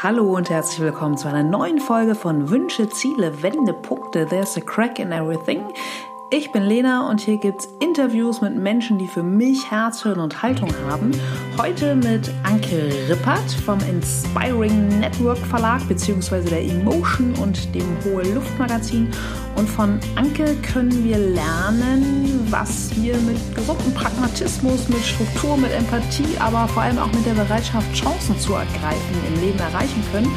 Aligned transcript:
Hallo 0.00 0.36
und 0.36 0.48
herzlich 0.48 0.78
willkommen 0.78 1.16
zu 1.16 1.26
einer 1.26 1.42
neuen 1.42 1.80
Folge 1.80 2.14
von 2.14 2.50
Wünsche, 2.50 2.88
Ziele, 2.88 3.42
Wendepunkte. 3.42 4.26
There's 4.26 4.56
a 4.56 4.60
crack 4.60 5.00
in 5.00 5.10
everything. 5.10 5.64
Ich 6.30 6.52
bin 6.52 6.62
Lena 6.62 7.10
und 7.10 7.20
hier 7.20 7.36
gibt's 7.38 7.68
Interviews 7.80 8.40
mit 8.40 8.54
Menschen, 8.54 8.98
die 8.98 9.08
für 9.08 9.24
mich 9.24 9.72
Herz, 9.72 10.04
Hirn 10.04 10.20
und 10.20 10.40
Haltung 10.40 10.72
haben. 10.88 11.10
Heute 11.58 11.96
mit 11.96 12.30
Anke 12.58 12.90
Rippert 13.08 13.52
vom 13.64 13.78
Inspiring 13.88 14.98
Network 14.98 15.38
Verlag 15.38 15.86
bzw. 15.86 16.40
der 16.40 16.62
Emotion 16.64 17.32
und 17.34 17.72
dem 17.72 17.86
Hohe 18.02 18.24
Luft 18.34 18.58
Magazin. 18.58 19.08
Und 19.54 19.68
von 19.68 20.00
Anke 20.16 20.56
können 20.56 21.04
wir 21.04 21.18
lernen, 21.18 22.48
was 22.50 22.90
wir 22.96 23.16
mit 23.18 23.38
gesundem 23.54 23.94
Pragmatismus, 23.94 24.88
mit 24.88 25.04
Struktur, 25.04 25.56
mit 25.56 25.70
Empathie, 25.70 26.36
aber 26.40 26.66
vor 26.66 26.82
allem 26.82 26.98
auch 26.98 27.12
mit 27.12 27.24
der 27.26 27.34
Bereitschaft, 27.34 27.94
Chancen 27.94 28.36
zu 28.40 28.54
ergreifen 28.54 29.16
im 29.28 29.40
Leben 29.40 29.58
erreichen 29.60 30.02
können. 30.10 30.30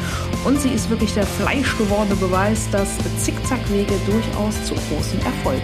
Und 0.44 0.60
sie 0.60 0.70
ist 0.70 0.88
wirklich 0.90 1.14
der 1.14 1.26
fleischgewordene 1.26 2.14
Beweis, 2.16 2.70
dass 2.70 2.98
Zickzackwege 3.18 3.94
durchaus 4.06 4.64
zu 4.64 4.74
großem 4.74 5.18
Erfolg 5.24 5.62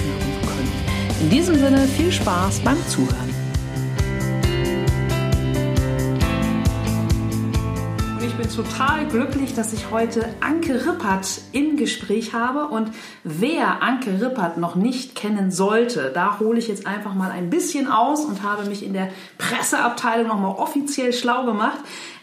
führen 0.00 0.40
können. 0.42 0.72
In 1.20 1.30
diesem 1.30 1.54
Sinne 1.54 1.86
viel 1.86 2.10
Spaß 2.10 2.58
beim 2.60 2.78
Zuhören. 2.88 3.29
Total 8.54 9.06
glücklich, 9.06 9.54
dass 9.54 9.72
ich 9.72 9.90
heute 9.90 10.28
Anke 10.40 10.86
Rippert 10.86 11.40
im 11.52 11.76
Gespräch 11.76 12.34
habe. 12.34 12.66
Und 12.68 12.90
wer 13.22 13.82
Anke 13.82 14.20
Rippert 14.20 14.56
noch 14.56 14.74
nicht 14.74 15.14
kennen 15.14 15.50
sollte, 15.50 16.10
da 16.12 16.40
hole 16.40 16.58
ich 16.58 16.68
jetzt 16.68 16.86
einfach 16.86 17.14
mal 17.14 17.30
ein 17.30 17.50
bisschen 17.50 17.88
aus 17.88 18.24
und 18.24 18.42
habe 18.42 18.68
mich 18.68 18.84
in 18.84 18.92
der 18.92 19.10
Presseabteilung 19.38 20.28
nochmal 20.28 20.56
offiziell 20.56 21.12
schlau 21.12 21.44
gemacht. 21.44 21.78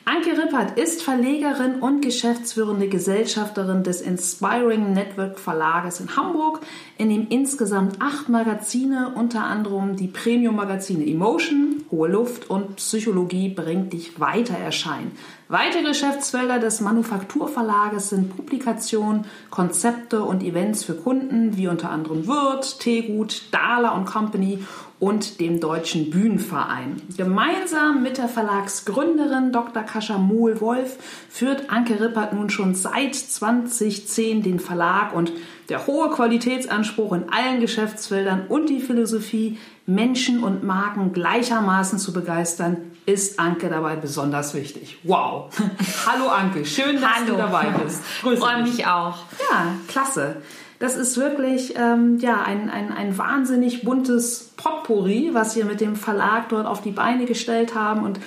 Anke 0.09 0.41
Rippert 0.41 0.79
ist 0.79 1.03
Verlegerin 1.03 1.81
und 1.81 1.99
geschäftsführende 1.99 2.87
Gesellschafterin 2.87 3.83
des 3.83 3.99
Inspiring 3.99 4.93
Network 4.93 5.37
Verlages 5.37 5.99
in 5.99 6.15
Hamburg, 6.15 6.61
in 6.97 7.09
dem 7.09 7.27
insgesamt 7.27 8.01
acht 8.01 8.29
Magazine, 8.29 9.11
unter 9.15 9.43
anderem 9.43 9.97
die 9.97 10.07
Premium-Magazine 10.07 11.05
Emotion, 11.05 11.83
Hohe 11.91 12.07
Luft 12.07 12.49
und 12.49 12.77
Psychologie 12.77 13.49
bringt 13.49 13.91
dich 13.91 14.17
weiter 14.17 14.57
erscheinen. 14.57 15.11
Weitere 15.49 15.83
Geschäftsfelder 15.83 16.59
des 16.59 16.79
Manufakturverlages 16.79 18.07
sind 18.07 18.33
Publikationen, 18.33 19.25
Konzepte 19.49 20.23
und 20.23 20.41
Events 20.41 20.85
für 20.85 20.95
Kunden 20.95 21.57
wie 21.57 21.67
unter 21.67 21.89
anderem 21.89 22.27
Wirt, 22.27 22.79
Teegut, 22.79 23.43
Dahler 23.51 23.93
und 23.93 24.05
Company 24.05 24.59
und 24.99 25.39
dem 25.39 25.59
Deutschen 25.59 26.09
Bühnenverein. 26.09 27.01
Gemeinsam 27.15 28.01
mit 28.01 28.17
der 28.17 28.27
Verlagsgründerin 28.27 29.51
Dr. 29.51 29.83
Kascha 29.83 30.17
Mohl-Wolf 30.17 30.97
führt 31.29 31.69
Anke 31.69 31.99
Rippert 31.99 32.33
nun 32.33 32.49
schon 32.49 32.73
seit 32.73 33.15
2010 33.15 34.41
den 34.41 34.59
Verlag 34.59 35.13
und 35.13 35.31
der 35.69 35.85
hohe 35.85 36.09
Qualitätsanspruch 36.09 37.13
in 37.13 37.29
allen 37.29 37.59
Geschäftsfeldern 37.59 38.47
und 38.47 38.69
die 38.69 38.79
Philosophie, 38.79 39.57
Menschen 39.85 40.43
und 40.43 40.63
Marken 40.63 41.13
gleichermaßen 41.13 41.99
zu 41.99 42.13
begeistern, 42.13 42.91
ist 43.05 43.39
Anke 43.39 43.69
dabei 43.69 43.95
besonders 43.95 44.53
wichtig. 44.53 44.97
Wow. 45.03 45.49
Hallo 46.05 46.27
Anke, 46.27 46.65
schön, 46.65 46.99
dass 46.99 47.15
Hallo. 47.15 47.33
du 47.33 47.37
dabei 47.37 47.67
bist. 47.83 48.01
Grüße 48.21 48.41
Freue 48.41 48.63
mich 48.63 48.85
auch. 48.85 49.17
Ja, 49.51 49.75
klasse. 49.87 50.41
Das 50.79 50.95
ist 50.95 51.17
wirklich 51.17 51.73
ähm, 51.75 52.19
ja, 52.19 52.43
ein, 52.43 52.69
ein, 52.69 52.91
ein 52.91 53.17
wahnsinnig 53.17 53.83
buntes 53.83 54.51
Potpourri, 54.57 55.31
was 55.33 55.55
wir 55.55 55.65
mit 55.65 55.81
dem 55.81 55.95
Verlag 55.95 56.49
dort 56.49 56.67
auf 56.67 56.81
die 56.81 56.91
Beine 56.91 57.25
gestellt 57.25 57.73
haben. 57.73 58.03
Und 58.03 58.19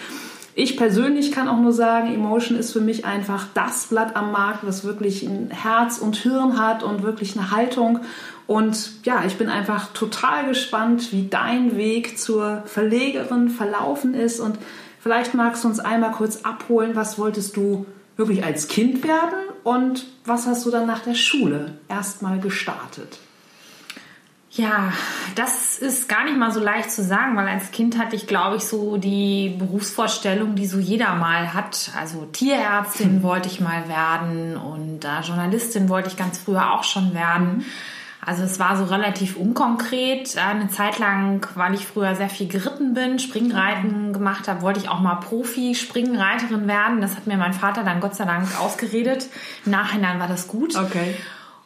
ich 0.57 0.77
persönlich 0.77 1.31
kann 1.31 1.49
auch 1.49 1.61
nur 1.61 1.73
sagen, 1.73 2.13
Emotion 2.13 2.59
ist 2.59 2.73
für 2.73 2.81
mich 2.81 3.05
einfach 3.05 3.47
das 3.55 3.87
Blatt 3.87 4.17
am 4.17 4.33
Markt, 4.33 4.67
was 4.67 4.85
wirklich 4.85 5.23
ein 5.23 5.51
Herz 5.51 5.99
und 5.99 6.17
Hirn 6.17 6.59
hat 6.61 6.83
und 6.83 7.05
wirklich 7.05 7.39
eine 7.39 7.53
Haltung. 7.53 8.01
Und 8.49 9.05
ja, 9.05 9.23
ich 9.25 9.37
bin 9.37 9.49
einfach 9.49 9.93
total 9.93 10.47
gespannt, 10.47 11.13
wie 11.13 11.29
dein 11.29 11.77
Weg 11.77 12.19
zur 12.19 12.65
Verlegerin 12.67 13.49
verlaufen 13.49 14.13
ist. 14.13 14.41
Und 14.41 14.59
vielleicht 14.99 15.35
magst 15.35 15.63
du 15.63 15.69
uns 15.69 15.79
einmal 15.79 16.11
kurz 16.11 16.39
abholen, 16.43 16.97
was 16.97 17.17
wolltest 17.17 17.57
du 17.57 17.87
wirklich 18.21 18.45
als 18.45 18.69
Kind 18.69 19.03
werden 19.03 19.35
und 19.65 20.07
was 20.25 20.47
hast 20.47 20.65
du 20.65 20.71
dann 20.71 20.87
nach 20.87 21.01
der 21.01 21.15
Schule 21.15 21.79
erstmal 21.89 22.39
gestartet? 22.39 23.19
Ja, 24.53 24.93
das 25.37 25.79
ist 25.79 26.09
gar 26.09 26.25
nicht 26.25 26.37
mal 26.37 26.51
so 26.51 26.61
leicht 26.61 26.91
zu 26.91 27.03
sagen, 27.03 27.37
weil 27.37 27.49
als 27.49 27.71
Kind 27.71 27.97
hatte 27.97 28.17
ich, 28.17 28.27
glaube 28.27 28.57
ich, 28.57 28.65
so 28.65 28.97
die 28.97 29.55
Berufsvorstellung, 29.59 30.57
die 30.57 30.67
so 30.67 30.79
jeder 30.79 31.15
mal 31.15 31.55
hat. 31.55 31.93
Also 31.99 32.27
Tierärztin 32.27 33.17
hm. 33.17 33.23
wollte 33.23 33.49
ich 33.49 33.61
mal 33.61 33.89
werden 33.89 34.57
und 34.57 35.05
äh, 35.05 35.21
Journalistin 35.23 35.89
wollte 35.89 36.09
ich 36.09 36.17
ganz 36.17 36.39
früher 36.39 36.73
auch 36.73 36.85
schon 36.85 37.15
werden. 37.15 37.59
Mhm. 37.59 37.65
Also 38.25 38.43
es 38.43 38.59
war 38.59 38.77
so 38.77 38.85
relativ 38.85 39.37
unkonkret. 39.37 40.37
Eine 40.37 40.69
Zeit 40.69 40.99
lang, 40.99 41.47
weil 41.55 41.75
ich 41.75 41.87
früher 41.87 42.15
sehr 42.15 42.29
viel 42.29 42.49
geritten 42.49 42.93
bin, 42.93 43.19
Springreiten 43.19 44.13
gemacht 44.13 44.47
habe, 44.47 44.61
wollte 44.63 44.81
ich 44.81 44.89
auch 44.89 45.01
mal 45.01 45.17
Profi-Springreiterin 45.17 46.69
werden. 46.69 47.01
Das 47.01 47.17
hat 47.17 47.27
mir 47.27 47.39
mein 47.39 47.55
Vater 47.55 47.83
dann 47.83 48.01
Gott 48.01 48.15
sei 48.15 48.27
Dank 48.27 48.49
ausgeredet. 48.61 49.29
Im 49.65 49.73
Nachhinein 49.73 50.21
war 50.21 50.29
das 50.29 50.49
gut. 50.49 50.77
Okay. 50.77 51.15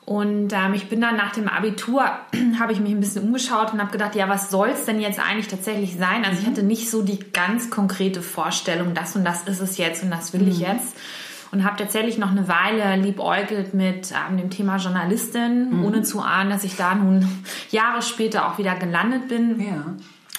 Und 0.06 0.52
ähm, 0.52 0.74
ich 0.74 0.88
bin 0.88 1.00
dann 1.00 1.16
nach 1.16 1.32
dem 1.32 1.48
Abitur, 1.48 2.04
habe 2.60 2.72
ich 2.72 2.80
mich 2.80 2.92
ein 2.92 3.00
bisschen 3.00 3.24
umgeschaut 3.24 3.72
und 3.72 3.80
habe 3.80 3.90
gedacht, 3.90 4.14
ja, 4.14 4.28
was 4.28 4.50
soll 4.50 4.68
es 4.68 4.84
denn 4.84 5.00
jetzt 5.00 5.18
eigentlich 5.18 5.48
tatsächlich 5.48 5.96
sein? 5.96 6.24
Also 6.24 6.40
ich 6.40 6.46
mhm. 6.46 6.50
hatte 6.50 6.62
nicht 6.62 6.90
so 6.90 7.02
die 7.02 7.18
ganz 7.32 7.70
konkrete 7.70 8.20
Vorstellung, 8.22 8.94
das 8.94 9.16
und 9.16 9.24
das 9.24 9.44
ist 9.44 9.60
es 9.60 9.78
jetzt 9.78 10.02
und 10.02 10.10
das 10.10 10.32
will 10.32 10.42
mhm. 10.42 10.48
ich 10.48 10.58
jetzt 10.60 10.94
und 11.54 11.62
habe 11.62 11.76
tatsächlich 11.76 12.18
noch 12.18 12.32
eine 12.32 12.48
Weile 12.48 12.96
liebäugelt 12.96 13.74
mit 13.74 14.12
ähm, 14.12 14.36
dem 14.36 14.50
Thema 14.50 14.76
Journalistin, 14.78 15.70
mhm. 15.70 15.84
ohne 15.84 16.02
zu 16.02 16.20
ahnen, 16.20 16.50
dass 16.50 16.64
ich 16.64 16.76
da 16.76 16.96
nun 16.96 17.26
Jahre 17.70 18.02
später 18.02 18.48
auch 18.48 18.58
wieder 18.58 18.74
gelandet 18.74 19.28
bin. 19.28 19.60
Ja. 19.60 19.84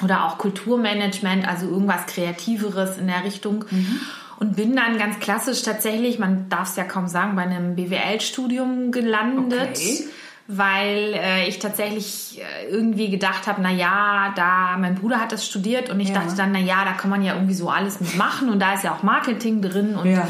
Oder 0.03 0.25
auch 0.25 0.37
Kulturmanagement, 0.37 1.47
also 1.47 1.67
irgendwas 1.67 2.05
Kreativeres 2.07 2.97
in 2.97 3.07
der 3.07 3.23
Richtung. 3.23 3.63
Mhm. 3.71 4.01
Und 4.39 4.57
bin 4.57 4.75
dann 4.75 4.97
ganz 4.97 5.19
klassisch 5.19 5.63
tatsächlich, 5.63 6.19
man 6.19 6.49
darf 6.49 6.67
es 6.69 6.75
ja 6.75 6.83
kaum 6.83 7.07
sagen, 7.07 7.37
bei 7.37 7.43
einem 7.43 7.75
BWL-Studium 7.75 8.91
gelandet. 8.91 9.69
Okay 9.69 10.05
weil 10.47 11.15
äh, 11.15 11.47
ich 11.47 11.57
tatsächlich 11.57 12.39
äh, 12.39 12.69
irgendwie 12.69 13.09
gedacht 13.09 13.47
habe, 13.47 13.61
na 13.63 13.71
ja, 13.71 14.31
da 14.35 14.77
mein 14.77 14.93
Bruder 14.93 15.19
hat 15.19 15.31
das 15.31 15.45
studiert 15.45 15.89
und 15.89 15.99
ich 15.99 16.09
ja. 16.09 16.15
dachte 16.15 16.35
dann, 16.35 16.51
na 16.51 16.59
ja, 16.59 16.85
da 16.85 16.91
kann 16.91 17.09
man 17.09 17.23
ja 17.23 17.33
irgendwie 17.33 17.55
so 17.55 17.69
alles 17.69 17.99
mitmachen 17.99 18.49
und 18.49 18.59
da 18.59 18.75
ist 18.75 18.83
ja 18.83 18.93
auch 18.93 19.01
Marketing 19.01 19.63
drin 19.63 19.95
und 19.95 20.11
ja. 20.11 20.27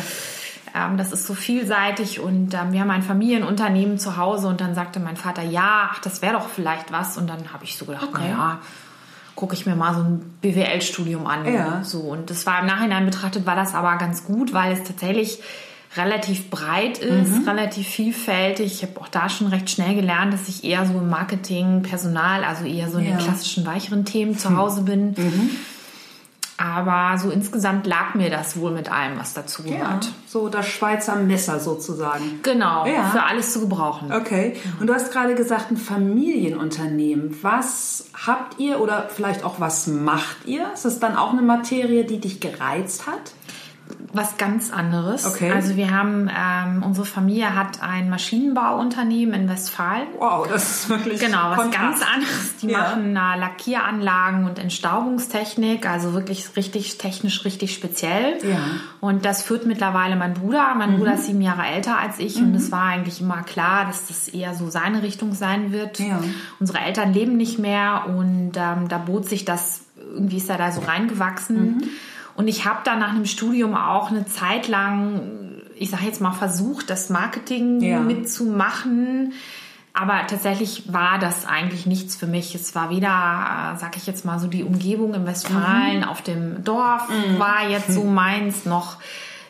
Ähm, 0.75 0.97
das 0.97 1.13
ist 1.13 1.25
so 1.25 1.34
vielseitig 1.34 2.19
und 2.19 2.53
ähm, 2.53 2.74
wir 2.74 2.81
haben 2.81 2.91
ein 2.91 3.02
Familienunternehmen 3.02 3.97
zu 3.97 4.18
Hause 4.18 4.50
und 4.50 4.59
dann 4.59 4.75
sagte 4.75 5.00
mein 5.00 5.16
Vater, 5.16 5.41
ja, 5.41 5.90
ach, 5.91 6.00
das 6.00 6.22
wäre 6.22 6.34
doch 6.34 6.50
vielleicht 6.50 6.91
was. 6.91 7.18
Und 7.18 7.30
dann 7.30 7.53
habe 7.53 7.63
ich 7.63 7.78
so 7.78 7.86
gedacht, 7.86 8.09
okay. 8.09 8.24
naja, 8.24 8.59
gucke 9.35 9.53
ich 9.53 9.66
mir 9.66 9.75
mal 9.78 9.94
so 9.94 10.02
ein 10.02 10.38
BWL-Studium 10.41 11.25
an. 11.28 11.52
Ja. 11.52 11.84
So. 11.84 12.02
Und 12.02 12.30
das 12.30 12.46
war 12.46 12.59
im 12.59 12.66
Nachhinein 12.66 13.06
betrachtet, 13.06 13.46
war 13.46 13.56
das 13.56 13.74
aber 13.74 13.96
ganz 13.97 14.25
gut, 14.25 14.53
weil 14.53 14.74
es 14.74 14.84
tatsächlich 14.84 15.40
relativ 15.96 16.50
breit 16.50 16.97
ist, 16.97 17.31
mhm. 17.31 17.47
relativ 17.47 17.88
vielfältig. 17.88 18.74
Ich 18.74 18.81
habe 18.81 19.00
auch 19.00 19.08
da 19.08 19.30
schon 19.30 19.47
recht 19.47 19.69
schnell 19.69 19.96
gelernt, 19.96 20.34
dass 20.34 20.50
ich 20.50 20.66
eher 20.66 20.85
so 20.85 20.94
im 20.94 21.09
Marketing, 21.09 21.84
Personal, 21.84 22.44
also 22.44 22.66
eher 22.66 22.90
so 22.90 22.97
in 22.97 23.06
ja. 23.06 23.12
den 23.12 23.19
klassischen 23.19 23.66
weicheren 23.66 24.03
Themen 24.03 24.38
zu 24.38 24.58
Hause 24.58 24.81
bin. 24.81 25.12
Mhm. 25.12 25.52
Aber 26.58 27.18
so 27.18 27.32
insgesamt 27.32 27.86
lag 27.86 28.14
mir 28.14 28.30
das 28.30 28.58
wohl 28.58 28.72
mit 28.72 28.90
allem, 28.90 29.20
was 29.20 29.34
dazu 29.34 29.64
gehört. 29.64 30.06
Ja, 30.06 30.12
so 30.26 30.48
das 30.48 30.68
Schweizer 30.68 31.18
Messer 31.18 31.60
sozusagen. 31.60 32.40
Genau, 32.44 32.86
ja. 32.86 33.10
für 33.10 33.24
alles 33.24 33.52
zu 33.52 33.60
gebrauchen. 33.60 34.14
Okay. 34.14 34.56
Und 34.80 34.88
du 34.88 34.94
hast 34.94 35.12
gerade 35.12 35.36
gesagt, 35.36 35.72
ein 35.72 35.78
Familienunternehmen. 35.78 37.38
Was 37.42 38.06
habt 38.26 38.58
ihr 38.60 38.80
oder 38.80 39.10
vielleicht 39.14 39.44
auch 39.44 39.60
was 39.60 39.88
macht 39.88 40.46
ihr? 40.46 40.72
Ist 40.74 40.86
das 40.86 41.00
dann 41.00 41.18
auch 41.18 41.34
eine 41.34 41.42
Materie, 41.42 42.06
die 42.06 42.20
dich 42.20 42.40
gereizt 42.40 43.06
hat? 43.06 43.34
Was 44.14 44.38
ganz 44.38 44.72
anderes. 44.72 45.26
Okay. 45.26 45.52
Also 45.52 45.76
wir 45.76 45.92
haben, 45.92 46.30
ähm, 46.30 46.84
unsere 46.84 47.06
Familie 47.06 47.56
hat 47.56 47.82
ein 47.82 48.09
Maschinenbauunternehmen 48.09 49.34
in 49.42 49.50
Westfalen. 49.50 50.08
Wow, 50.18 50.47
das 50.47 50.70
ist 50.70 50.90
wirklich 50.90 51.20
Genau, 51.20 51.52
was 51.52 51.58
Kontrast. 51.58 52.00
ganz 52.00 52.02
anderes. 52.02 52.56
Die 52.62 52.68
ja. 52.68 52.80
machen 52.80 53.16
äh, 53.16 53.40
Lackieranlagen 53.40 54.46
und 54.46 54.59
Entstaubungstechnik, 54.59 55.88
also 55.88 56.14
wirklich 56.14 56.56
richtig 56.56 56.97
technisch, 56.97 57.44
richtig 57.46 57.74
speziell. 57.74 58.38
Ja. 58.44 58.59
Und 59.02 59.26
das 59.26 59.44
führt 59.44 59.66
mittlerweile 59.66 60.16
mein 60.16 60.34
Bruder. 60.34 60.74
Mein 60.76 60.94
mhm. 60.94 60.98
Bruder 60.98 61.16
ist 61.16 61.26
sieben 61.26 61.41
Jahre 61.41 61.66
älter 61.66 61.98
als 61.98 62.20
ich 62.20 62.40
mhm. 62.40 62.48
und 62.48 62.56
es 62.56 62.72
war 62.72 62.84
eigentlich 62.84 63.22
immer 63.22 63.44
klar, 63.44 63.86
dass 63.86 64.08
das 64.08 64.28
eher 64.30 64.53
so 64.53 64.70
seine 64.70 65.03
Richtung 65.03 65.34
sein 65.34 65.72
wird. 65.72 66.00
Ja. 66.00 66.22
Unsere 66.59 66.80
Eltern 66.80 67.14
leben 67.14 67.38
nicht 67.38 67.59
mehr 67.59 68.06
und 68.08 68.53
ähm, 68.56 68.88
da 68.88 68.98
bot 68.98 69.28
sich 69.28 69.46
das, 69.46 69.82
irgendwie 70.14 70.38
ist 70.38 70.50
er 70.50 70.58
da 70.58 70.72
so 70.72 70.82
reingewachsen. 70.82 71.78
Mhm. 71.78 71.84
Und 72.35 72.47
ich 72.47 72.66
habe 72.66 72.79
dann 72.84 72.99
nach 72.99 73.11
einem 73.11 73.26
Studium 73.26 73.76
auch 73.76 74.11
eine 74.11 74.26
Zeit 74.26 74.67
lang, 74.67 75.61
ich 75.76 75.90
sage 75.90 76.05
jetzt 76.05 76.22
mal, 76.22 76.34
versucht, 76.34 76.90
das 76.90 77.09
Marketing 77.09 77.82
ja. 77.82 77.99
mitzumachen. 77.99 79.34
Aber 79.93 80.28
tatsächlich 80.28 80.91
war 80.91 81.17
das 81.20 81.46
eigentlich 81.46 81.85
nichts 81.85 82.17
für 82.17 82.28
mich. 82.28 82.53
Es 82.53 82.76
war 82.76 82.90
weder, 82.90 83.78
sag 83.79 83.96
ich 83.96 84.05
jetzt 84.05 84.26
mal, 84.26 84.40
so 84.40 84.47
die 84.47 84.64
Umgebung 84.64 85.14
im 85.14 85.26
Westfalen 85.26 85.99
mhm. 85.99 86.03
auf 86.03 86.22
dem 86.22 86.66
Dorf 86.66 87.08
mhm. 87.08 87.40
war 87.40 87.70
jetzt 87.70 87.93
so 87.93 88.03
meins, 88.03 88.66
noch 88.66 88.97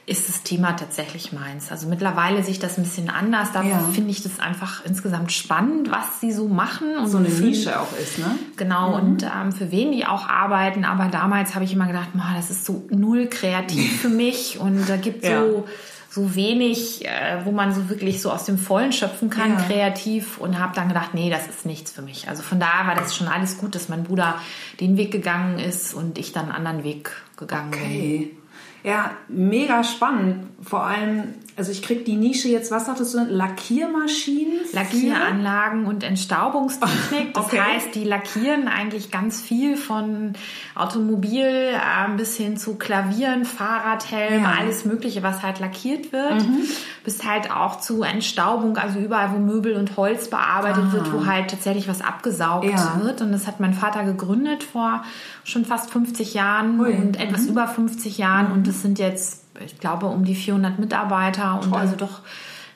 ist 0.08 0.30
das 0.30 0.44
Thema 0.44 0.74
tatsächlich 0.74 1.32
meins. 1.32 1.72
Also 1.72 1.88
mittlerweile 1.88 2.44
sehe 2.44 2.52
ich 2.52 2.60
das 2.60 2.78
ein 2.78 2.84
bisschen 2.84 3.10
anders. 3.10 3.52
Da 3.54 3.64
ja. 3.64 3.80
finde 3.80 4.12
ich 4.12 4.22
das 4.22 4.40
einfach 4.40 4.86
insgesamt 4.86 5.32
spannend, 5.32 5.90
was 5.90 6.20
sie 6.22 6.32
so 6.32 6.48
machen. 6.48 6.98
Und 6.98 7.08
so 7.08 7.18
eine 7.18 7.30
Nische 7.30 7.80
auch 7.80 7.92
ist, 7.98 8.20
ne? 8.20 8.36
Genau, 8.56 8.90
mhm. 8.90 8.94
und 8.96 9.24
ähm, 9.24 9.52
für 9.52 9.72
wen 9.72 9.92
die 9.92 10.06
auch 10.06 10.28
arbeiten. 10.28 10.86
Aber 10.86 11.06
damals 11.06 11.56
habe 11.56 11.66
ich 11.66 11.74
immer 11.74 11.88
gedacht, 11.88 12.10
das 12.36 12.52
ist 12.52 12.66
so 12.66 12.86
null 12.90 13.28
kreativ 13.28 14.02
für 14.02 14.10
mich. 14.10 14.60
Und 14.60 14.88
da 14.88 14.98
gibt 14.98 15.24
ja. 15.24 15.42
so 15.42 15.66
so 16.08 16.34
wenig, 16.34 17.06
äh, 17.06 17.44
wo 17.44 17.52
man 17.52 17.74
so 17.74 17.90
wirklich 17.90 18.22
so 18.22 18.32
aus 18.32 18.46
dem 18.46 18.58
Vollen 18.58 18.94
schöpfen 18.94 19.30
kann, 19.30 19.54
ja. 19.54 19.62
kreativ. 19.62 20.38
Und 20.38 20.60
habe 20.60 20.74
dann 20.74 20.88
gedacht, 20.88 21.14
nee, 21.14 21.30
das 21.30 21.48
ist 21.48 21.66
nichts 21.66 21.92
für 21.92 22.02
mich. 22.02 22.30
Also 22.30 22.42
von 22.42 22.60
daher 22.60 22.88
war 22.88 22.96
das 22.96 23.16
schon 23.16 23.28
alles 23.28 23.58
gut, 23.58 23.76
dass 23.76 23.90
mein 23.90 24.04
Bruder 24.04 24.36
den 24.80 24.98
Weg 24.98 25.12
gegangen 25.12 25.60
ist 25.60 25.94
und 25.94 26.18
ich 26.18 26.32
dann 26.32 26.46
einen 26.46 26.54
anderen 26.54 26.84
Weg 26.84 27.12
gegangen 27.38 27.74
okay. 27.74 28.30
bin. 28.32 28.45
Ja, 28.86 29.18
mega 29.28 29.84
spannend. 29.84 30.46
Vor 30.62 30.84
allem, 30.84 31.34
also 31.58 31.72
ich 31.72 31.82
krieg 31.82 32.04
die 32.04 32.18
Nische 32.18 32.50
jetzt, 32.50 32.70
was 32.70 32.86
sagtest 32.86 33.14
du, 33.14 33.24
Lackiermaschinen? 33.24 34.60
Lackieranlagen 34.74 35.86
und 35.86 36.04
Entstaubungstechnik. 36.04 37.34
Das 37.34 37.46
okay. 37.46 37.62
heißt, 37.62 37.96
die 37.96 38.04
lackieren 38.04 38.68
eigentlich 38.68 39.10
ganz 39.10 39.42
viel 39.42 39.78
von 39.78 40.34
Automobil 40.76 41.46
äh, 41.46 42.18
bis 42.18 42.36
hin 42.36 42.58
zu 42.58 42.76
Klavieren, 42.76 43.46
Fahrradhelm, 43.46 44.44
ja. 44.44 44.56
alles 44.60 44.84
Mögliche, 44.84 45.24
was 45.24 45.44
halt 45.44 45.60
lackiert 45.60 46.12
wird. 46.12 46.42
Mhm. 46.46 46.64
Bis 47.06 47.24
halt 47.24 47.50
auch 47.52 47.80
zu 47.80 48.04
Entstaubung, 48.04 48.78
also 48.78 49.00
überall, 49.00 49.32
wo 49.32 49.38
Möbel 49.38 49.78
und 49.78 49.96
Holz 49.96 50.30
bearbeitet 50.30 50.86
ah. 50.90 50.92
wird, 50.92 51.14
wo 51.14 51.26
halt 51.26 51.52
tatsächlich 51.52 51.88
was 51.88 52.02
abgesaugt 52.02 52.66
ja. 52.66 53.00
wird. 53.02 53.22
Und 53.22 53.32
das 53.32 53.48
hat 53.48 53.62
mein 53.62 53.74
Vater 53.74 54.04
gegründet 54.04 54.64
vor 54.64 55.04
schon 55.46 55.64
fast 55.64 55.90
50 55.92 56.34
Jahren 56.34 56.82
Ui. 56.82 56.92
und 56.92 57.18
etwas 57.18 57.44
mhm. 57.44 57.52
über 57.52 57.68
50 57.68 58.18
Jahren. 58.18 58.48
Mhm. 58.48 58.54
Und 58.54 58.68
das 58.68 58.82
sind 58.82 59.00
jetzt, 59.00 59.45
ich 59.64 59.80
glaube, 59.80 60.08
um 60.08 60.26
die 60.26 60.36
400 60.36 60.80
Mitarbeiter 60.80 61.60
und 61.62 61.74
also 61.74 61.96
doch 61.96 62.22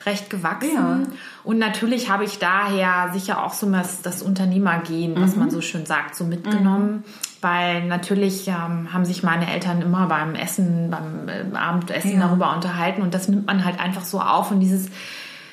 recht 0.06 0.30
gewachsen. 0.30 0.74
Ja. 0.74 1.00
Und 1.44 1.58
natürlich 1.58 2.10
habe 2.10 2.24
ich 2.24 2.38
daher 2.38 3.10
sicher 3.12 3.44
auch 3.44 3.52
so 3.52 3.70
das, 3.70 4.02
das 4.02 4.22
Unternehmergehen, 4.22 5.20
was 5.20 5.36
man 5.36 5.48
mhm. 5.48 5.50
so 5.50 5.60
schön 5.60 5.84
sagt, 5.84 6.14
so 6.14 6.24
mitgenommen. 6.24 6.92
Mhm. 6.92 7.04
Weil 7.42 7.86
natürlich 7.86 8.48
ähm, 8.48 8.92
haben 8.92 9.04
sich 9.04 9.22
meine 9.22 9.50
Eltern 9.50 9.82
immer 9.82 10.06
beim 10.06 10.34
Essen, 10.34 10.90
beim 10.90 11.28
äh, 11.28 11.56
Abendessen 11.56 12.14
ja. 12.14 12.26
darüber 12.26 12.54
unterhalten 12.54 13.02
und 13.02 13.14
das 13.14 13.28
nimmt 13.28 13.46
man 13.46 13.64
halt 13.64 13.78
einfach 13.80 14.04
so 14.04 14.20
auf 14.20 14.50
und 14.50 14.60
dieses 14.60 14.88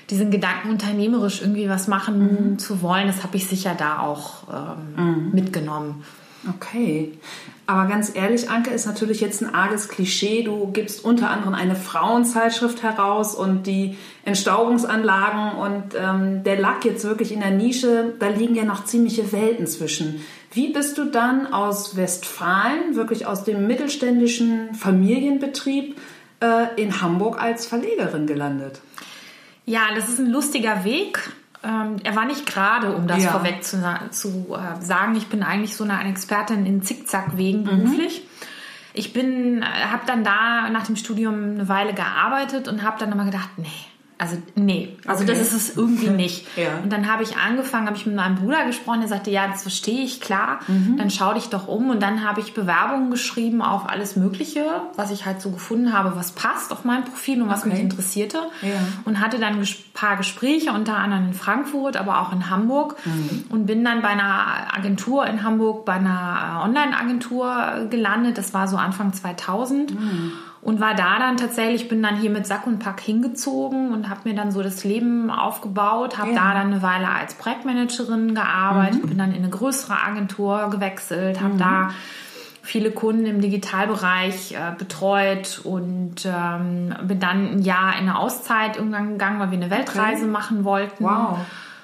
diesen 0.09 0.31
Gedanken 0.31 0.69
unternehmerisch 0.69 1.41
irgendwie 1.41 1.67
was 1.67 1.87
machen 1.87 2.51
mhm. 2.51 2.59
zu 2.59 2.81
wollen, 2.81 3.07
das 3.07 3.23
habe 3.23 3.35
ich 3.35 3.47
sicher 3.47 3.75
da 3.77 3.99
auch 3.99 4.43
ähm, 4.49 4.95
mhm. 4.95 5.31
mitgenommen. 5.33 6.03
Okay. 6.49 7.13
Aber 7.65 7.89
ganz 7.89 8.15
ehrlich, 8.15 8.49
Anke, 8.49 8.69
ist 8.69 8.85
natürlich 8.85 9.19
jetzt 9.19 9.41
ein 9.41 9.53
arges 9.53 9.89
Klischee. 9.89 10.43
Du 10.43 10.71
gibst 10.71 11.03
unter 11.03 11.29
anderem 11.29 11.53
eine 11.53 11.75
Frauenzeitschrift 11.75 12.81
heraus 12.81 13.35
und 13.35 13.67
die 13.67 13.97
Entstaubungsanlagen 14.23 15.57
und 15.57 15.83
ähm, 15.99 16.43
der 16.43 16.57
Lack 16.59 16.85
jetzt 16.85 17.03
wirklich 17.03 17.33
in 17.33 17.41
der 17.41 17.51
Nische, 17.51 18.13
da 18.19 18.29
liegen 18.29 18.55
ja 18.55 18.63
noch 18.63 18.85
ziemliche 18.85 19.33
Welten 19.33 19.67
zwischen. 19.67 20.21
Wie 20.53 20.71
bist 20.71 20.97
du 20.97 21.05
dann 21.05 21.51
aus 21.51 21.97
Westfalen, 21.97 22.95
wirklich 22.95 23.25
aus 23.25 23.43
dem 23.43 23.67
mittelständischen 23.67 24.73
Familienbetrieb, 24.73 25.97
äh, 26.41 26.81
in 26.81 27.01
Hamburg 27.01 27.41
als 27.41 27.65
Verlegerin 27.65 28.27
gelandet? 28.27 28.79
Ja, 29.65 29.81
das 29.93 30.07
ist 30.07 30.19
ein 30.19 30.29
lustiger 30.29 30.85
Weg. 30.85 31.19
Ähm, 31.67 31.97
er 32.03 32.15
war 32.15 32.25
nicht 32.25 32.45
gerade, 32.45 32.95
um 32.95 33.07
das 33.07 33.23
ja. 33.23 33.31
vorweg 33.31 33.63
zu, 33.63 33.77
zu 34.11 34.55
äh, 34.55 34.81
sagen. 34.83 35.15
Ich 35.15 35.27
bin 35.27 35.43
eigentlich 35.43 35.75
so 35.75 35.83
eine, 35.83 36.09
Expertin 36.09 36.65
in 36.65 36.81
Zickzackwegen 36.81 37.61
mhm. 37.61 37.65
beruflich. 37.65 38.21
Mhm. 38.21 38.47
Ich 38.93 39.11
bin, 39.13 39.61
äh, 39.61 39.65
habe 39.65 40.03
dann 40.07 40.23
da 40.23 40.69
nach 40.69 40.85
dem 40.85 40.95
Studium 40.95 41.55
eine 41.55 41.67
Weile 41.67 41.93
gearbeitet 41.93 42.69
und 42.69 42.83
habe 42.83 42.97
dann 42.99 43.11
immer 43.11 43.25
gedacht, 43.25 43.49
nee, 43.57 43.67
also 44.19 44.37
nee, 44.55 44.97
also 45.05 45.23
okay. 45.23 45.31
das 45.31 45.41
ist 45.41 45.53
es 45.53 45.77
irgendwie 45.77 46.09
nicht. 46.09 46.47
ja. 46.57 46.79
Und 46.81 46.91
dann 46.91 47.11
habe 47.11 47.23
ich 47.23 47.37
angefangen, 47.37 47.87
habe 47.87 47.97
ich 47.97 48.05
mit 48.05 48.15
meinem 48.15 48.35
Bruder 48.35 48.65
gesprochen, 48.65 49.01
der 49.01 49.09
sagte, 49.09 49.29
ja, 49.29 49.47
das 49.47 49.61
verstehe 49.61 50.03
ich, 50.03 50.21
klar, 50.21 50.59
mhm. 50.67 50.97
dann 50.97 51.11
schau 51.11 51.33
dich 51.33 51.49
doch 51.49 51.67
um. 51.67 51.89
Und 51.89 52.01
dann 52.01 52.27
habe 52.27 52.41
ich 52.41 52.53
Bewerbungen 52.53 53.11
geschrieben 53.11 53.61
auf 53.61 53.87
alles 53.87 54.15
Mögliche, 54.15 54.63
was 54.95 55.11
ich 55.11 55.25
halt 55.25 55.41
so 55.41 55.51
gefunden 55.51 55.93
habe, 55.93 56.15
was 56.15 56.31
passt 56.31 56.71
auf 56.71 56.83
mein 56.83 57.03
Profil 57.03 57.41
und 57.41 57.49
was 57.49 57.61
okay. 57.61 57.69
mich 57.69 57.79
interessierte. 57.79 58.39
Ja. 58.61 58.69
Und 59.05 59.19
hatte 59.19 59.37
dann 59.37 59.59
ein 59.59 59.67
paar 59.93 60.17
Gespräche, 60.17 60.71
unter 60.71 60.97
anderem 60.97 61.27
in 61.27 61.33
Frankfurt, 61.33 61.95
aber 61.95 62.21
auch 62.21 62.33
in 62.33 62.49
Hamburg. 62.49 62.95
Mhm. 63.05 63.45
Und 63.49 63.65
bin 63.67 63.83
dann 63.83 64.01
bei 64.01 64.09
einer 64.09 64.75
Agentur 64.75 65.27
in 65.27 65.43
Hamburg, 65.43 65.85
bei 65.85 65.93
einer 65.93 66.61
Online-Agentur 66.63 67.87
gelandet. 67.89 68.37
Das 68.37 68.53
war 68.53 68.67
so 68.67 68.77
Anfang 68.77 69.13
2000. 69.13 69.91
Mhm 69.91 70.33
und 70.67 70.81
war 70.81 70.95
da 70.95 71.17
dann 71.17 71.37
tatsächlich, 71.37 71.87
bin 71.87 72.03
dann 72.03 72.17
hier 72.17 72.29
mit 72.29 72.45
Sack 72.45 72.67
und 72.67 72.79
Pack 72.79 72.99
hingezogen 72.99 73.93
und 73.93 74.09
habe 74.09 74.27
mir 74.27 74.35
dann 74.35 74.51
so 74.51 74.61
das 74.61 74.83
Leben 74.83 75.31
aufgebaut, 75.31 76.17
habe 76.17 76.31
ja. 76.31 76.35
da 76.35 76.53
dann 76.55 76.73
eine 76.73 76.81
Weile 76.81 77.07
als 77.07 77.35
Projektmanagerin 77.35 78.35
gearbeitet, 78.35 79.01
mhm. 79.01 79.07
bin 79.07 79.17
dann 79.17 79.31
in 79.31 79.43
eine 79.43 79.49
größere 79.49 79.97
Agentur 79.97 80.69
gewechselt, 80.69 81.39
habe 81.39 81.53
mhm. 81.53 81.57
da 81.57 81.89
viele 82.63 82.91
Kunden 82.91 83.25
im 83.25 83.39
Digitalbereich 83.39 84.55
äh, 84.55 84.75
betreut 84.77 85.61
und 85.63 86.25
ähm, 86.25 86.93
bin 87.03 87.21
dann 87.21 87.49
ein 87.49 87.61
Jahr 87.61 87.93
in 87.93 88.01
eine 88.01 88.19
Auszeit 88.19 88.75
irgendwann 88.75 89.11
gegangen, 89.11 89.39
weil 89.39 89.51
wir 89.51 89.57
eine 89.59 89.71
Weltreise 89.71 90.23
okay. 90.23 90.31
machen 90.31 90.65
wollten. 90.65 91.05
Wow. 91.05 91.37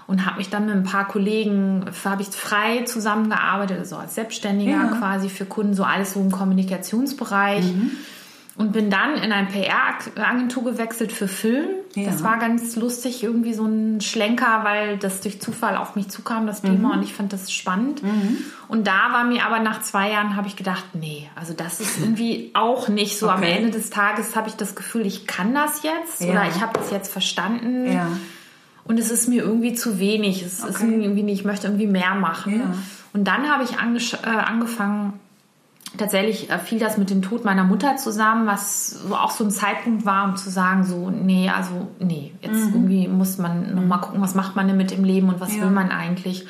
Und 0.07 0.25
habe 0.25 0.39
mich 0.39 0.49
dann 0.49 0.65
mit 0.65 0.75
ein 0.75 0.83
paar 0.83 1.07
Kollegen, 1.07 1.85
habe 2.03 2.21
ich 2.21 2.27
frei 2.27 2.83
zusammengearbeitet, 2.83 3.79
also 3.79 3.95
als 3.95 4.15
Selbstständiger 4.15 4.71
ja. 4.71 4.87
quasi 4.87 5.29
für 5.29 5.45
Kunden, 5.45 5.73
so 5.73 5.85
alles 5.85 6.15
so 6.15 6.19
im 6.19 6.31
Kommunikationsbereich. 6.31 7.63
Mhm 7.63 7.91
und 8.55 8.71
bin 8.71 8.91
dann 8.91 9.15
in 9.15 9.31
eine 9.31 9.47
PR-Agentur 9.47 10.63
gewechselt 10.63 11.11
für 11.11 11.27
Film. 11.27 11.65
Ja. 11.95 12.05
Das 12.05 12.23
war 12.23 12.37
ganz 12.37 12.75
lustig, 12.75 13.23
irgendwie 13.23 13.53
so 13.55 13.65
ein 13.65 13.99
Schlenker, 13.99 14.63
weil 14.63 14.97
das 14.97 15.21
durch 15.21 15.41
Zufall 15.41 15.75
auf 15.75 15.95
mich 15.95 16.09
zukam, 16.09 16.45
das 16.45 16.61
Thema, 16.61 16.89
mhm. 16.89 16.97
und 16.97 17.03
ich 17.03 17.13
fand 17.13 17.33
das 17.33 17.51
spannend. 17.51 18.03
Mhm. 18.03 18.37
Und 18.67 18.85
da 18.85 19.11
war 19.11 19.23
mir 19.23 19.45
aber 19.45 19.59
nach 19.59 19.81
zwei 19.81 20.11
Jahren, 20.11 20.35
habe 20.35 20.47
ich 20.47 20.55
gedacht, 20.55 20.85
nee, 20.93 21.29
also 21.35 21.53
das 21.53 21.79
ist 21.79 21.99
irgendwie 21.99 22.51
auch 22.53 22.89
nicht 22.89 23.17
so. 23.17 23.25
Okay. 23.27 23.35
Am 23.37 23.43
Ende 23.43 23.71
des 23.71 23.89
Tages 23.89 24.35
habe 24.35 24.49
ich 24.49 24.55
das 24.55 24.75
Gefühl, 24.75 25.05
ich 25.07 25.25
kann 25.25 25.55
das 25.55 25.81
jetzt 25.81 26.21
ja. 26.21 26.31
oder 26.31 26.47
ich 26.47 26.61
habe 26.61 26.77
das 26.77 26.91
jetzt 26.91 27.11
verstanden. 27.11 27.91
Ja. 27.91 28.07
Und 28.85 28.99
es 28.99 29.09
ist 29.09 29.27
mir 29.29 29.41
irgendwie 29.41 29.73
zu 29.73 29.97
wenig. 29.97 30.43
Es 30.43 30.61
okay. 30.61 30.71
ist 30.71 30.81
irgendwie 30.81 31.23
nicht, 31.23 31.39
ich 31.39 31.45
möchte 31.45 31.67
irgendwie 31.67 31.87
mehr 31.87 32.13
machen. 32.15 32.61
Und 33.13 33.27
dann 33.27 33.49
habe 33.49 33.63
ich 33.63 33.73
äh, 33.73 34.27
angefangen, 34.27 35.19
tatsächlich 35.97 36.49
äh, 36.49 36.59
fiel 36.59 36.79
das 36.79 36.97
mit 36.97 37.09
dem 37.09 37.21
Tod 37.21 37.45
meiner 37.45 37.63
Mutter 37.63 37.95
zusammen, 37.97 38.47
was 38.47 39.01
auch 39.11 39.31
so 39.31 39.43
ein 39.43 39.51
Zeitpunkt 39.51 40.05
war, 40.05 40.25
um 40.25 40.35
zu 40.35 40.49
sagen, 40.49 40.83
so, 40.83 41.09
nee, 41.09 41.49
also, 41.49 41.87
nee, 41.99 42.33
jetzt 42.41 42.67
mhm. 42.67 42.73
irgendwie 42.73 43.07
muss 43.07 43.37
man 43.37 43.75
nochmal 43.75 44.01
gucken, 44.01 44.21
was 44.21 44.35
macht 44.35 44.55
man 44.55 44.67
denn 44.67 44.77
mit 44.77 44.91
dem 44.91 45.03
Leben 45.03 45.29
und 45.29 45.39
was 45.39 45.55
ja. 45.55 45.63
will 45.63 45.71
man 45.71 45.91
eigentlich. 45.91 46.45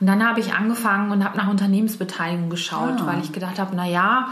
Und 0.00 0.06
dann 0.06 0.26
habe 0.26 0.40
ich 0.40 0.52
angefangen 0.52 1.10
und 1.10 1.24
habe 1.24 1.38
nach 1.38 1.48
Unternehmensbeteiligung 1.48 2.50
geschaut, 2.50 3.00
ah. 3.00 3.06
weil 3.06 3.20
ich 3.20 3.32
gedacht 3.32 3.58
habe, 3.58 3.74
na 3.74 3.86
ja, 3.86 4.28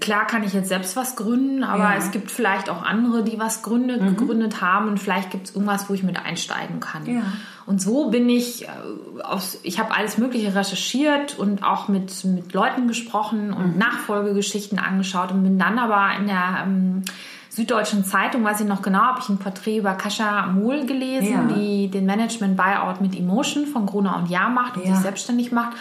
klar 0.00 0.26
kann 0.26 0.42
ich 0.42 0.52
jetzt 0.52 0.68
selbst 0.68 0.96
was 0.96 1.16
gründen, 1.16 1.64
aber 1.64 1.84
ja. 1.84 1.96
es 1.96 2.10
gibt 2.10 2.30
vielleicht 2.30 2.70
auch 2.70 2.82
andere, 2.82 3.22
die 3.22 3.38
was 3.38 3.62
gründet, 3.62 4.00
mhm. 4.00 4.16
gegründet 4.16 4.60
haben 4.60 4.88
und 4.88 4.98
vielleicht 4.98 5.30
gibt 5.30 5.48
es 5.48 5.54
irgendwas, 5.54 5.88
wo 5.88 5.94
ich 5.94 6.02
mit 6.02 6.18
einsteigen 6.22 6.80
kann. 6.80 7.06
Ja. 7.06 7.22
Und 7.68 7.82
so 7.82 8.08
bin 8.08 8.30
ich 8.30 8.64
äh, 8.64 8.68
aus, 9.22 9.58
ich 9.62 9.78
habe 9.78 9.94
alles 9.94 10.16
Mögliche 10.16 10.54
recherchiert 10.54 11.38
und 11.38 11.62
auch 11.62 11.88
mit, 11.88 12.24
mit 12.24 12.54
Leuten 12.54 12.88
gesprochen 12.88 13.52
und 13.52 13.74
mhm. 13.74 13.78
Nachfolgegeschichten 13.78 14.78
angeschaut 14.78 15.32
und 15.32 15.42
bin 15.42 15.58
dann 15.58 15.78
aber 15.78 16.18
in 16.18 16.28
der 16.28 16.62
ähm, 16.64 17.02
Süddeutschen 17.50 18.06
Zeitung, 18.06 18.42
weiß 18.42 18.62
ich 18.62 18.66
noch 18.66 18.80
genau, 18.80 19.00
habe 19.00 19.20
ich 19.20 19.28
ein 19.28 19.36
Porträt 19.36 19.76
über 19.76 19.92
Kascha 19.92 20.46
Mohl 20.46 20.86
gelesen, 20.86 21.50
ja. 21.50 21.54
die 21.54 21.88
den 21.88 22.06
Management 22.06 22.56
Buyout 22.56 23.02
mit 23.02 23.14
Emotion 23.14 23.66
von 23.66 23.84
Gruner 23.84 24.16
und 24.16 24.30
Jahr 24.30 24.48
macht 24.48 24.78
und 24.78 24.86
sich 24.86 24.96
selbstständig 24.96 25.52
macht. 25.52 25.76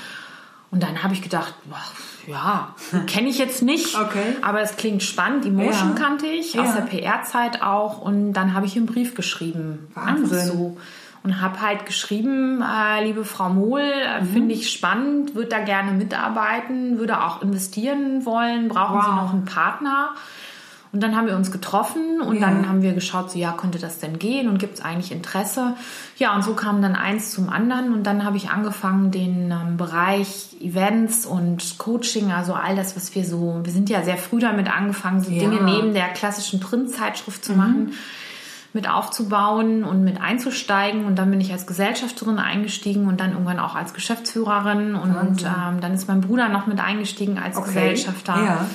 Und 0.72 0.84
dann 0.84 1.04
habe 1.04 1.14
ich 1.14 1.22
gedacht, 1.22 1.54
boah, 1.70 2.30
ja, 2.30 2.76
kenne 3.08 3.30
ich 3.30 3.38
jetzt 3.38 3.62
nicht, 3.62 3.98
okay. 3.98 4.36
aber 4.42 4.60
es 4.60 4.76
klingt 4.76 5.04
spannend. 5.04 5.46
Emotion 5.46 5.96
ja. 5.96 5.96
kannte 5.96 6.26
ich, 6.26 6.56
ja. 6.56 6.64
aus 6.64 6.74
der 6.74 6.82
PR-Zeit 6.82 7.62
auch. 7.62 8.02
Und 8.02 8.34
dann 8.34 8.54
habe 8.54 8.66
ich 8.66 8.76
einen 8.76 8.88
Brief 8.88 9.16
geschrieben. 9.16 9.88
Wahnsinn. 9.94 10.46
So. 10.46 10.78
Und 11.28 11.42
habe 11.42 11.60
halt 11.60 11.86
geschrieben, 11.86 12.62
äh, 12.62 13.04
liebe 13.04 13.26
Frau 13.26 13.50
Mohl, 13.50 13.82
äh, 13.82 14.22
mhm. 14.22 14.28
finde 14.28 14.56
ich 14.56 14.72
spannend, 14.72 15.36
würde 15.36 15.50
da 15.50 15.60
gerne 15.60 15.92
mitarbeiten, 15.92 17.00
würde 17.00 17.22
auch 17.22 17.42
investieren 17.42 18.26
wollen, 18.26 18.70
brauchen 18.70 18.96
wow. 18.96 19.04
Sie 19.04 19.12
noch 19.12 19.34
einen 19.34 19.44
Partner? 19.44 20.12
Und 20.94 21.04
dann 21.04 21.18
haben 21.18 21.28
wir 21.28 21.36
uns 21.36 21.52
getroffen 21.52 22.22
und 22.22 22.40
ja. 22.40 22.48
dann 22.48 22.70
haben 22.70 22.82
wir 22.82 22.94
geschaut, 22.94 23.30
so 23.30 23.38
ja, 23.38 23.52
könnte 23.52 23.78
das 23.78 24.00
denn 24.00 24.20
gehen 24.20 24.48
und 24.48 24.58
gibt 24.58 24.76
es 24.76 24.82
eigentlich 24.82 25.12
Interesse? 25.12 25.76
Ja, 26.16 26.34
und 26.34 26.46
so 26.46 26.54
kam 26.54 26.82
dann 26.82 26.96
eins 26.96 27.32
zum 27.32 27.50
anderen 27.50 27.94
und 27.94 28.04
dann 28.04 28.24
habe 28.24 28.38
ich 28.38 28.50
angefangen, 28.50 29.12
den 29.12 29.52
ähm, 29.52 29.76
Bereich 29.76 30.56
Events 30.62 31.26
und 31.26 31.78
Coaching, 31.78 32.32
also 32.32 32.54
all 32.54 32.78
das, 32.78 32.96
was 32.96 33.14
wir 33.16 33.26
so, 33.26 33.60
wir 33.64 33.74
sind 33.74 33.90
ja 33.90 34.02
sehr 34.02 34.16
früh 34.16 34.40
damit 34.40 34.74
angefangen, 34.74 35.20
so 35.20 35.30
ja. 35.30 35.42
Dinge 35.42 35.62
neben 35.62 35.94
der 35.94 36.08
klassischen 36.08 36.62
Printzeitschrift 36.62 37.44
zu 37.44 37.52
mhm. 37.52 37.58
machen 37.58 37.94
mit 38.74 38.90
aufzubauen 38.90 39.84
und 39.84 40.04
mit 40.04 40.22
einzusteigen. 40.22 41.06
Und 41.06 41.16
dann 41.16 41.32
bin 41.32 41.42
ich 41.42 41.52
als 41.52 41.68
Gesellschafterin 41.68 42.40
eingestiegen 42.40 43.08
und 43.08 43.20
dann 43.20 43.32
irgendwann 43.32 43.60
auch 43.60 43.76
als 43.76 43.94
Geschäftsführerin. 43.94 44.96
Und 44.96 45.44
ähm, 45.44 45.82
dann 45.82 45.94
ist 45.94 46.08
mein 46.08 46.22
Bruder 46.22 46.50
noch 46.50 46.68
mit 46.68 46.80
eingestiegen 46.80 47.38
als 47.40 47.58
okay. 47.58 47.68
Gesellschafter. 47.68 48.36
Ja. 48.36 48.66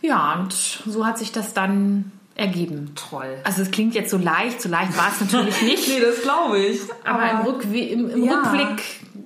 Ja, 0.00 0.34
und 0.34 0.52
so 0.52 1.06
hat 1.06 1.18
sich 1.18 1.32
das 1.32 1.54
dann 1.54 2.12
ergeben. 2.34 2.92
Toll. 2.94 3.36
Also 3.44 3.62
es 3.62 3.70
klingt 3.70 3.94
jetzt 3.94 4.10
so 4.10 4.16
leicht, 4.16 4.62
so 4.62 4.68
leicht 4.68 4.96
war 4.96 5.08
es 5.10 5.20
natürlich 5.20 5.62
nicht. 5.62 5.88
nee, 5.88 6.00
das 6.00 6.22
glaube 6.22 6.58
ich. 6.58 6.80
Aber, 7.04 7.22
aber, 7.22 7.30
im, 7.30 7.46
Rück, 7.46 7.64
im, 7.64 8.10
im 8.10 8.24
ja. 8.24 8.34
Rückblick 8.34 8.84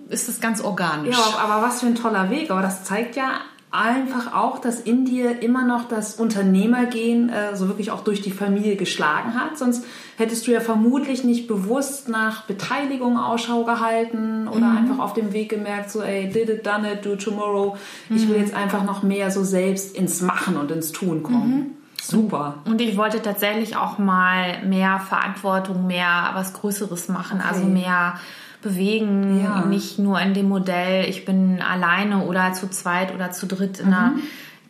ist 0.09 0.29
es 0.29 0.41
ganz 0.41 0.63
organisch. 0.63 1.17
Ja, 1.17 1.39
aber 1.39 1.63
was 1.63 1.81
für 1.81 1.87
ein 1.87 1.95
toller 1.95 2.31
Weg. 2.31 2.51
Aber 2.51 2.63
das 2.63 2.85
zeigt 2.85 3.17
ja 3.17 3.41
einfach 3.73 4.35
auch, 4.35 4.59
dass 4.59 4.81
in 4.81 5.07
dir 5.07 5.43
immer 5.43 5.65
noch 5.65 5.89
das 5.89 6.17
Unternehmergehen 6.17 7.31
äh, 7.31 7.57
so 7.57 7.69
wirklich 7.69 7.91
auch 7.91 8.05
durch 8.05 8.21
die 8.21 8.31
Familie 8.31 8.77
geschlagen 8.77 9.35
hat. 9.35 9.57
Sonst 9.57 9.85
hättest 10.19 10.47
du 10.47 10.53
ja 10.53 10.61
vermutlich 10.61 11.25
nicht 11.25 11.49
bewusst 11.49 12.09
nach 12.11 12.45
Beteiligung 12.45 13.19
Ausschau 13.19 13.65
gehalten 13.65 14.47
oder 14.47 14.67
mhm. 14.67 14.77
einfach 14.77 14.99
auf 14.99 15.15
dem 15.15 15.33
Weg 15.33 15.49
gemerkt, 15.49 15.91
so, 15.91 16.03
ey, 16.03 16.29
did 16.29 16.51
it, 16.51 16.67
done 16.67 16.93
it, 16.93 17.05
do 17.05 17.17
tomorrow. 17.17 17.77
Mhm. 18.11 18.17
Ich 18.17 18.29
will 18.29 18.37
mhm. 18.37 18.43
jetzt 18.43 18.55
einfach 18.55 18.85
noch 18.85 19.03
mehr 19.03 19.31
so 19.31 19.43
selbst 19.43 19.97
ins 19.97 20.21
Machen 20.21 20.59
und 20.59 20.71
ins 20.71 20.93
Tun 20.93 21.23
kommen. 21.23 21.57
Mhm. 21.57 21.67
Super. 22.03 22.57
Und 22.67 22.81
ich 22.81 22.97
wollte 22.97 23.23
tatsächlich 23.23 23.77
auch 23.77 23.97
mal 23.97 24.63
mehr 24.65 24.99
Verantwortung, 24.99 25.87
mehr 25.87 26.33
was 26.35 26.53
Größeres 26.53 27.09
machen, 27.09 27.39
okay. 27.39 27.49
also 27.49 27.65
mehr 27.65 28.19
bewegen, 28.63 29.43
ja. 29.43 29.65
nicht 29.67 29.99
nur 29.99 30.21
in 30.21 30.35
dem 30.35 30.49
Modell, 30.49 31.09
ich 31.09 31.25
bin 31.25 31.61
alleine 31.61 32.25
oder 32.25 32.53
zu 32.53 32.71
zweit 32.71 33.15
oder 33.15 33.31
zu 33.31 33.47
dritt 33.47 33.81
in 33.81 33.89
mhm. 33.89 33.93
einer 33.93 34.13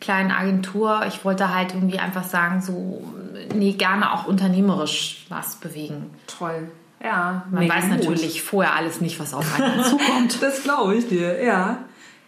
kleinen 0.01 0.31
Agentur. 0.31 1.03
Ich 1.07 1.23
wollte 1.23 1.53
halt 1.53 1.73
irgendwie 1.73 1.99
einfach 1.99 2.23
sagen, 2.23 2.61
so, 2.61 3.03
nee, 3.55 3.73
gerne 3.73 4.13
auch 4.13 4.25
unternehmerisch 4.25 5.25
was 5.29 5.55
bewegen. 5.55 6.09
Toll. 6.27 6.69
Ja, 7.01 7.45
man 7.51 7.67
weiß 7.67 7.85
gut. 7.85 7.97
natürlich 7.97 8.41
vorher 8.41 8.75
alles 8.75 9.01
nicht, 9.01 9.19
was 9.19 9.33
auf 9.33 9.59
einen 9.59 9.83
zukommt. 9.83 10.41
das 10.41 10.63
glaube 10.63 10.95
ich 10.95 11.07
dir, 11.07 11.43
ja. 11.43 11.79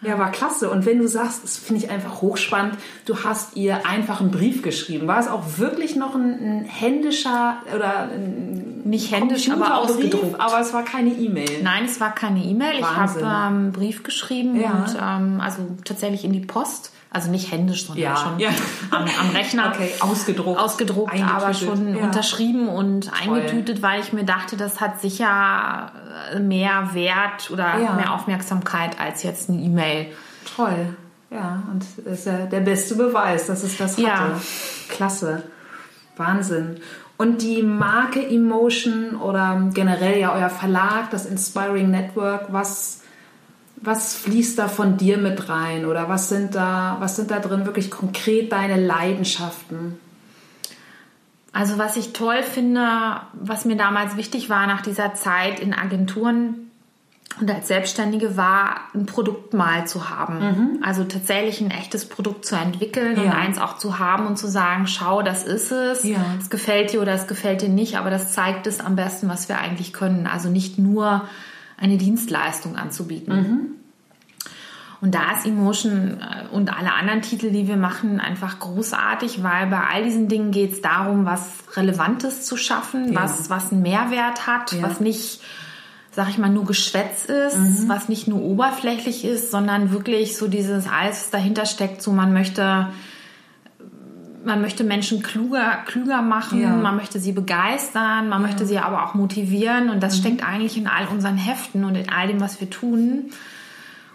Ja, 0.07 0.19
war 0.19 0.31
klasse. 0.31 0.69
Und 0.69 0.85
wenn 0.85 1.00
du 1.00 1.07
sagst, 1.07 1.43
das 1.43 1.57
finde 1.57 1.83
ich 1.83 1.89
einfach 1.89 2.21
hochspannend, 2.21 2.77
du 3.05 3.24
hast 3.24 3.55
ihr 3.55 3.85
einfach 3.85 4.21
einen 4.21 4.31
Brief 4.31 4.62
geschrieben. 4.62 5.07
War 5.07 5.19
es 5.19 5.27
auch 5.27 5.57
wirklich 5.57 5.95
noch 5.95 6.15
ein, 6.15 6.62
ein 6.62 6.65
händischer 6.65 7.57
oder 7.75 8.09
ein 8.09 8.81
nicht 8.85 9.12
händisch, 9.12 9.50
aber 9.50 9.77
ausgedruckt? 9.77 10.39
aber 10.39 10.59
es 10.59 10.74
war 10.74 10.83
keine 10.83 11.09
E-Mail. 11.09 11.63
Nein, 11.63 11.85
es 11.85 12.00
war 12.00 12.13
keine 12.13 12.43
E-Mail. 12.43 12.79
Ich 12.79 12.85
habe 12.85 13.19
ähm, 13.19 13.25
einen 13.25 13.71
Brief 13.71 14.03
geschrieben 14.03 14.59
ja. 14.59 14.71
und 14.71 14.97
ähm, 15.01 15.41
also 15.41 15.62
tatsächlich 15.83 16.24
in 16.24 16.33
die 16.33 16.41
Post. 16.41 16.91
Also 17.12 17.31
nicht 17.31 17.51
händisch, 17.51 17.85
sondern 17.85 18.03
ja, 18.03 18.15
schon 18.17 18.39
ja. 18.39 18.50
Am, 18.91 19.03
am, 19.03 19.29
Rechner. 19.33 19.71
Okay, 19.74 19.91
ausgedruckt. 20.01 20.59
Ausgedruckt, 20.59 21.13
aber 21.24 21.53
schon 21.53 21.95
ja. 21.95 22.03
unterschrieben 22.03 22.67
und 22.67 23.09
Toll. 23.09 23.39
eingetütet, 23.39 23.81
weil 23.81 24.01
ich 24.01 24.12
mir 24.12 24.25
dachte, 24.25 24.57
das 24.57 24.81
hat 24.81 25.00
sicher 25.00 25.91
äh, 26.33 26.39
mehr 26.39 26.89
Wert 26.93 27.51
oder 27.51 27.77
mehr 27.95 28.13
Aufmerksamkeit 28.13 29.00
als 29.00 29.24
jetzt 29.24 29.50
eine 29.50 29.62
E-Mail. 29.62 30.07
Toll. 30.55 30.95
Ja, 31.31 31.63
und 31.71 31.85
das 31.97 32.19
ist 32.19 32.27
ja 32.27 32.45
der 32.45 32.59
beste 32.62 32.95
Beweis, 32.95 33.47
dass 33.47 33.63
es 33.63 33.77
das 33.77 33.93
hatte. 33.93 34.03
Ja. 34.03 34.41
Klasse. 34.89 35.43
Wahnsinn. 36.17 36.79
Und 37.17 37.41
die 37.41 37.63
Marke 37.63 38.25
Emotion 38.25 39.15
oder 39.15 39.69
generell 39.74 40.19
ja 40.19 40.33
euer 40.33 40.50
Verlag, 40.50 41.09
das 41.12 41.25
Inspiring 41.25 41.89
Network, 41.89 42.51
was 42.51 43.01
was 43.77 44.15
fließt 44.15 44.58
da 44.58 44.67
von 44.67 44.98
dir 44.98 45.17
mit 45.17 45.50
rein 45.50 45.86
oder 45.86 46.10
was 46.10 46.29
sind 46.29 46.55
da, 46.55 46.98
was 47.00 47.15
sind 47.15 47.32
da 47.32 47.39
drin 47.39 47.65
wirklich 47.65 47.91
konkret 47.91 48.51
deine 48.51 48.84
Leidenschaften? 48.84 50.00
Also 51.51 51.77
was 51.77 51.96
ich 51.96 52.12
toll 52.12 52.44
finde, 52.44 53.22
was 53.34 53.65
mir 53.65 53.77
damals 53.77 54.17
wichtig 54.17 54.50
war 54.50 54.67
nach 54.67 54.82
dieser 54.82 55.13
Zeit 55.13 55.60
in 55.60 55.74
Agenturen 55.74 56.65
und 57.39 57.51
als 57.51 57.67
Selbstständige 57.67 58.38
war, 58.38 58.82
ein 58.94 59.05
Produkt 59.05 59.53
mal 59.53 59.86
zu 59.86 60.10
haben. 60.10 60.39
Mhm. 60.39 60.84
Also 60.84 61.03
tatsächlich 61.03 61.60
ein 61.60 61.72
echtes 61.72 62.08
Produkt 62.08 62.46
zu 62.46 62.55
entwickeln 62.55 63.17
ja. 63.17 63.24
und 63.24 63.32
eins 63.32 63.58
auch 63.60 63.77
zu 63.77 64.00
haben 64.00 64.25
und 64.25 64.38
zu 64.38 64.48
sagen, 64.48 64.88
schau, 64.88 65.22
das 65.22 65.44
ist 65.44 65.72
es. 65.72 66.03
Ja. 66.03 66.17
Es 66.39 66.50
gefällt 66.50 66.94
dir 66.94 67.01
oder 67.01 67.13
es 67.13 67.27
gefällt 67.27 67.62
dir 67.62 67.70
nicht, 67.70 67.98
aber 67.98 68.10
das 68.10 68.32
zeigt 68.32 68.67
es 68.67 68.79
am 68.79 68.96
besten, 68.96 69.27
was 69.27 69.50
wir 69.50 69.60
eigentlich 69.60 69.91
können. 69.91 70.27
Also 70.27 70.50
nicht 70.50 70.77
nur 70.77 71.27
eine 71.77 71.98
Dienstleistung 71.98 72.75
anzubieten. 72.75 73.36
Mhm. 73.36 73.75
Und 75.01 75.13
da 75.13 75.34
ist 75.34 75.46
Emotion 75.46 76.20
äh, 76.20 76.48
und 76.53 76.75
alle 76.75 76.94
anderen 76.94 77.22
Titel, 77.22 77.51
die 77.51 77.67
wir 77.67 77.77
machen, 77.77 78.20
einfach 78.20 78.60
großartig, 78.60 79.44
weil 79.44 79.67
bei 79.67 79.82
all 79.82 80.03
diesen 80.03 80.27
Dingen 80.27 80.51
geht 80.51 80.74
es 80.74 80.82
darum, 80.82 81.25
was 81.25 81.46
Relevantes 81.75 82.46
zu 82.46 82.58
schaffen, 82.58 83.13
ja. 83.13 83.22
was, 83.22 83.50
was 83.50 83.72
einen 83.72 83.82
Mehrwert 83.82 84.48
hat, 84.48 84.72
ja. 84.72 84.82
was 84.82 85.00
nicht, 85.00 85.41
sag 86.12 86.29
ich 86.29 86.38
mal, 86.38 86.50
nur 86.50 86.65
Geschwätz 86.65 87.25
ist, 87.25 87.58
mhm. 87.58 87.84
was 87.88 88.10
nicht 88.10 88.27
nur 88.27 88.41
oberflächlich 88.41 89.25
ist, 89.25 89.51
sondern 89.51 89.91
wirklich 89.91 90.38
so 90.38 90.48
dieses 90.48 90.88
alles 90.88 91.29
dahinter 91.29 91.65
steckt, 91.65 92.01
so 92.01 92.12
man 92.12 92.34
möchte 92.34 92.88
man 94.46 94.62
möchte 94.62 94.84
Menschen 94.84 95.24
kluger, 95.24 95.78
klüger 95.86 96.22
machen, 96.22 96.62
ja. 96.62 96.70
man 96.70 96.96
möchte 96.96 97.20
sie 97.20 97.32
begeistern, 97.32 98.30
man 98.30 98.42
ja. 98.42 98.48
möchte 98.48 98.66
sie 98.66 98.78
aber 98.78 99.06
auch 99.06 99.14
motivieren 99.14 99.90
und 99.90 100.02
das 100.02 100.18
mhm. 100.18 100.22
steckt 100.22 100.48
eigentlich 100.48 100.78
in 100.78 100.88
all 100.88 101.08
unseren 101.08 101.38
Heften 101.38 101.84
und 101.84 101.96
in 101.96 102.10
all 102.10 102.28
dem, 102.28 102.40
was 102.40 102.60
wir 102.62 102.70
tun. 102.70 103.32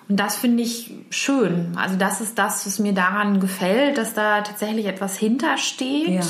Und 0.09 0.17
das 0.17 0.37
finde 0.37 0.63
ich 0.63 0.93
schön. 1.11 1.73
Also 1.77 1.97
das 1.97 2.21
ist 2.21 2.39
das, 2.39 2.67
was 2.67 2.81
mir 2.81 2.93
daran 2.93 3.39
gefällt, 3.39 3.97
dass 3.97 4.13
da 4.13 4.41
tatsächlich 4.41 4.87
etwas 4.87 5.17
hintersteht. 5.17 6.09
Ja. 6.09 6.23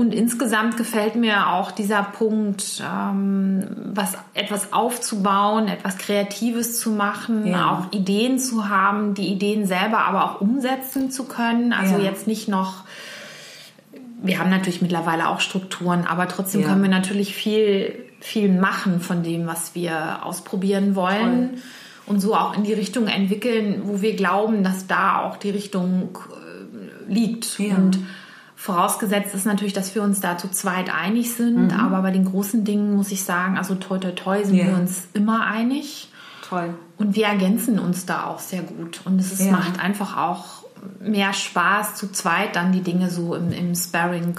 Und 0.00 0.14
insgesamt 0.14 0.78
gefällt 0.78 1.14
mir 1.14 1.48
auch 1.48 1.72
dieser 1.72 2.02
Punkt, 2.02 2.82
ähm, 2.82 3.66
was 3.92 4.14
etwas 4.32 4.72
aufzubauen, 4.72 5.68
etwas 5.68 5.98
Kreatives 5.98 6.80
zu 6.80 6.90
machen, 6.90 7.46
ja. 7.46 7.70
auch 7.70 7.92
Ideen 7.92 8.38
zu 8.38 8.70
haben, 8.70 9.12
die 9.12 9.26
Ideen 9.26 9.66
selber 9.66 9.98
aber 9.98 10.24
auch 10.24 10.40
umsetzen 10.40 11.10
zu 11.10 11.24
können. 11.24 11.74
Also 11.74 11.98
ja. 11.98 12.04
jetzt 12.04 12.26
nicht 12.26 12.48
noch, 12.48 12.84
wir 14.22 14.38
haben 14.38 14.48
natürlich 14.48 14.80
mittlerweile 14.80 15.28
auch 15.28 15.40
Strukturen, 15.40 16.06
aber 16.06 16.28
trotzdem 16.28 16.62
ja. 16.62 16.68
können 16.68 16.80
wir 16.80 16.88
natürlich 16.88 17.34
viel, 17.34 17.92
viel 18.20 18.50
machen 18.50 19.02
von 19.02 19.22
dem, 19.22 19.46
was 19.46 19.74
wir 19.74 20.24
ausprobieren 20.24 20.94
wollen. 20.94 21.50
Toll. 21.50 21.62
Und 22.06 22.20
so 22.20 22.34
auch 22.34 22.56
in 22.56 22.64
die 22.64 22.72
Richtung 22.72 23.06
entwickeln, 23.06 23.82
wo 23.84 24.00
wir 24.00 24.16
glauben, 24.16 24.64
dass 24.64 24.86
da 24.86 25.20
auch 25.20 25.36
die 25.36 25.50
Richtung 25.50 26.16
äh, 26.30 27.12
liegt. 27.12 27.60
Und 27.60 27.98
Vorausgesetzt 28.60 29.34
ist 29.34 29.46
natürlich, 29.46 29.72
dass 29.72 29.94
wir 29.94 30.02
uns 30.02 30.20
da 30.20 30.36
zu 30.36 30.50
zweit 30.50 30.92
einig 30.94 31.32
sind, 31.32 31.72
mhm. 31.72 31.80
aber 31.80 32.02
bei 32.02 32.10
den 32.10 32.26
großen 32.26 32.62
Dingen 32.62 32.94
muss 32.94 33.10
ich 33.10 33.24
sagen, 33.24 33.56
also 33.56 33.74
toi 33.74 33.96
toi 33.96 34.10
toi 34.10 34.44
sind 34.44 34.54
yeah. 34.54 34.66
wir 34.66 34.74
uns 34.74 35.04
immer 35.14 35.46
einig. 35.46 36.12
Toll. 36.46 36.74
Und 36.98 37.16
wir 37.16 37.24
ergänzen 37.24 37.78
uns 37.78 38.04
da 38.04 38.26
auch 38.26 38.38
sehr 38.38 38.60
gut. 38.60 39.00
Und 39.06 39.18
es 39.18 39.32
ist, 39.32 39.46
ja. 39.46 39.52
macht 39.52 39.82
einfach 39.82 40.18
auch 40.18 40.64
mehr 41.00 41.32
Spaß, 41.32 41.94
zu 41.94 42.12
zweit 42.12 42.54
dann 42.54 42.70
die 42.70 42.82
Dinge 42.82 43.08
so 43.08 43.34
im, 43.34 43.50
im 43.50 43.74
Sparring 43.74 44.38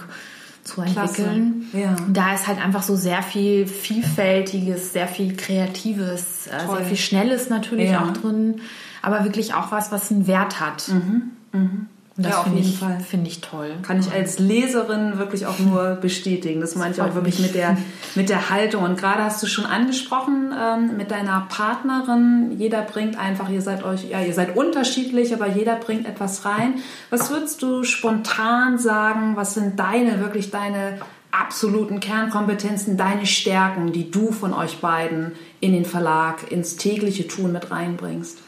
zu 0.64 0.82
entwickeln. 0.82 1.68
Ja. 1.74 1.96
Da 2.08 2.36
ist 2.36 2.46
halt 2.46 2.64
einfach 2.64 2.84
so 2.84 2.96
sehr 2.96 3.24
viel 3.24 3.66
Vielfältiges, 3.66 4.94
sehr 4.94 5.08
viel 5.08 5.36
Kreatives, 5.36 6.46
äh, 6.46 6.64
Toll. 6.64 6.78
sehr 6.78 6.86
viel 6.86 6.98
Schnelles 6.98 7.50
natürlich 7.50 7.90
ja. 7.90 8.04
auch 8.04 8.14
drin, 8.14 8.62
aber 9.02 9.24
wirklich 9.24 9.56
auch 9.56 9.72
was, 9.72 9.92
was 9.92 10.12
einen 10.12 10.28
Wert 10.28 10.60
hat. 10.60 10.90
Mhm. 10.90 11.32
Mhm. 11.54 11.88
Und 12.18 12.26
das 12.26 12.34
ja, 12.34 12.44
finde 12.44 12.60
ich, 12.60 12.78
find 13.08 13.26
ich 13.26 13.40
toll. 13.40 13.72
Kann 13.84 13.98
ich 14.00 14.12
als 14.12 14.38
Leserin 14.38 15.18
wirklich 15.18 15.46
auch 15.46 15.60
nur 15.60 15.96
bestätigen. 15.96 16.60
Das 16.60 16.76
meine 16.76 16.94
ich 16.94 17.02
auch 17.02 17.16
wirklich 17.16 17.40
mit 17.40 17.56
der, 17.56 17.78
mit 18.16 18.28
der 18.28 18.50
Haltung. 18.50 18.84
Und 18.84 18.98
gerade 18.98 19.24
hast 19.24 19.42
du 19.42 19.48
schon 19.48 19.66
angesprochen, 19.66 20.54
ähm, 20.60 20.98
mit 20.98 21.10
deiner 21.10 21.48
Partnerin, 21.48 22.52
jeder 22.58 22.82
bringt 22.82 23.18
einfach, 23.18 23.50
ihr 23.50 23.62
seid 23.62 23.86
euch, 23.86 24.10
ja, 24.10 24.20
ihr 24.22 24.34
seid 24.34 24.58
unterschiedlich, 24.58 25.34
aber 25.34 25.48
jeder 25.48 25.78
bringt 25.78 26.06
etwas 26.06 26.44
rein. 26.44 26.76
Was 27.10 27.32
würdest 27.32 27.62
du 27.62 27.86
spontan 27.86 28.78
sagen? 28.78 29.38
Was 29.38 29.54
sind 29.54 29.80
deine, 29.80 30.20
wirklich 30.20 30.52
deine 30.52 31.00
absoluten 31.32 32.02
Kernkompetenzen, 32.02 32.98
deine 32.98 33.26
Stärken, 33.26 33.94
die 33.94 34.12
du 34.12 34.34
von 34.34 34.54
euch 34.54 34.80
beiden 34.80 35.32
in 35.62 35.72
den 35.72 35.86
Verlag, 35.86 36.52
ins 36.52 36.76
tägliche 36.76 37.26
Tun 37.26 37.54
mit 37.54 37.72
reinbringst? 37.72 38.40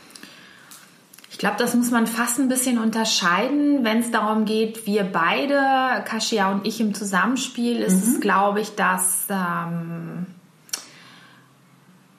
Ich 1.33 1.39
glaube, 1.39 1.55
das 1.57 1.73
muss 1.73 1.89
man 1.89 2.05
fast 2.05 2.37
ein 2.37 2.47
bisschen 2.47 2.77
unterscheiden, 2.77 3.83
wenn 3.83 4.01
es 4.01 4.11
darum 4.11 4.45
geht, 4.45 4.85
wir 4.85 5.03
beide, 5.03 6.03
Kasia 6.05 6.51
und 6.51 6.67
ich 6.67 6.79
im 6.79 6.93
Zusammenspiel, 6.93 7.77
ist 7.79 8.05
mhm. 8.05 8.13
es, 8.13 8.21
glaube 8.21 8.61
ich, 8.61 8.75
dass 8.75 9.25
ähm, 9.31 10.27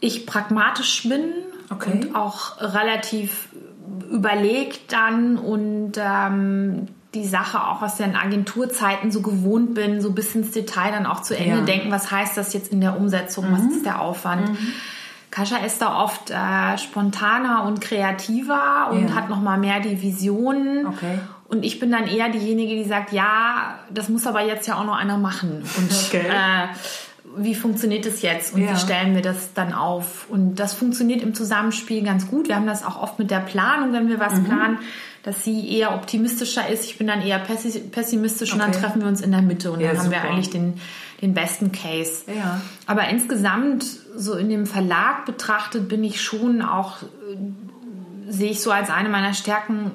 ich 0.00 0.26
pragmatisch 0.26 1.08
bin 1.08 1.26
okay. 1.70 1.92
und 1.92 2.16
auch 2.16 2.60
relativ 2.60 3.50
überlegt 4.10 4.92
dann 4.92 5.38
und 5.38 5.92
ähm, 5.96 6.88
die 7.14 7.24
Sache 7.24 7.62
auch 7.62 7.82
aus 7.82 7.94
den 7.94 8.16
Agenturzeiten 8.16 9.12
so 9.12 9.22
gewohnt 9.22 9.74
bin, 9.74 10.00
so 10.00 10.10
bis 10.10 10.34
ins 10.34 10.50
Detail 10.50 10.90
dann 10.90 11.06
auch 11.06 11.22
zu 11.22 11.36
Ende 11.36 11.58
ja. 11.58 11.64
denken, 11.64 11.92
was 11.92 12.10
heißt 12.10 12.36
das 12.36 12.52
jetzt 12.52 12.72
in 12.72 12.80
der 12.80 12.96
Umsetzung, 12.96 13.48
mhm. 13.48 13.52
was 13.52 13.76
ist 13.76 13.86
der 13.86 14.00
Aufwand. 14.00 14.48
Mhm. 14.48 14.72
Kascha 15.34 15.56
ist 15.56 15.82
da 15.82 16.00
oft 16.00 16.30
äh, 16.30 16.78
spontaner 16.78 17.64
und 17.64 17.80
kreativer 17.80 18.90
und 18.92 19.06
yeah. 19.08 19.14
hat 19.16 19.28
noch 19.28 19.40
mal 19.40 19.58
mehr 19.58 19.80
die 19.80 20.00
Visionen. 20.00 20.86
Okay. 20.86 21.18
Und 21.48 21.64
ich 21.64 21.80
bin 21.80 21.90
dann 21.90 22.06
eher 22.06 22.28
diejenige, 22.28 22.76
die 22.76 22.84
sagt, 22.84 23.10
ja, 23.10 23.80
das 23.90 24.08
muss 24.08 24.28
aber 24.28 24.46
jetzt 24.46 24.68
ja 24.68 24.76
auch 24.76 24.84
noch 24.84 24.96
einer 24.96 25.18
machen. 25.18 25.64
Und 25.76 25.92
okay. 26.06 26.22
äh, 26.28 26.68
wie 27.36 27.56
funktioniert 27.56 28.06
das 28.06 28.22
jetzt 28.22 28.54
und 28.54 28.62
ja. 28.62 28.70
wie 28.70 28.76
stellen 28.76 29.16
wir 29.16 29.22
das 29.22 29.52
dann 29.54 29.72
auf? 29.72 30.26
Und 30.28 30.54
das 30.54 30.72
funktioniert 30.72 31.20
im 31.20 31.34
Zusammenspiel 31.34 32.04
ganz 32.04 32.28
gut. 32.28 32.46
Wir 32.46 32.54
haben 32.54 32.68
das 32.68 32.84
auch 32.84 33.02
oft 33.02 33.18
mit 33.18 33.32
der 33.32 33.40
Planung, 33.40 33.92
wenn 33.92 34.08
wir 34.08 34.20
was 34.20 34.34
mhm. 34.34 34.44
planen, 34.44 34.78
dass 35.24 35.42
sie 35.42 35.68
eher 35.68 35.96
optimistischer 35.96 36.68
ist. 36.68 36.84
Ich 36.84 36.96
bin 36.96 37.08
dann 37.08 37.22
eher 37.22 37.40
pessimistisch 37.40 38.52
okay. 38.52 38.62
und 38.62 38.72
dann 38.72 38.80
treffen 38.80 39.00
wir 39.00 39.08
uns 39.08 39.20
in 39.20 39.32
der 39.32 39.42
Mitte 39.42 39.72
und 39.72 39.80
ja, 39.80 39.88
dann 39.88 39.98
haben 39.98 40.04
super. 40.04 40.22
wir 40.22 40.30
eigentlich 40.30 40.50
den, 40.50 40.74
den 41.22 41.34
besten 41.34 41.72
Case. 41.72 42.22
Ja. 42.28 42.60
Aber 42.86 43.08
insgesamt, 43.08 43.84
so 44.16 44.34
in 44.34 44.48
dem 44.48 44.66
Verlag 44.66 45.26
betrachtet, 45.26 45.88
bin 45.88 46.04
ich 46.04 46.22
schon 46.22 46.62
auch, 46.62 47.02
äh, 47.02 48.30
sehe 48.30 48.50
ich 48.50 48.60
so 48.60 48.70
als 48.70 48.90
eine 48.90 49.08
meiner 49.08 49.34
Stärken, 49.34 49.90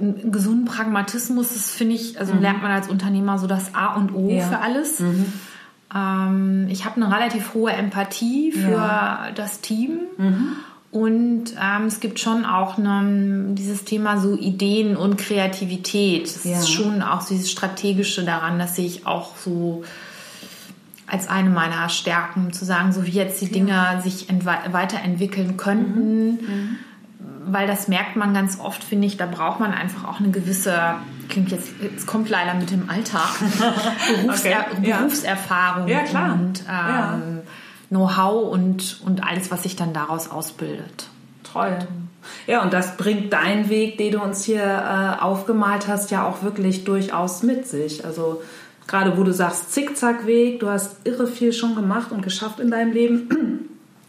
einen 0.00 0.30
gesunden 0.30 0.66
Pragmatismus, 0.66 1.54
das 1.54 1.70
finde 1.70 1.94
ich, 1.94 2.20
also 2.20 2.34
mhm. 2.34 2.42
lernt 2.42 2.62
man 2.62 2.70
als 2.70 2.88
Unternehmer 2.88 3.38
so 3.38 3.46
das 3.46 3.74
A 3.74 3.94
und 3.94 4.14
O 4.14 4.28
ja. 4.28 4.46
für 4.46 4.58
alles. 4.58 5.00
Mhm. 5.00 5.32
Ähm, 5.94 6.66
ich 6.70 6.84
habe 6.84 6.96
eine 6.96 7.14
relativ 7.14 7.54
hohe 7.54 7.72
Empathie 7.72 8.52
für 8.52 8.72
ja. 8.72 9.28
das 9.34 9.60
Team. 9.60 10.00
Mhm. 10.18 10.48
Und 10.90 11.44
ähm, 11.60 11.86
es 11.86 12.00
gibt 12.00 12.20
schon 12.20 12.46
auch 12.46 12.78
eine, 12.78 13.54
dieses 13.54 13.84
Thema 13.84 14.18
so 14.18 14.34
Ideen 14.34 14.96
und 14.96 15.18
Kreativität. 15.18 16.24
Das 16.24 16.44
ja. 16.44 16.58
ist 16.58 16.70
schon 16.70 17.02
auch 17.02 17.26
dieses 17.26 17.50
Strategische 17.50 18.24
daran, 18.24 18.58
dass 18.58 18.78
ich 18.78 19.06
auch 19.06 19.36
so 19.36 19.84
als 21.06 21.28
eine 21.28 21.50
meiner 21.50 21.88
Stärken 21.88 22.52
zu 22.52 22.64
sagen, 22.64 22.92
so 22.92 23.06
wie 23.06 23.10
jetzt 23.10 23.40
die 23.40 23.50
Dinge 23.50 23.72
ja. 23.72 24.00
sich 24.00 24.28
weiterentwickeln 24.44 25.56
könnten. 25.56 26.30
Mhm. 26.30 26.76
Weil 27.48 27.68
das 27.68 27.86
merkt 27.86 28.16
man 28.16 28.34
ganz 28.34 28.58
oft, 28.58 28.82
finde 28.82 29.06
ich, 29.06 29.16
da 29.16 29.26
braucht 29.26 29.60
man 29.60 29.72
einfach 29.72 30.08
auch 30.08 30.18
eine 30.18 30.30
gewisse, 30.30 30.96
klingt 31.28 31.52
jetzt, 31.52 31.68
es 31.96 32.04
kommt 32.04 32.28
leider 32.28 32.54
mit 32.54 32.72
dem 32.72 32.90
Alltag, 32.90 33.28
Berufser 34.22 34.66
okay. 34.72 34.92
Berufserfahrung 34.92 35.86
ja. 35.86 36.00
Ja, 36.12 36.32
und 36.32 36.60
ähm, 36.62 36.66
ja. 36.68 37.20
Know-how 37.88 38.52
und, 38.52 39.00
und 39.04 39.22
alles, 39.22 39.52
was 39.52 39.62
sich 39.62 39.76
dann 39.76 39.92
daraus 39.92 40.28
ausbildet. 40.28 41.08
Toll. 41.44 41.78
Ja, 42.48 42.62
und 42.62 42.72
das 42.72 42.96
bringt 42.96 43.32
deinen 43.32 43.68
Weg, 43.68 43.98
den 43.98 44.12
du 44.12 44.20
uns 44.20 44.44
hier 44.44 44.64
äh, 44.64 45.22
aufgemalt 45.22 45.86
hast, 45.86 46.10
ja 46.10 46.26
auch 46.26 46.42
wirklich 46.42 46.82
durchaus 46.84 47.44
mit 47.44 47.68
sich. 47.68 48.04
Also 48.04 48.42
gerade 48.86 49.16
wo 49.16 49.24
du 49.24 49.32
sagst 49.32 49.72
Zickzackweg, 49.72 50.60
du 50.60 50.68
hast 50.68 50.96
irre 51.04 51.26
viel 51.26 51.52
schon 51.52 51.74
gemacht 51.74 52.12
und 52.12 52.22
geschafft 52.22 52.60
in 52.60 52.70
deinem 52.70 52.92
Leben. 52.92 53.68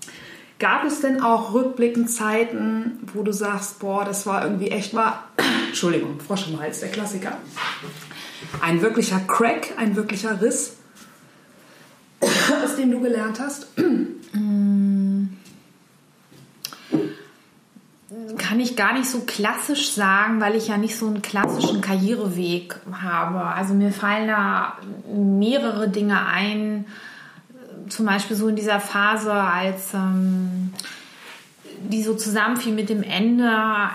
Gab 0.60 0.86
es 0.86 1.01
denn 1.01 1.22
auch 1.22 1.53
rückblickend 1.53 2.10
Zeiten, 2.10 3.00
wo 3.13 3.22
du 3.22 3.31
sagst, 3.31 3.79
boah, 3.79 4.03
das 4.03 4.25
war 4.25 4.43
irgendwie 4.43 4.69
echt 4.69 4.93
war, 4.93 5.29
Entschuldigung, 5.67 6.19
Frosch 6.19 6.48
im 6.48 6.60
Hals, 6.60 6.79
der 6.79 6.89
Klassiker. 6.89 7.38
Ein 8.62 8.81
wirklicher 8.81 9.19
Crack, 9.19 9.74
ein 9.77 9.96
wirklicher 9.96 10.41
Riss, 10.41 10.77
aus 12.22 12.75
dem 12.75 12.91
du 12.91 13.00
gelernt 13.00 13.39
hast? 13.39 13.67
Kann 18.37 18.61
ich 18.61 18.77
gar 18.77 18.93
nicht 18.93 19.09
so 19.09 19.21
klassisch 19.21 19.91
sagen, 19.91 20.39
weil 20.39 20.55
ich 20.55 20.69
ja 20.69 20.77
nicht 20.77 20.97
so 20.97 21.07
einen 21.07 21.21
klassischen 21.21 21.81
Karriereweg 21.81 22.79
habe. 22.91 23.41
Also 23.41 23.73
mir 23.73 23.91
fallen 23.91 24.29
da 24.29 24.77
mehrere 25.13 25.89
Dinge 25.89 26.25
ein, 26.25 26.85
zum 27.89 28.05
Beispiel 28.05 28.37
so 28.37 28.47
in 28.47 28.55
dieser 28.55 28.79
Phase, 28.79 29.33
als 29.33 29.93
ähm, 29.93 30.73
die 31.81 32.01
so 32.01 32.13
zusammenfiel 32.15 32.73
mit 32.73 32.89
dem 32.89 33.03
Ende 33.03 33.51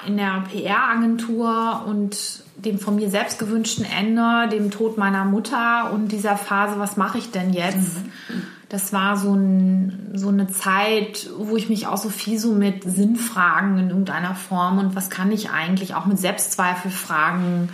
in 0.07 0.19
der 0.19 0.45
PR-Agentur 0.50 1.85
und 1.87 2.42
dem 2.57 2.78
von 2.78 2.97
mir 2.97 3.09
selbst 3.09 3.38
gewünschten 3.38 3.85
Ende, 3.85 4.49
dem 4.50 4.71
Tod 4.71 4.99
meiner 4.99 5.25
Mutter 5.25 5.90
und 5.92 6.09
dieser 6.09 6.37
Phase, 6.37 6.78
was 6.78 6.99
mache 6.99 7.19
ich 7.19 7.31
denn 7.31 7.52
jetzt? 7.52 8.04
Mhm. 8.28 8.42
Das 8.73 8.93
war 8.93 9.19
so, 9.19 9.35
ein, 9.35 10.12
so 10.14 10.29
eine 10.29 10.49
Zeit, 10.49 11.29
wo 11.37 11.57
ich 11.57 11.69
mich 11.69 11.87
auch 11.87 11.99
so 11.99 12.09
viel 12.09 12.38
so 12.38 12.52
mit 12.52 12.85
Sinnfragen 12.85 13.79
in 13.79 13.91
irgendeiner 13.91 14.35
Form 14.35 14.79
und 14.79 14.97
was 14.97 15.11
kann 15.11 15.31
ich 15.31 15.50
eigentlich 15.50 15.95
auch 15.95 16.07
mit 16.07 16.19
Selbstzweifelfragen 16.19 17.69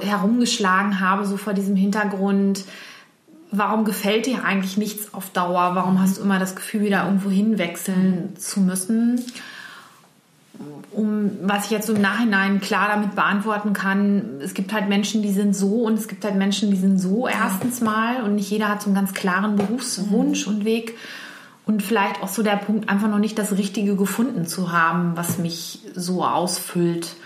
herumgeschlagen 0.00 1.00
habe, 1.00 1.26
so 1.26 1.36
vor 1.36 1.54
diesem 1.54 1.74
Hintergrund 1.74 2.64
warum 3.56 3.84
gefällt 3.84 4.26
dir 4.26 4.44
eigentlich 4.44 4.76
nichts 4.76 5.14
auf 5.14 5.30
Dauer? 5.30 5.74
Warum 5.74 6.00
hast 6.00 6.18
du 6.18 6.22
immer 6.22 6.38
das 6.38 6.56
Gefühl, 6.56 6.82
wieder 6.82 7.04
irgendwo 7.04 7.30
hinwechseln 7.30 8.36
zu 8.36 8.60
müssen? 8.60 9.24
Um, 10.92 11.30
was 11.42 11.64
ich 11.64 11.70
jetzt 11.72 11.88
so 11.88 11.94
im 11.94 12.00
Nachhinein 12.00 12.60
klar 12.60 12.88
damit 12.88 13.16
beantworten 13.16 13.72
kann, 13.72 14.40
es 14.40 14.54
gibt 14.54 14.72
halt 14.72 14.88
Menschen, 14.88 15.22
die 15.22 15.32
sind 15.32 15.54
so 15.54 15.82
und 15.82 15.94
es 15.94 16.06
gibt 16.06 16.24
halt 16.24 16.36
Menschen, 16.36 16.70
die 16.70 16.76
sind 16.76 16.98
so 16.98 17.26
erstens 17.26 17.80
mal 17.80 18.22
und 18.22 18.36
nicht 18.36 18.50
jeder 18.50 18.68
hat 18.68 18.80
so 18.80 18.86
einen 18.86 18.94
ganz 18.94 19.12
klaren 19.12 19.56
Berufswunsch 19.56 20.46
und 20.46 20.64
Weg 20.64 20.96
und 21.66 21.82
vielleicht 21.82 22.22
auch 22.22 22.28
so 22.28 22.42
der 22.42 22.56
Punkt, 22.56 22.88
einfach 22.88 23.08
noch 23.08 23.18
nicht 23.18 23.38
das 23.38 23.56
Richtige 23.56 23.96
gefunden 23.96 24.46
zu 24.46 24.70
haben, 24.70 25.16
was 25.16 25.38
mich 25.38 25.80
so 25.94 26.24
ausfüllt. 26.24 27.16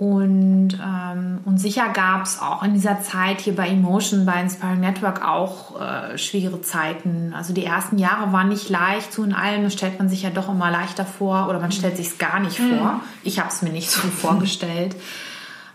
Und, 0.00 0.78
ähm, 0.82 1.40
und 1.44 1.58
sicher 1.58 1.90
gab 1.92 2.22
es 2.22 2.40
auch 2.40 2.62
in 2.62 2.72
dieser 2.72 3.02
Zeit 3.02 3.42
hier 3.42 3.54
bei 3.54 3.68
Emotion, 3.68 4.24
bei 4.24 4.40
Inspiring 4.40 4.80
Network 4.80 5.22
auch 5.22 5.78
äh, 5.78 6.16
schwere 6.16 6.62
Zeiten. 6.62 7.34
Also 7.36 7.52
die 7.52 7.66
ersten 7.66 7.98
Jahre 7.98 8.32
waren 8.32 8.48
nicht 8.48 8.70
leicht, 8.70 9.12
so 9.12 9.22
in 9.22 9.34
allem 9.34 9.68
stellt 9.68 9.98
man 9.98 10.08
sich 10.08 10.22
ja 10.22 10.30
doch 10.30 10.48
immer 10.48 10.70
leichter 10.70 11.04
vor 11.04 11.50
oder 11.50 11.60
man 11.60 11.70
stellt 11.70 11.98
sich 11.98 12.06
es 12.06 12.16
gar 12.16 12.40
nicht 12.40 12.58
mhm. 12.58 12.78
vor. 12.78 13.00
Ich 13.24 13.40
habe 13.40 13.50
es 13.50 13.60
mir 13.60 13.72
nicht 13.72 13.90
so 13.90 14.00
vorgestellt, 14.08 14.96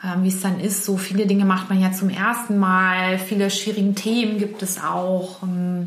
ähm, 0.03 0.23
wie 0.23 0.29
es 0.29 0.41
dann 0.41 0.59
ist. 0.59 0.85
So 0.85 0.97
viele 0.97 1.27
Dinge 1.27 1.45
macht 1.45 1.69
man 1.69 1.79
ja 1.79 1.91
zum 1.91 2.09
ersten 2.09 2.57
Mal, 2.57 3.19
viele 3.19 3.51
schwierige 3.51 3.93
Themen 3.93 4.39
gibt 4.39 4.63
es 4.63 4.83
auch. 4.83 5.43
Ähm, 5.43 5.85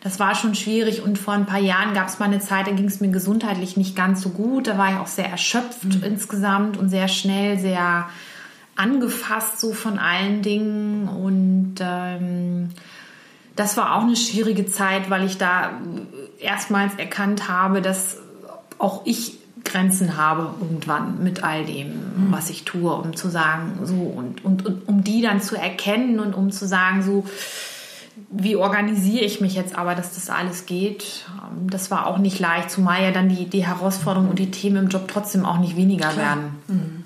das 0.00 0.20
war 0.20 0.34
schon 0.34 0.54
schwierig 0.54 1.02
und 1.02 1.18
vor 1.18 1.34
ein 1.34 1.46
paar 1.46 1.58
Jahren 1.58 1.92
gab 1.92 2.08
es 2.08 2.18
mal 2.18 2.26
eine 2.26 2.38
Zeit, 2.38 2.66
da 2.66 2.70
ging 2.70 2.86
es 2.86 3.00
mir 3.00 3.10
gesundheitlich 3.10 3.76
nicht 3.76 3.96
ganz 3.96 4.22
so 4.22 4.28
gut. 4.28 4.68
Da 4.68 4.78
war 4.78 4.92
ich 4.92 4.98
auch 4.98 5.08
sehr 5.08 5.28
erschöpft 5.28 5.84
mhm. 5.84 6.02
insgesamt 6.04 6.76
und 6.76 6.88
sehr 6.88 7.08
schnell, 7.08 7.58
sehr 7.58 8.08
angefasst 8.76 9.58
so 9.58 9.72
von 9.72 9.98
allen 9.98 10.42
Dingen 10.42 11.08
und 11.08 11.76
ähm, 11.80 12.68
das 13.56 13.76
war 13.76 13.96
auch 13.96 14.02
eine 14.02 14.14
schwierige 14.14 14.66
Zeit, 14.66 15.10
weil 15.10 15.26
ich 15.26 15.36
da 15.36 15.72
erstmals 16.38 16.94
erkannt 16.94 17.48
habe, 17.48 17.82
dass 17.82 18.18
auch 18.78 19.02
ich 19.04 19.38
Grenzen 19.64 20.16
habe 20.16 20.54
irgendwann 20.60 21.22
mit 21.24 21.42
all 21.42 21.64
dem, 21.64 21.88
mhm. 21.88 22.26
was 22.30 22.50
ich 22.50 22.64
tue, 22.64 22.92
um 22.92 23.16
zu 23.16 23.28
sagen, 23.28 23.80
so 23.82 23.96
und, 23.96 24.44
und, 24.44 24.64
und 24.64 24.88
um 24.88 25.02
die 25.02 25.22
dann 25.22 25.40
zu 25.40 25.56
erkennen 25.56 26.20
und 26.20 26.34
um 26.34 26.52
zu 26.52 26.68
sagen, 26.68 27.02
so, 27.02 27.24
wie 28.30 28.56
organisiere 28.56 29.24
ich 29.24 29.40
mich 29.40 29.54
jetzt 29.54 29.74
aber, 29.74 29.94
dass 29.94 30.14
das 30.14 30.28
alles 30.30 30.66
geht? 30.66 31.26
Ähm, 31.42 31.70
das 31.70 31.90
war 31.90 32.06
auch 32.06 32.18
nicht 32.18 32.38
leicht, 32.38 32.70
zumal 32.70 33.02
ja 33.02 33.10
dann 33.10 33.28
die, 33.28 33.46
die 33.46 33.66
Herausforderungen 33.66 34.30
und 34.30 34.38
die 34.38 34.50
Themen 34.50 34.84
im 34.84 34.88
Job 34.88 35.08
trotzdem 35.08 35.44
auch 35.44 35.58
nicht 35.58 35.76
weniger 35.76 36.08
Klar. 36.08 36.16
werden. 36.26 36.44
Mhm. 36.68 37.04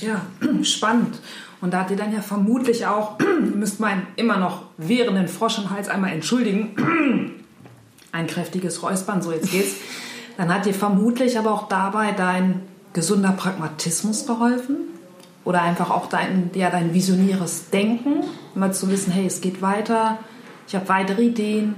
Ja, 0.00 0.22
spannend. 0.64 1.18
Und 1.60 1.74
da 1.74 1.80
hat 1.80 1.90
ihr 1.90 1.96
dann 1.96 2.12
ja 2.12 2.22
vermutlich 2.22 2.86
auch, 2.86 3.18
müsst 3.54 3.80
man 3.80 4.06
immer 4.16 4.38
noch 4.38 4.62
während 4.76 5.16
den 5.16 5.28
Frosch 5.28 5.58
im 5.58 5.70
Hals 5.70 5.88
einmal 5.88 6.12
entschuldigen, 6.12 6.74
ein 8.12 8.26
kräftiges 8.26 8.82
Räuspern, 8.82 9.22
so 9.22 9.30
jetzt 9.30 9.52
geht's. 9.52 9.76
Dann 10.36 10.52
hat 10.52 10.64
dir 10.64 10.74
vermutlich 10.74 11.38
aber 11.38 11.52
auch 11.52 11.68
dabei 11.68 12.12
dein 12.12 12.62
gesunder 12.92 13.32
Pragmatismus 13.32 14.26
geholfen, 14.26 14.78
oder 15.50 15.62
einfach 15.62 15.90
auch 15.90 16.06
dein, 16.06 16.52
ja, 16.54 16.70
dein 16.70 16.94
visionäres 16.94 17.70
Denken, 17.70 18.22
immer 18.54 18.70
zu 18.70 18.88
wissen, 18.88 19.12
hey, 19.12 19.26
es 19.26 19.40
geht 19.40 19.60
weiter, 19.60 20.18
ich 20.68 20.76
habe 20.76 20.88
weitere 20.88 21.24
Ideen. 21.24 21.74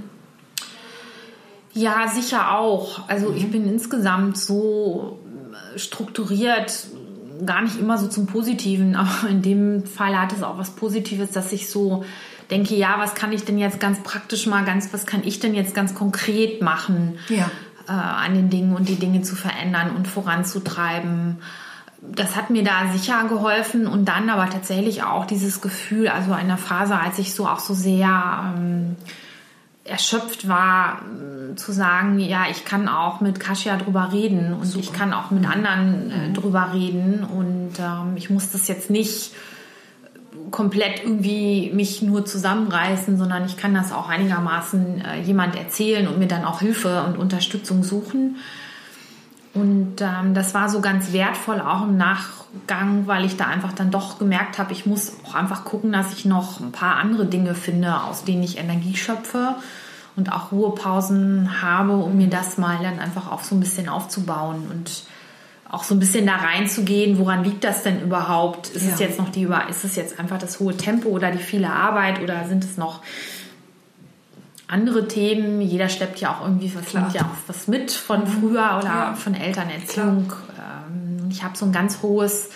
Ja, 1.72 2.06
sicher 2.06 2.58
auch. 2.58 3.08
Also 3.08 3.30
mhm. 3.30 3.36
ich 3.38 3.50
bin 3.50 3.66
insgesamt 3.66 4.36
so 4.36 5.18
äh, 5.74 5.78
strukturiert, 5.78 6.86
gar 7.46 7.62
nicht 7.62 7.80
immer 7.80 7.96
so 7.96 8.08
zum 8.08 8.26
Positiven, 8.26 8.94
aber 8.96 9.30
in 9.30 9.40
dem 9.40 9.86
Fall 9.86 10.20
hat 10.20 10.34
es 10.34 10.42
auch 10.42 10.58
was 10.58 10.72
Positives, 10.72 11.30
dass 11.30 11.50
ich 11.50 11.70
so 11.70 12.04
denke, 12.50 12.74
ja, 12.74 12.96
was 12.98 13.14
kann 13.14 13.32
ich 13.32 13.46
denn 13.46 13.56
jetzt 13.56 13.80
ganz 13.80 14.02
praktisch 14.02 14.46
mal, 14.46 14.66
ganz, 14.66 14.92
was 14.92 15.06
kann 15.06 15.22
ich 15.24 15.40
denn 15.40 15.54
jetzt 15.54 15.74
ganz 15.74 15.94
konkret 15.94 16.60
machen 16.60 17.16
ja. 17.30 17.50
äh, 17.88 17.92
an 17.92 18.34
den 18.34 18.50
Dingen 18.50 18.76
und 18.76 18.90
die 18.90 18.96
Dinge 18.96 19.22
zu 19.22 19.34
verändern 19.34 19.96
und 19.96 20.06
voranzutreiben 20.06 21.38
das 22.02 22.34
hat 22.34 22.50
mir 22.50 22.64
da 22.64 22.92
sicher 22.92 23.24
geholfen 23.28 23.86
und 23.86 24.06
dann 24.06 24.28
aber 24.28 24.50
tatsächlich 24.50 25.04
auch 25.04 25.24
dieses 25.24 25.60
Gefühl, 25.60 26.08
also 26.08 26.34
in 26.34 26.48
der 26.48 26.56
Phase, 26.58 26.98
als 26.98 27.18
ich 27.18 27.34
so 27.34 27.46
auch 27.46 27.60
so 27.60 27.74
sehr 27.74 28.54
ähm, 28.56 28.96
erschöpft 29.84 30.48
war, 30.48 31.02
äh, 31.02 31.54
zu 31.54 31.72
sagen, 31.72 32.18
ja, 32.18 32.46
ich 32.50 32.64
kann 32.64 32.88
auch 32.88 33.20
mit 33.20 33.38
Kasia 33.38 33.76
drüber 33.76 34.10
reden 34.12 34.52
und 34.52 34.66
Super. 34.66 34.84
ich 34.84 34.92
kann 34.92 35.12
auch 35.12 35.30
mit 35.30 35.48
anderen 35.48 36.10
äh, 36.10 36.28
mhm. 36.28 36.34
drüber 36.34 36.70
reden 36.72 37.24
und 37.24 37.72
ähm, 37.78 38.16
ich 38.16 38.30
muss 38.30 38.50
das 38.50 38.66
jetzt 38.68 38.90
nicht 38.90 39.32
komplett 40.50 41.04
irgendwie 41.04 41.70
mich 41.72 42.02
nur 42.02 42.24
zusammenreißen, 42.24 43.16
sondern 43.16 43.44
ich 43.46 43.56
kann 43.56 43.74
das 43.74 43.92
auch 43.92 44.08
einigermaßen 44.08 45.04
äh, 45.04 45.20
jemand 45.22 45.56
erzählen 45.56 46.08
und 46.08 46.18
mir 46.18 46.28
dann 46.28 46.44
auch 46.44 46.60
Hilfe 46.60 47.04
und 47.04 47.16
Unterstützung 47.16 47.84
suchen. 47.84 48.36
Und 49.54 50.00
ähm, 50.00 50.34
das 50.34 50.54
war 50.54 50.68
so 50.68 50.80
ganz 50.80 51.12
wertvoll 51.12 51.60
auch 51.60 51.82
im 51.82 51.98
Nachgang, 51.98 53.06
weil 53.06 53.24
ich 53.26 53.36
da 53.36 53.46
einfach 53.46 53.72
dann 53.72 53.90
doch 53.90 54.18
gemerkt 54.18 54.58
habe, 54.58 54.72
ich 54.72 54.86
muss 54.86 55.12
auch 55.26 55.34
einfach 55.34 55.64
gucken, 55.64 55.92
dass 55.92 56.12
ich 56.12 56.24
noch 56.24 56.60
ein 56.60 56.72
paar 56.72 56.96
andere 56.96 57.26
Dinge 57.26 57.54
finde, 57.54 58.02
aus 58.02 58.24
denen 58.24 58.42
ich 58.42 58.56
Energie 58.58 58.96
schöpfe 58.96 59.56
und 60.16 60.32
auch 60.32 60.52
Ruhepausen 60.52 61.62
habe, 61.62 61.96
um 61.96 62.16
mir 62.16 62.28
das 62.28 62.56
mal 62.56 62.78
dann 62.82 62.98
einfach 62.98 63.30
auch 63.30 63.42
so 63.42 63.54
ein 63.54 63.60
bisschen 63.60 63.88
aufzubauen 63.88 64.66
und 64.70 65.04
auch 65.70 65.84
so 65.84 65.94
ein 65.94 66.00
bisschen 66.00 66.26
da 66.26 66.36
reinzugehen, 66.36 67.18
woran 67.18 67.44
liegt 67.44 67.64
das 67.64 67.82
denn 67.82 68.02
überhaupt? 68.02 68.68
Ist 68.68 68.84
Ja. 68.86 68.92
es 68.92 69.00
jetzt 69.00 69.18
noch 69.18 69.30
die 69.30 69.48
ist 69.70 69.84
es 69.84 69.96
jetzt 69.96 70.20
einfach 70.20 70.38
das 70.38 70.60
hohe 70.60 70.76
Tempo 70.76 71.08
oder 71.08 71.30
die 71.30 71.38
viele 71.38 71.70
Arbeit 71.70 72.20
oder 72.22 72.46
sind 72.46 72.62
es 72.62 72.76
noch 72.76 73.00
andere 74.72 75.06
Themen? 75.06 75.60
Jeder 75.60 75.88
schleppt 75.88 76.18
ja 76.20 76.34
auch 76.34 76.42
irgendwie 76.42 76.72
was. 76.74 76.92
Mhm. 76.92 77.10
ja 77.14 77.22
auch 77.22 77.36
was 77.46 77.68
mit 77.68 77.90
von 77.92 78.26
früher 78.26 78.78
oder 78.78 78.84
Ja. 78.84 79.14
von 79.14 79.34
Elternerziehung. 79.34 80.32
Ähm, 80.58 81.28
Ich 81.30 81.42
habe 81.44 81.56
so 81.56 81.64
ein 81.66 81.72
ganz 81.72 82.02
hohes 82.02 82.50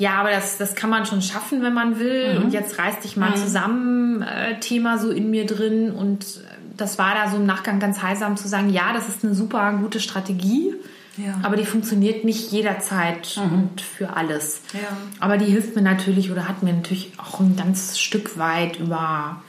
ja, 0.00 0.14
aber 0.14 0.30
das, 0.30 0.56
das 0.56 0.74
kann 0.74 0.88
man 0.88 1.04
schon 1.04 1.20
schaffen, 1.20 1.62
wenn 1.62 1.74
man 1.74 1.98
will. 1.98 2.38
Mhm. 2.38 2.44
Und 2.44 2.52
jetzt 2.54 2.78
reiß 2.78 3.00
dich 3.00 3.18
mal 3.18 3.36
zusammen, 3.36 4.22
äh, 4.22 4.58
Thema 4.58 4.96
so 4.96 5.10
in 5.10 5.28
mir 5.28 5.44
drin. 5.44 5.90
Und 5.90 6.22
äh, 6.24 6.56
das 6.74 6.98
war 6.98 7.14
da 7.14 7.28
so 7.30 7.36
im 7.36 7.44
Nachgang 7.44 7.80
ganz 7.80 8.00
heilsam 8.00 8.38
zu 8.38 8.48
sagen, 8.48 8.70
ja, 8.70 8.94
das 8.94 9.10
ist 9.10 9.22
eine 9.22 9.34
super 9.34 9.74
gute 9.74 10.00
Strategie. 10.00 10.72
Ja. 11.18 11.36
Mhm. 11.36 11.44
Aber 11.44 11.56
die 11.56 11.66
funktioniert 11.66 12.24
nicht 12.24 12.50
jederzeit 12.50 13.38
und 13.52 13.82
für 13.82 14.16
alles. 14.16 14.62
Ja. 14.72 14.88
Aber 15.18 15.36
die 15.36 15.44
hilft 15.44 15.76
mir 15.76 15.82
natürlich 15.82 16.30
oder 16.30 16.48
hat 16.48 16.62
mir 16.62 16.72
natürlich 16.72 17.12
auch 17.18 17.38
ein 17.40 17.56
ganz 17.56 17.98
Stück 17.98 18.38
weit 18.38 18.78
über, 18.78 19.42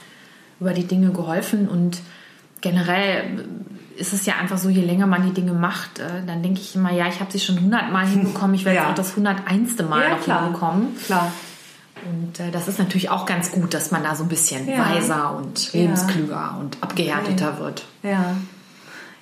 über 0.62 0.72
die 0.72 0.86
Dinge 0.86 1.10
geholfen. 1.10 1.68
Und 1.68 2.00
generell 2.60 3.44
ist 3.96 4.12
es 4.12 4.24
ja 4.26 4.34
einfach 4.40 4.58
so, 4.58 4.68
je 4.68 4.80
länger 4.82 5.06
man 5.06 5.24
die 5.26 5.32
Dinge 5.34 5.52
macht, 5.52 5.98
äh, 5.98 6.24
dann 6.26 6.42
denke 6.42 6.60
ich 6.60 6.74
immer, 6.76 6.92
ja, 6.92 7.06
ich 7.08 7.20
habe 7.20 7.30
sie 7.30 7.40
schon 7.40 7.60
hundertmal 7.60 8.06
hinbekommen, 8.06 8.54
ich 8.54 8.64
werde 8.64 8.78
Ja. 8.78 8.90
auch 8.90 8.94
das 8.94 9.16
hunderteinste 9.16 9.82
Mal 9.82 10.02
Ja, 10.02 10.08
noch 10.10 10.22
klar. 10.22 10.44
hinbekommen. 10.44 10.96
Klar. 11.04 11.32
Und 12.04 12.40
äh, 12.40 12.50
das 12.50 12.68
ist 12.68 12.78
natürlich 12.78 13.10
auch 13.10 13.26
ganz 13.26 13.52
gut, 13.52 13.74
dass 13.74 13.90
man 13.90 14.02
da 14.02 14.14
so 14.14 14.22
ein 14.24 14.28
bisschen 14.28 14.68
Ja. 14.68 14.78
weiser 14.78 15.36
und 15.36 15.72
lebensklüger 15.72 16.56
und 16.60 16.78
abgehärteter 16.80 17.58
wird. 17.58 17.84
Ja. 18.02 18.36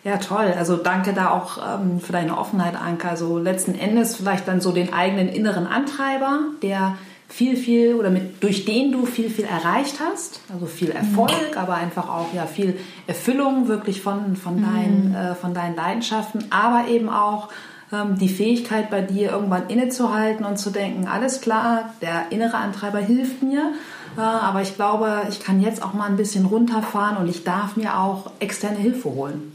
Ja, 0.03 0.17
toll. 0.17 0.55
Also 0.57 0.77
danke 0.77 1.13
da 1.13 1.31
auch 1.31 1.59
ähm, 1.59 2.01
für 2.01 2.13
deine 2.13 2.39
Offenheit, 2.39 2.75
Anke. 2.75 3.07
Also 3.09 3.39
letzten 3.39 3.75
Endes 3.75 4.17
vielleicht 4.17 4.49
dann 4.49 4.61
so 4.63 4.73
den 4.73 4.95
eigenen 4.95 5.29
inneren 5.29 5.67
Antreiber, 5.67 6.39
der 6.63 6.97
viel, 7.31 7.57
viel 7.57 7.95
oder 7.95 8.11
mit, 8.11 8.43
durch 8.43 8.65
den 8.65 8.93
du 8.93 9.07
viel, 9.07 9.31
viel 9.31 9.45
erreicht 9.45 10.01
hast. 10.01 10.41
Also 10.53 10.67
viel 10.67 10.91
Erfolg, 10.91 11.57
aber 11.57 11.75
einfach 11.75 12.09
auch 12.09 12.35
ja 12.35 12.47
viel 12.47 12.79
Erfüllung 13.07 13.69
wirklich 13.69 14.03
von, 14.03 14.37
von, 14.37 14.61
deinen, 14.63 15.15
äh, 15.15 15.35
von 15.35 15.55
deinen 15.55 15.77
Leidenschaften, 15.77 16.45
aber 16.51 16.89
eben 16.89 17.09
auch 17.09 17.49
ähm, 17.93 18.19
die 18.19 18.29
Fähigkeit 18.29 18.91
bei 18.91 19.01
dir 19.01 19.31
irgendwann 19.31 19.69
innezuhalten 19.69 20.45
und 20.45 20.59
zu 20.59 20.71
denken, 20.71 21.07
alles 21.07 21.41
klar, 21.41 21.95
der 22.03 22.31
innere 22.31 22.57
Antreiber 22.57 22.99
hilft 22.99 23.43
mir, 23.43 23.73
äh, 24.17 24.21
aber 24.21 24.63
ich 24.63 24.75
glaube, 24.75 25.23
ich 25.29 25.41
kann 25.41 25.61
jetzt 25.61 25.83
auch 25.83 25.95
mal 25.95 26.07
ein 26.07 26.17
bisschen 26.17 26.47
runterfahren 26.47 27.17
und 27.17 27.29
ich 27.29 27.45
darf 27.45 27.77
mir 27.77 27.97
auch 27.97 28.33
externe 28.41 28.77
Hilfe 28.77 29.09
holen. 29.11 29.53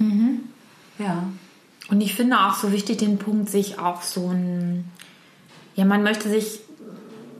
Ja. 0.98 1.24
Und 1.90 2.02
ich 2.02 2.16
finde 2.16 2.40
auch 2.40 2.56
so 2.56 2.72
wichtig 2.72 2.98
den 2.98 3.18
Punkt, 3.18 3.50
sich 3.50 3.80
auch 3.80 4.02
so 4.02 4.30
ein, 4.30 4.86
ja, 5.76 5.86
man 5.86 6.04
möchte 6.04 6.30
sich, 6.30 6.62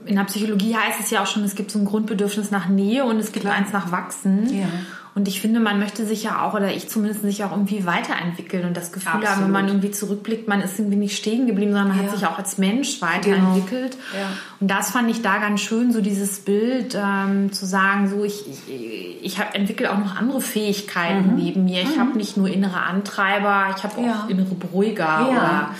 in 0.06 0.16
der 0.16 0.24
Psychologie 0.24 0.74
heißt 0.76 1.00
es 1.00 1.10
ja 1.10 1.22
auch 1.22 1.26
schon, 1.26 1.44
es 1.44 1.54
gibt 1.54 1.70
so 1.70 1.78
ein 1.78 1.84
Grundbedürfnis 1.84 2.50
nach 2.50 2.68
Nähe 2.68 3.04
und 3.04 3.18
es 3.18 3.32
gibt 3.32 3.44
Klar. 3.44 3.56
eins 3.56 3.72
nach 3.72 3.90
Wachsen. 3.92 4.52
Ja. 4.54 4.66
Und 5.14 5.28
ich 5.28 5.40
finde, 5.40 5.60
man 5.60 5.78
möchte 5.78 6.04
sich 6.04 6.24
ja 6.24 6.42
auch, 6.44 6.52
oder 6.52 6.74
ich 6.74 6.90
zumindest 6.90 7.22
sich 7.22 7.42
auch 7.42 7.50
irgendwie 7.50 7.86
weiterentwickeln 7.86 8.66
und 8.66 8.76
das 8.76 8.92
Gefühl 8.92 9.12
haben, 9.14 9.22
wenn 9.22 9.28
Absolut. 9.28 9.50
man 9.50 9.66
irgendwie 9.68 9.90
zurückblickt, 9.90 10.46
man 10.46 10.60
ist 10.60 10.78
irgendwie 10.78 10.98
nicht 10.98 11.16
stehen 11.16 11.46
geblieben, 11.46 11.72
sondern 11.72 11.88
man 11.88 11.96
Ja. 11.96 12.04
hat 12.12 12.18
sich 12.18 12.26
auch 12.26 12.36
als 12.36 12.58
Mensch 12.58 13.00
weiterentwickelt. 13.00 13.92
Genau. 13.92 14.22
Ja. 14.22 14.28
Und 14.60 14.70
das 14.70 14.90
fand 14.90 15.10
ich 15.10 15.22
da 15.22 15.38
ganz 15.38 15.62
schön, 15.62 15.90
so 15.90 16.02
dieses 16.02 16.40
Bild 16.40 16.94
ähm, 17.02 17.50
zu 17.50 17.64
sagen, 17.64 18.08
so 18.10 18.24
ich, 18.24 18.44
ich, 18.68 19.22
ich 19.22 19.38
hab, 19.38 19.54
entwickle 19.54 19.90
auch 19.90 19.96
noch 19.98 20.16
andere 20.16 20.42
Fähigkeiten 20.42 21.34
neben 21.36 21.64
mir. 21.64 21.80
Ich 21.80 21.98
habe 21.98 22.14
nicht 22.18 22.36
nur 22.36 22.48
innere 22.50 22.82
Antreiber, 22.82 23.74
ich 23.74 23.84
habe 23.84 23.94
auch 23.96 24.02
Mhm. 24.02 24.06
Ja. 24.08 24.26
innere 24.28 24.54
Beruhiger 24.54 25.28
oder 25.30 25.70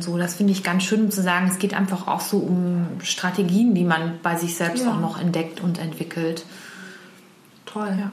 so. 0.00 0.16
Das 0.18 0.34
finde 0.34 0.52
ich 0.52 0.62
ganz 0.62 0.82
schön, 0.84 1.04
um 1.04 1.10
zu 1.10 1.22
sagen, 1.22 1.48
es 1.50 1.58
geht 1.58 1.74
einfach 1.74 2.06
auch 2.08 2.20
so 2.20 2.38
um 2.38 2.86
Strategien, 3.02 3.74
die 3.74 3.84
man 3.84 4.18
bei 4.22 4.36
sich 4.36 4.54
selbst 4.56 4.84
Ja. 4.84 4.92
auch 4.92 5.00
noch 5.00 5.20
entdeckt 5.20 5.60
und 5.62 5.78
entwickelt. 5.78 6.44
Toll. 7.64 8.10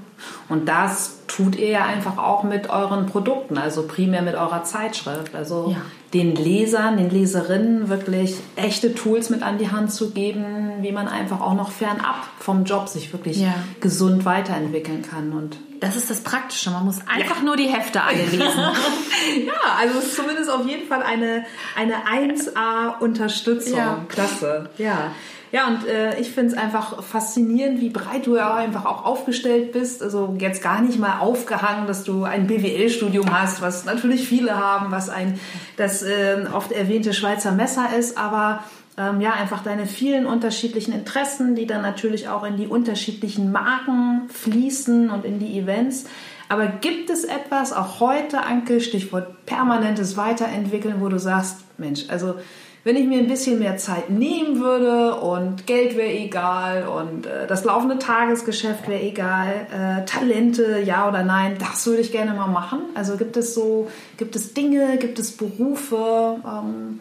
Und 0.49 0.67
das 0.67 1.19
tut 1.27 1.55
ihr 1.55 1.69
ja 1.69 1.85
einfach 1.85 2.17
auch 2.17 2.43
mit 2.43 2.69
euren 2.69 3.05
Produkten, 3.05 3.57
also 3.57 3.83
primär 3.83 4.21
mit 4.21 4.35
eurer 4.35 4.63
Zeitschrift. 4.63 5.35
Also 5.35 5.69
Ja. 5.71 5.77
den 6.13 6.35
Lesern, 6.35 6.97
den 6.97 7.09
Leserinnen 7.09 7.87
wirklich 7.87 8.35
echte 8.55 8.93
Tools 8.93 9.29
mit 9.29 9.41
an 9.43 9.57
die 9.59 9.71
Hand 9.71 9.91
zu 9.91 10.11
geben, 10.11 10.81
wie 10.81 10.91
man 10.91 11.07
einfach 11.07 11.39
auch 11.39 11.53
noch 11.53 11.71
fernab 11.71 12.15
vom 12.39 12.65
Job 12.65 12.89
sich 12.89 13.13
wirklich 13.13 13.37
Ja. 13.41 13.53
gesund 13.79 14.25
weiterentwickeln 14.25 15.01
kann. 15.03 15.31
Und 15.31 15.57
Das 15.83 15.95
ist 15.95 16.09
das 16.09 16.21
Praktische. 16.21 16.71
Man 16.71 16.85
muss 16.85 16.99
einfach 17.07 17.41
nur 17.41 17.57
die 17.57 17.67
Hefte 17.67 18.01
alle 18.01 18.23
lesen. 18.31 18.39
ja, 18.39 19.53
also 19.79 19.99
es 19.99 20.05
ist 20.07 20.15
zumindest 20.15 20.49
auf 20.49 20.65
jeden 20.65 20.87
Fall 20.87 21.03
eine, 21.03 21.45
eine 21.75 21.95
1A-Unterstützung. 22.05 23.77
Ja. 23.77 24.05
Klasse. 24.07 24.69
Ja. 24.77 25.11
Ja, 25.51 25.67
und 25.67 25.85
äh, 25.85 26.19
ich 26.19 26.31
finde 26.31 26.55
es 26.55 26.57
einfach 26.57 27.03
faszinierend, 27.03 27.79
wie 27.79 27.91
breit 27.91 28.25
du 28.25 28.35
ja 28.35 28.55
einfach 28.55 28.85
auch 28.85 29.05
aufgestellt 29.05 29.71
bist. 29.71 30.01
Also 30.01 30.35
jetzt 30.39 30.63
gar 30.63 30.81
nicht 30.81 30.97
mal 30.97 31.19
aufgehangen, 31.19 31.85
dass 31.85 32.03
du 32.03 32.23
ein 32.23 32.47
BWL-Studium 32.47 33.31
hast, 33.31 33.61
was 33.61 33.85
natürlich 33.85 34.27
viele 34.27 34.57
haben, 34.57 34.89
was 34.89 35.09
ein 35.09 35.39
das 35.77 36.01
äh, 36.01 36.45
oft 36.51 36.71
erwähnte 36.71 37.13
Schweizer 37.13 37.51
Messer 37.51 37.95
ist, 37.95 38.17
aber 38.17 38.63
ähm, 38.97 39.21
ja, 39.21 39.33
einfach 39.33 39.63
deine 39.63 39.85
vielen 39.85 40.25
unterschiedlichen 40.25 40.93
Interessen, 40.93 41.55
die 41.55 41.65
dann 41.65 41.81
natürlich 41.81 42.27
auch 42.27 42.43
in 42.43 42.57
die 42.57 42.67
unterschiedlichen 42.67 43.51
Marken 43.51 44.29
fließen 44.29 45.09
und 45.09 45.25
in 45.25 45.39
die 45.39 45.57
Events. 45.57 46.05
Aber 46.49 46.67
gibt 46.67 47.09
es 47.09 47.23
etwas, 47.23 47.73
auch 47.73 47.99
heute, 47.99 48.43
Anke, 48.43 48.81
Stichwort 48.81 49.45
permanentes 49.45 50.17
Weiterentwickeln, 50.17 50.97
wo 50.99 51.09
du 51.09 51.17
sagst, 51.17 51.57
Mensch, 51.77 52.05
also 52.09 52.35
wenn 52.83 52.97
ich 52.97 53.07
mir 53.07 53.19
ein 53.19 53.27
bisschen 53.27 53.59
mehr 53.59 53.77
Zeit 53.77 54.09
nehmen 54.09 54.59
würde 54.59 55.15
und 55.15 55.65
Geld 55.65 55.95
wäre 55.95 56.11
egal 56.11 56.85
und 56.85 57.25
äh, 57.25 57.47
das 57.47 57.63
laufende 57.63 57.97
Tagesgeschäft 57.97 58.89
wäre 58.89 59.01
egal, 59.01 59.67
äh, 59.71 60.05
Talente, 60.05 60.81
ja 60.81 61.07
oder 61.07 61.23
nein, 61.23 61.55
das 61.59 61.87
würde 61.87 62.01
ich 62.01 62.11
gerne 62.11 62.33
mal 62.33 62.49
machen. 62.49 62.81
Also 62.93 63.15
gibt 63.15 63.37
es 63.37 63.55
so, 63.55 63.89
gibt 64.17 64.35
es 64.35 64.53
Dinge, 64.53 64.97
gibt 64.97 65.17
es 65.17 65.31
Berufe, 65.31 66.41
ähm, 66.45 66.99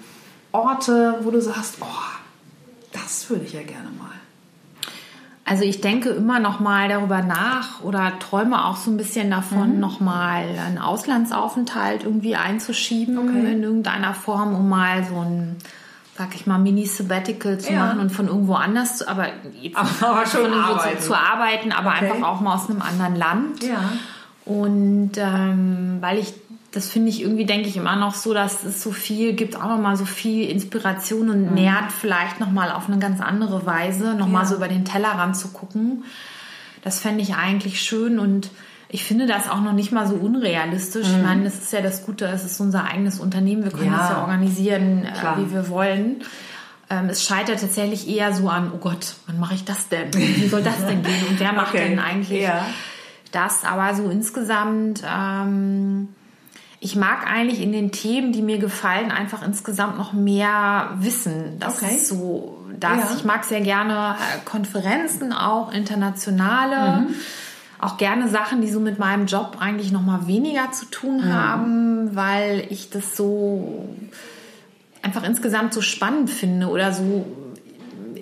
Orte, 0.52 1.18
wo 1.22 1.30
du 1.30 1.40
sagst, 1.40 1.76
oh, 1.80 1.86
das 2.92 3.28
würde 3.30 3.44
ich 3.44 3.52
ja 3.52 3.62
gerne 3.62 3.88
mal. 3.98 4.08
Also 5.44 5.64
ich 5.64 5.80
denke 5.80 6.10
immer 6.10 6.38
noch 6.38 6.60
mal 6.60 6.88
darüber 6.88 7.20
nach 7.20 7.80
oder 7.82 8.18
träume 8.20 8.64
auch 8.64 8.76
so 8.76 8.90
ein 8.90 8.96
bisschen 8.96 9.30
davon, 9.30 9.80
noch 9.80 9.98
mal 9.98 10.44
einen 10.44 10.78
Auslandsaufenthalt 10.78 12.04
irgendwie 12.04 12.36
einzuschieben 12.36 13.18
Okay. 13.18 13.52
in 13.52 13.62
irgendeiner 13.62 14.14
Form, 14.14 14.54
um 14.54 14.68
mal 14.68 15.04
so 15.04 15.18
ein, 15.20 15.56
sag 16.16 16.34
ich 16.36 16.46
mal, 16.46 16.58
Mini-Sabbatical 16.58 17.58
zu 17.58 17.72
Ja. 17.72 17.86
machen 17.86 17.98
und 18.00 18.10
von 18.10 18.28
irgendwo 18.28 18.54
anders 18.54 18.98
zu, 18.98 19.08
aber, 19.08 19.28
jetzt 19.60 19.76
Aber 19.76 20.24
schon 20.26 20.52
arbeiten. 20.52 20.98
Zu, 21.00 21.08
zu 21.08 21.14
arbeiten, 21.16 21.72
aber 21.72 21.90
Okay. 21.96 22.10
einfach 22.12 22.28
auch 22.28 22.40
mal 22.40 22.54
aus 22.54 22.70
einem 22.70 22.80
anderen 22.80 23.16
Land. 23.16 23.64
Ja. 23.64 23.92
Und 24.44 25.12
ähm, 25.16 25.96
weil 26.00 26.18
ich, 26.18 26.34
das 26.72 26.88
finde 26.88 27.10
ich 27.10 27.20
irgendwie, 27.22 27.44
denke 27.44 27.68
ich 27.68 27.76
immer 27.76 27.96
noch 27.96 28.14
so, 28.14 28.32
dass 28.34 28.64
es 28.64 28.82
so 28.82 28.92
viel 28.92 29.34
gibt, 29.34 29.56
auch 29.56 29.68
nochmal 29.68 29.96
so 29.96 30.06
viel 30.06 30.48
Inspiration 30.50 31.28
und 31.30 31.52
nährt 31.54 31.92
vielleicht 31.92 32.40
nochmal 32.40 32.72
auf 32.72 32.88
eine 32.88 32.98
ganz 32.98 33.20
andere 33.20 33.66
Weise, 33.66 34.14
nochmal 34.14 34.42
Ja. 34.44 34.48
so 34.48 34.56
über 34.56 34.68
den 34.68 34.84
Tellerrand 34.86 35.36
zu 35.36 35.48
gucken. 35.48 36.04
Das 36.82 36.98
fände 36.98 37.20
ich 37.22 37.34
eigentlich 37.36 37.82
schön 37.82 38.18
und 38.18 38.50
ich 38.88 39.04
finde 39.04 39.26
das 39.26 39.48
auch 39.50 39.60
noch 39.60 39.72
nicht 39.74 39.92
mal 39.92 40.06
so 40.06 40.14
unrealistisch. 40.14 41.06
Ich 41.08 41.22
meine, 41.22 41.44
das 41.44 41.54
ist 41.58 41.72
ja 41.72 41.80
das 41.82 42.04
Gute, 42.04 42.24
es 42.26 42.44
ist 42.44 42.58
unser 42.60 42.84
eigenes 42.84 43.20
Unternehmen, 43.20 43.64
wir 43.64 43.70
können 43.70 43.92
Ja. 43.92 43.98
das 43.98 44.08
ja 44.10 44.20
organisieren, 44.20 45.04
äh, 45.04 45.12
Klar. 45.12 45.38
wie 45.38 45.52
wir 45.52 45.68
wollen. 45.68 46.22
Ähm, 46.90 47.08
es 47.08 47.24
scheitert 47.24 47.60
tatsächlich 47.60 48.08
eher 48.08 48.32
so 48.34 48.48
an, 48.48 48.70
oh 48.74 48.78
Gott, 48.78 49.14
wann 49.26 49.38
mache 49.38 49.54
ich 49.54 49.64
das 49.64 49.88
denn? 49.88 50.12
Wie 50.14 50.48
soll 50.48 50.62
das 50.62 50.86
denn 50.86 51.02
gehen? 51.02 51.24
Und 51.28 51.38
wer 51.40 51.52
macht 51.52 51.68
Okay. 51.74 51.88
denn 51.88 51.98
eigentlich 51.98 52.42
Ja. 52.42 52.66
das? 53.30 53.64
Aber 53.64 53.94
so 53.94 54.10
insgesamt, 54.10 55.02
ähm, 55.06 56.08
ich 56.84 56.96
mag 56.96 57.30
eigentlich 57.32 57.60
in 57.62 57.70
den 57.70 57.92
Themen, 57.92 58.32
die 58.32 58.42
mir 58.42 58.58
gefallen, 58.58 59.12
einfach 59.12 59.42
insgesamt 59.46 59.98
noch 59.98 60.12
mehr 60.12 60.90
wissen. 60.98 61.56
Das 61.60 61.80
Okay. 61.80 61.94
ist 61.94 62.08
so, 62.08 62.58
das, 62.80 62.98
Ja. 62.98 63.16
ich 63.16 63.24
mag 63.24 63.44
sehr 63.44 63.60
gerne 63.60 64.16
äh, 64.18 64.38
Konferenzen, 64.44 65.32
auch 65.32 65.72
internationale. 65.72 67.06
Auch 67.78 67.96
gerne 67.98 68.28
Sachen, 68.28 68.60
die 68.62 68.70
so 68.70 68.78
mit 68.80 68.98
meinem 68.98 69.26
Job 69.26 69.56
eigentlich 69.60 69.90
noch 69.92 70.02
mal 70.02 70.26
weniger 70.28 70.70
zu 70.72 70.86
tun 70.86 71.32
haben, 71.32 72.14
weil 72.16 72.64
ich 72.70 72.90
das 72.90 73.16
so 73.16 73.88
einfach 75.02 75.22
insgesamt 75.24 75.74
so 75.74 75.80
spannend 75.80 76.30
finde 76.30 76.68
oder 76.68 76.92
so. 76.92 77.26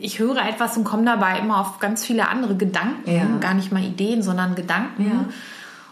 Ich 0.00 0.18
höre 0.18 0.38
etwas 0.48 0.76
und 0.78 0.84
komme 0.84 1.04
dabei 1.04 1.38
immer 1.38 1.60
auf 1.60 1.78
ganz 1.78 2.04
viele 2.06 2.28
andere 2.28 2.56
Gedanken, 2.56 3.10
Ja. 3.10 3.24
gar 3.40 3.52
nicht 3.54 3.70
mal 3.72 3.82
Ideen, 3.82 4.22
sondern 4.22 4.54
Gedanken. 4.54 5.04
Ja. 5.06 5.24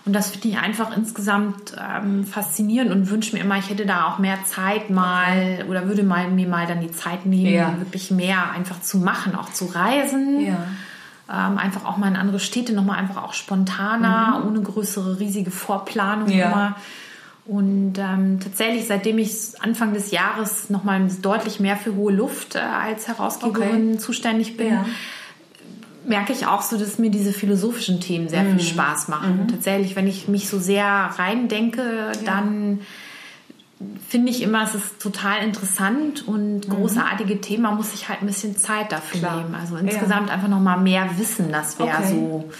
Und 0.08 0.14
das 0.14 0.30
finde 0.30 0.48
ich 0.48 0.56
einfach 0.58 0.96
insgesamt 0.96 1.74
ähm, 1.78 2.24
faszinierend 2.24 2.90
und 2.92 3.10
wünsche 3.10 3.36
mir 3.36 3.42
immer, 3.42 3.58
ich 3.58 3.68
hätte 3.68 3.84
da 3.84 4.06
auch 4.08 4.18
mehr 4.18 4.38
Zeit 4.46 4.88
mal 4.88 5.66
oder 5.68 5.86
würde 5.86 6.02
mal, 6.02 6.30
mir 6.30 6.48
mal 6.48 6.66
dann 6.66 6.80
die 6.80 6.90
Zeit 6.90 7.26
nehmen, 7.26 7.52
Ja. 7.52 7.74
wirklich 7.78 8.10
mehr 8.10 8.50
einfach 8.52 8.80
zu 8.80 8.96
machen, 8.96 9.34
auch 9.34 9.52
zu 9.52 9.66
reisen. 9.66 10.40
Ja. 10.40 10.56
Ähm, 11.30 11.58
einfach 11.58 11.84
auch 11.84 11.98
mal 11.98 12.08
in 12.08 12.16
andere 12.16 12.40
Städte, 12.40 12.72
nochmal 12.72 12.96
einfach 12.98 13.22
auch 13.22 13.34
spontaner, 13.34 14.44
ohne 14.46 14.62
größere, 14.62 15.20
riesige 15.20 15.50
Vorplanung 15.50 16.28
Mhm. 16.28 16.32
Ja. 16.38 16.46
immer. 16.46 16.76
Und 17.44 17.98
ähm, 17.98 18.40
tatsächlich, 18.40 18.86
seitdem 18.86 19.18
ich 19.18 19.30
Anfang 19.60 19.92
des 19.92 20.10
Jahres 20.10 20.70
nochmal 20.70 21.06
deutlich 21.20 21.60
mehr 21.60 21.76
für 21.76 21.94
hohe 21.94 22.14
Luft 22.14 22.54
äh, 22.54 22.60
als 22.60 23.08
Herausgeberin 23.08 23.90
okay. 23.90 23.98
zuständig 23.98 24.56
bin, 24.56 24.72
ja. 24.72 24.86
Merke 26.08 26.32
ich 26.32 26.46
auch 26.46 26.62
so, 26.62 26.78
dass 26.78 26.98
mir 26.98 27.10
diese 27.10 27.32
philosophischen 27.32 28.00
Themen 28.00 28.28
sehr 28.28 28.42
mhm. 28.42 28.58
viel 28.58 28.68
Spaß 28.68 29.08
machen. 29.08 29.42
Mhm. 29.42 29.48
Tatsächlich, 29.48 29.96
wenn 29.96 30.06
ich 30.06 30.28
mich 30.28 30.48
so 30.48 30.58
sehr 30.58 30.84
reindenke, 30.84 32.12
ja. 32.14 32.22
dann 32.24 32.80
finde 34.08 34.30
ich 34.30 34.42
immer, 34.42 34.64
es 34.64 34.74
ist 34.74 35.00
total 35.00 35.44
interessant 35.44 36.26
und 36.26 36.68
mhm. 36.68 36.72
großartige 36.72 37.40
Themen. 37.40 37.62
Man 37.62 37.76
muss 37.76 37.92
sich 37.92 38.08
halt 38.08 38.22
ein 38.22 38.26
bisschen 38.26 38.56
Zeit 38.56 38.90
dafür 38.90 39.20
Klar. 39.20 39.36
nehmen. 39.36 39.54
Also 39.54 39.76
insgesamt 39.76 40.28
ja. 40.28 40.34
einfach 40.34 40.48
nochmal 40.48 40.80
mehr 40.80 41.08
wissen, 41.16 41.52
das 41.52 41.78
wäre 41.78 41.98
okay. 41.98 42.08
so. 42.08 42.50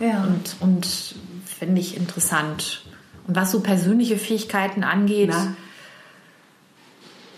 Ja. 0.00 0.24
Und, 0.24 0.56
und 0.60 1.14
finde 1.46 1.80
ich 1.80 1.96
interessant. 1.96 2.84
Und 3.26 3.36
was 3.36 3.52
so 3.52 3.60
persönliche 3.60 4.18
Fähigkeiten 4.18 4.84
angeht, 4.84 5.30
Na? 5.32 5.54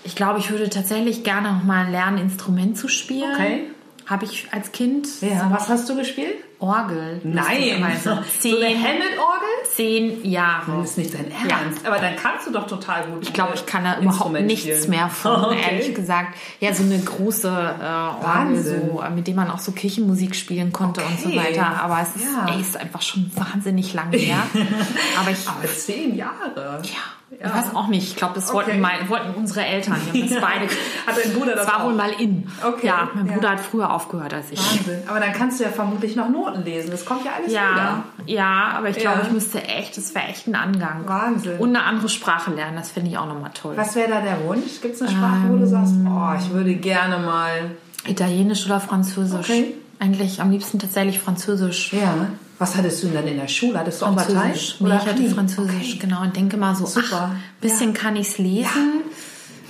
ich 0.05 0.17
glaube, 0.17 0.39
ich 0.39 0.51
würde 0.51 0.71
tatsächlich 0.71 1.23
gerne 1.23 1.53
noch 1.53 1.65
mal 1.65 1.91
lernen, 1.91 2.19
Instrument 2.19 2.79
zu 2.79 2.89
spielen. 2.89 3.35
Okay. 3.35 3.65
Habe 4.07 4.25
ich 4.25 4.47
als 4.53 4.71
Kind. 4.71 5.09
Ja, 5.21 5.51
was 5.51 5.69
hast 5.69 5.88
du 5.88 5.97
gespielt? 5.97 6.37
Orgel. 6.59 7.21
Nein, 7.25 7.85
also 7.85 8.19
zehn, 8.38 8.53
so 8.53 8.59
eine 8.59 8.75
Hammond-Orgel? 8.75 9.49
Zehn 9.75 10.25
Jahre. 10.25 10.79
Das 10.81 10.90
ist 10.90 10.99
nicht 10.99 11.12
dein 11.12 11.31
Ernst. 11.31 11.83
Ja. 11.83 11.90
Aber 11.90 12.01
dann 12.01 12.16
kannst 12.16 12.47
du 12.47 12.53
doch 12.53 12.66
total 12.66 13.05
gut. 13.09 13.25
Ich 13.25 13.33
glaube, 13.33 13.53
ich 13.57 13.66
kann 13.66 13.85
da 13.85 13.99
überhaupt 14.01 14.40
nichts 14.40 14.62
spielen. 14.62 14.90
mehr 14.90 15.09
von, 15.09 15.45
okay. 15.47 15.59
ehrlich 15.71 15.95
gesagt. 15.95 16.37
Ja, 16.61 16.73
so 16.73 16.85
eine 16.85 16.99
große 16.99 17.49
äh, 17.49 18.25
Orgel, 18.25 18.62
so, 18.62 19.03
äh, 19.03 19.11
mit 19.11 19.27
dem 19.27 19.37
man 19.37 19.51
auch 19.51 19.59
so 19.59 19.73
Kirchenmusik 19.73 20.35
spielen 20.35 20.73
konnte 20.73 21.03
okay. 21.03 21.11
und 21.11 21.21
so 21.21 21.37
weiter. 21.37 21.66
Aber 21.83 22.01
es 22.01 22.23
ja. 22.23 22.45
ist, 22.45 22.55
ey, 22.55 22.61
ist 22.61 22.77
einfach 22.77 23.03
schon 23.03 23.31
wahnsinnig 23.35 23.92
lange 23.92 24.16
her. 24.16 24.38
Aber, 25.21 25.31
ich, 25.33 25.47
Aber 25.49 25.66
zehn 25.66 26.14
Jahre. 26.14 26.81
Ja. 26.85 27.16
Ja. 27.40 27.49
Ich 27.49 27.55
weiß 27.55 27.75
auch 27.75 27.88
nicht. 27.88 28.09
Ich 28.09 28.16
glaube, 28.16 28.35
das 28.35 28.53
wollten, 28.53 28.70
okay. 28.70 28.81
mein, 28.81 29.09
wollten 29.09 29.35
unsere 29.35 29.64
Eltern. 29.64 29.96
Wir 30.12 30.22
haben 30.22 30.31
das 30.31 30.40
beide. 30.40 30.66
hat 31.07 31.25
dein 31.25 31.33
Bruder 31.35 31.55
das? 31.55 31.66
Das 31.66 31.75
war 31.75 31.81
auch? 31.83 31.87
wohl 31.87 31.94
mal 31.94 32.11
in. 32.18 32.49
Okay. 32.66 32.87
Ja, 32.87 33.11
mein 33.14 33.27
Bruder 33.27 33.49
ja. 33.49 33.51
hat 33.51 33.61
früher 33.61 33.92
aufgehört 33.92 34.33
als 34.35 34.51
ich. 34.51 34.59
Wahnsinn. 34.59 35.03
Aber 35.07 35.20
dann 35.20 35.33
kannst 35.33 35.61
du 35.61 35.64
ja 35.64 35.70
vermutlich 35.70 36.16
noch 36.16 36.29
Noten 36.29 36.64
lesen. 36.64 36.90
Das 36.90 37.05
kommt 37.05 37.25
ja 37.25 37.33
alles 37.37 37.53
ja, 37.53 37.70
wieder. 37.72 38.03
Ja, 38.27 38.72
aber 38.77 38.88
ich 38.88 38.96
glaube, 38.96 39.20
ich 39.25 39.31
müsste 39.31 39.62
echt, 39.62 39.96
das 39.96 40.14
wäre 40.14 40.27
echt 40.27 40.46
ein 40.46 40.55
Angang. 40.55 41.07
Wahnsinn. 41.07 41.59
Und 41.59 41.70
eine 41.70 41.85
andere 41.85 42.09
Sprache 42.09 42.53
lernen, 42.53 42.77
das 42.77 42.90
finde 42.90 43.11
ich 43.11 43.18
auch 43.18 43.27
nochmal 43.27 43.51
toll. 43.55 43.77
Was 43.77 43.94
wäre 43.94 44.09
da 44.09 44.20
der 44.20 44.44
Wunsch? 44.44 44.81
Gibt 44.81 44.94
es 44.94 45.03
eine 45.03 45.11
Sprache, 45.11 45.46
ähm, 45.46 45.53
wo 45.53 45.57
du 45.59 45.66
sagst, 45.66 45.92
ähm, 45.94 46.09
oh, 46.11 46.35
ich 46.38 46.51
würde 46.51 46.75
gerne 46.75 47.18
mal. 47.18 47.70
Italienisch 48.07 48.66
oder 48.66 48.81
Französisch? 48.81 49.51
Okay. 49.51 49.75
Eigentlich 49.99 50.41
am 50.41 50.51
liebsten 50.51 50.79
tatsächlich 50.79 51.19
Französisch. 51.19 51.93
Ja. 51.93 52.29
Was 52.59 52.77
hattest 52.77 53.03
du 53.03 53.09
denn 53.09 53.17
dann 53.17 53.29
in 53.29 53.39
der 53.39 53.49
Schule? 53.49 53.79
Hattest 53.79 54.01
du 54.01 54.07
auch 54.07 54.15
Französisch? 54.15 54.81
Nee, 54.81 54.89
ich 54.89 55.07
hatte 55.07 55.31
Französisch, 55.31 55.95
okay. 55.95 55.99
genau. 56.01 56.23
Und 56.23 56.37
denke 56.37 56.57
mal 56.57 56.75
so, 56.75 56.87
Super. 56.87 57.33
ein 57.33 57.43
bisschen 57.61 57.93
ja. 57.93 58.01
kann 58.01 58.17
ich 58.17 58.29
es 58.29 58.39
lesen. 58.39 58.65
Ja. 58.65 59.07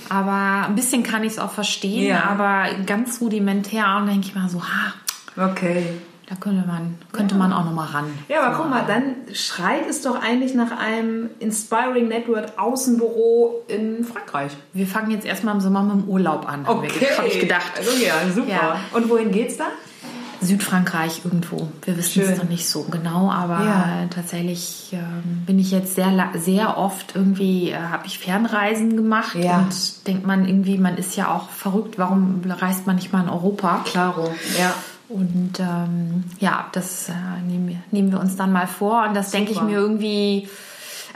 Aber 0.09 0.67
ein 0.67 0.75
bisschen 0.75 1.03
kann 1.03 1.23
ich 1.23 1.33
es 1.33 1.39
auch 1.39 1.51
verstehen, 1.51 2.07
ja. 2.07 2.23
aber 2.23 2.65
ganz 2.85 3.19
rudimentär. 3.19 3.97
Und 3.97 4.07
denke 4.07 4.27
ich 4.27 4.35
mal 4.35 4.47
so, 4.47 4.61
ha, 4.63 5.51
okay. 5.51 5.83
Da 6.29 6.35
könnte 6.35 6.67
man, 6.67 6.97
könnte 7.13 7.35
man 7.35 7.53
auch 7.53 7.63
noch 7.63 7.71
mal 7.71 7.85
ran. 7.85 8.05
Ja, 8.27 8.41
aber 8.41 8.55
so. 8.55 8.61
guck 8.61 8.69
mal, 8.69 8.83
dann 8.85 9.15
schreit 9.33 9.87
es 9.89 10.01
doch 10.01 10.21
eigentlich 10.21 10.53
nach 10.53 10.77
einem 10.77 11.29
Inspiring 11.39 12.09
Network 12.09 12.47
Außenbüro 12.57 13.63
in 13.69 14.03
Frankreich. 14.03 14.51
Wir 14.73 14.87
fangen 14.87 15.11
jetzt 15.11 15.25
erstmal 15.25 15.55
im 15.55 15.61
Sommer 15.61 15.83
mit 15.83 16.03
dem 16.03 16.09
Urlaub 16.09 16.45
an, 16.45 16.65
okay. 16.67 17.07
habe 17.17 17.27
ich 17.29 17.39
gedacht. 17.39 17.71
Also 17.77 17.91
ja, 17.91 18.15
super. 18.33 18.77
Und 18.93 19.09
wohin 19.09 19.31
geht's 19.31 19.55
da? 19.55 19.67
Südfrankreich 20.41 21.21
irgendwo. 21.23 21.67
Wir 21.83 21.97
wissen 21.97 22.21
Schön. 22.21 22.33
es 22.33 22.37
noch 22.37 22.49
nicht 22.49 22.67
so 22.67 22.83
genau, 22.83 23.31
aber 23.31 23.63
ja. 23.63 24.07
tatsächlich 24.09 24.89
äh, 24.93 24.97
bin 25.45 25.59
ich 25.59 25.71
jetzt 25.71 25.95
sehr, 25.95 26.31
sehr 26.35 26.77
oft 26.77 27.15
irgendwie, 27.15 27.71
äh, 27.71 27.77
habe 27.77 28.05
ich 28.05 28.19
Fernreisen 28.19 28.95
gemacht 28.95 29.35
ja. 29.35 29.59
und 29.59 30.07
denkt 30.07 30.25
man 30.25 30.47
irgendwie, 30.47 30.77
man 30.77 30.97
ist 30.97 31.15
ja 31.15 31.33
auch 31.33 31.49
verrückt, 31.49 31.97
warum 31.97 32.41
reist 32.45 32.87
man 32.87 32.95
nicht 32.95 33.11
mal 33.11 33.23
in 33.23 33.29
Europa? 33.29 33.81
Klaro, 33.85 34.29
ja. 34.59 34.73
Und 35.09 35.59
ähm, 35.59 36.25
ja, 36.39 36.67
das 36.73 37.07
äh, 37.07 37.13
nehmen, 37.47 37.69
wir, 37.69 37.77
nehmen 37.91 38.11
wir 38.11 38.19
uns 38.19 38.35
dann 38.35 38.51
mal 38.51 38.67
vor 38.67 39.05
und 39.07 39.15
das 39.15 39.31
denke 39.31 39.53
ich 39.53 39.61
mir 39.61 39.77
irgendwie 39.77 40.49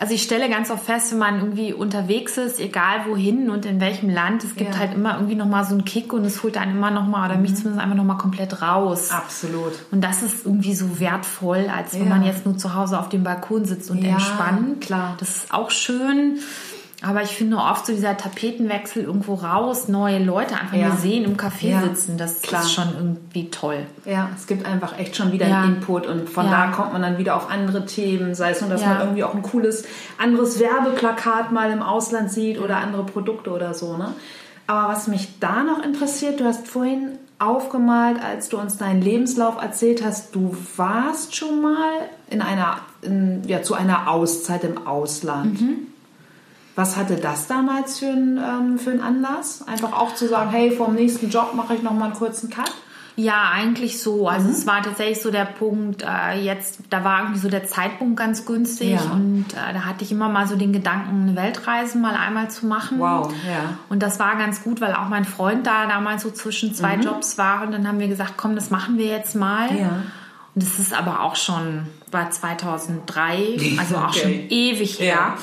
also 0.01 0.15
ich 0.15 0.23
stelle 0.23 0.49
ganz 0.49 0.71
oft 0.71 0.83
fest, 0.83 1.11
wenn 1.11 1.19
man 1.19 1.35
irgendwie 1.37 1.73
unterwegs 1.73 2.35
ist, 2.35 2.59
egal 2.59 3.05
wohin 3.05 3.51
und 3.51 3.67
in 3.67 3.79
welchem 3.79 4.09
Land, 4.09 4.43
es 4.43 4.55
gibt 4.55 4.73
ja. 4.73 4.79
halt 4.79 4.95
immer 4.95 5.13
irgendwie 5.13 5.35
nochmal 5.35 5.63
so 5.63 5.75
einen 5.75 5.85
Kick 5.85 6.11
und 6.11 6.25
es 6.25 6.41
holt 6.41 6.57
einen 6.57 6.75
immer 6.77 6.89
nochmal, 6.89 7.29
oder 7.29 7.35
mhm. 7.35 7.43
mich 7.43 7.55
zumindest 7.55 7.83
einfach 7.83 7.95
nochmal 7.95 8.17
komplett 8.17 8.63
raus. 8.63 9.11
Absolut. 9.11 9.73
Und 9.91 10.01
das 10.01 10.23
ist 10.23 10.43
irgendwie 10.43 10.73
so 10.73 10.99
wertvoll, 10.99 11.69
als 11.71 11.93
wenn 11.93 12.05
ja. 12.05 12.09
man 12.09 12.23
jetzt 12.23 12.47
nur 12.47 12.57
zu 12.57 12.73
Hause 12.73 12.99
auf 12.99 13.09
dem 13.09 13.23
Balkon 13.23 13.65
sitzt 13.65 13.91
und 13.91 14.03
ja, 14.03 14.13
entspannt. 14.13 14.81
Klar. 14.81 15.17
Das 15.19 15.29
ist 15.29 15.53
auch 15.53 15.69
schön. 15.69 16.39
Aber 17.03 17.23
ich 17.23 17.31
finde 17.31 17.57
oft 17.57 17.87
so 17.87 17.93
dieser 17.93 18.15
Tapetenwechsel 18.15 19.03
irgendwo 19.03 19.33
raus, 19.33 19.87
neue 19.87 20.19
Leute 20.19 20.55
einfach 20.55 20.77
ja. 20.77 20.89
nur 20.89 20.97
sehen, 20.97 21.25
im 21.25 21.35
Café 21.35 21.69
ja. 21.69 21.81
sitzen, 21.81 22.17
das 22.17 22.41
Klar. 22.41 22.61
ist 22.61 22.73
schon 22.73 22.93
irgendwie 22.95 23.49
toll. 23.49 23.87
Ja, 24.05 24.29
es 24.35 24.45
gibt 24.45 24.67
einfach 24.67 24.99
echt 24.99 25.15
schon 25.15 25.31
wieder 25.31 25.47
ja. 25.47 25.61
einen 25.61 25.77
Input 25.77 26.05
und 26.05 26.29
von 26.29 26.45
da 26.45 26.67
kommt 26.67 26.93
man 26.93 27.01
dann 27.01 27.17
wieder 27.17 27.35
auf 27.35 27.49
andere 27.49 27.87
Themen, 27.87 28.35
sei 28.35 28.51
es 28.51 28.61
nur, 28.61 28.69
dass 28.69 28.85
man 28.85 28.99
irgendwie 28.99 29.23
auch 29.23 29.33
ein 29.33 29.41
cooles 29.41 29.85
anderes 30.19 30.59
Werbeplakat 30.59 31.51
mal 31.51 31.71
im 31.71 31.81
Ausland 31.81 32.31
sieht 32.31 32.59
oder 32.59 32.77
andere 32.77 33.03
Produkte 33.03 33.49
oder 33.49 33.73
so. 33.73 33.97
Ne? 33.97 34.13
Aber 34.67 34.93
was 34.93 35.07
mich 35.07 35.39
da 35.39 35.63
noch 35.63 35.83
interessiert, 35.83 36.39
du 36.39 36.45
hast 36.45 36.67
vorhin 36.67 37.17
aufgemalt, 37.39 38.23
als 38.23 38.49
du 38.49 38.59
uns 38.59 38.77
deinen 38.77 39.01
Lebenslauf 39.01 39.59
erzählt 39.59 40.05
hast, 40.05 40.35
du 40.35 40.55
warst 40.77 41.35
schon 41.35 41.61
mal 41.61 41.89
in 42.29 42.41
einer, 42.41 42.77
in, 43.01 43.41
ja, 43.47 43.63
zu 43.63 43.73
einer 43.73 44.11
Auszeit 44.11 44.63
im 44.63 44.85
Ausland. 44.85 45.59
Mhm. 45.59 45.87
Was 46.75 46.95
hatte 46.95 47.15
das 47.15 47.47
damals 47.47 47.99
für, 47.99 48.07
ein, 48.07 48.37
ähm, 48.37 48.79
für 48.79 48.91
einen 48.91 49.01
Anlass? 49.01 49.67
Einfach 49.67 49.93
auch 49.93 50.15
zu 50.15 50.27
sagen, 50.27 50.51
hey, 50.51 50.71
vor 50.71 50.87
dem 50.87 50.95
nächsten 50.95 51.29
Job 51.29 51.53
mache 51.53 51.75
ich 51.75 51.83
noch 51.83 51.93
mal 51.93 52.05
einen 52.05 52.13
kurzen 52.13 52.49
Cut? 52.49 52.71
Ja, 53.17 53.51
eigentlich 53.53 54.01
so. 54.01 54.27
Also 54.27 54.47
mhm. 54.47 54.53
es 54.53 54.65
war 54.65 54.81
tatsächlich 54.81 55.21
so 55.21 55.31
der 55.31 55.45
Punkt, 55.45 56.03
äh, 56.03 56.39
jetzt, 56.39 56.79
da 56.89 57.03
war 57.03 57.19
irgendwie 57.19 57.39
so 57.39 57.49
der 57.49 57.65
Zeitpunkt 57.65 58.17
ganz 58.17 58.45
günstig 58.45 58.91
ja. 58.91 59.11
und 59.11 59.47
äh, 59.51 59.73
da 59.73 59.85
hatte 59.85 60.03
ich 60.03 60.11
immer 60.11 60.29
mal 60.29 60.47
so 60.47 60.55
den 60.55 60.71
Gedanken, 60.71 61.23
eine 61.23 61.35
Weltreise 61.35 61.97
mal 61.97 62.15
einmal 62.15 62.49
zu 62.49 62.65
machen. 62.65 62.99
Wow, 62.99 63.31
ja. 63.45 63.77
Und 63.89 64.01
das 64.01 64.19
war 64.19 64.37
ganz 64.37 64.63
gut, 64.63 64.79
weil 64.79 64.93
auch 64.93 65.09
mein 65.09 65.25
Freund 65.25 65.67
da 65.67 65.87
damals 65.87 66.23
so 66.23 66.31
zwischen 66.31 66.73
zwei 66.73 66.97
mhm. 66.97 67.03
Jobs 67.03 67.37
war 67.37 67.63
und 67.63 67.73
dann 67.73 67.87
haben 67.87 67.99
wir 67.99 68.07
gesagt, 68.07 68.33
komm, 68.37 68.55
das 68.55 68.69
machen 68.69 68.97
wir 68.97 69.07
jetzt 69.07 69.35
mal. 69.35 69.75
Ja. 69.77 70.03
Und 70.55 70.63
das 70.63 70.79
ist 70.79 70.93
aber 70.93 71.21
auch 71.21 71.35
schon, 71.35 71.87
war 72.11 72.29
2003, 72.31 73.77
also 73.79 73.97
auch 73.97 74.09
okay. 74.09 74.19
schon 74.19 74.31
ewig 74.49 74.99
her. 74.99 75.15
Ja. 75.15 75.37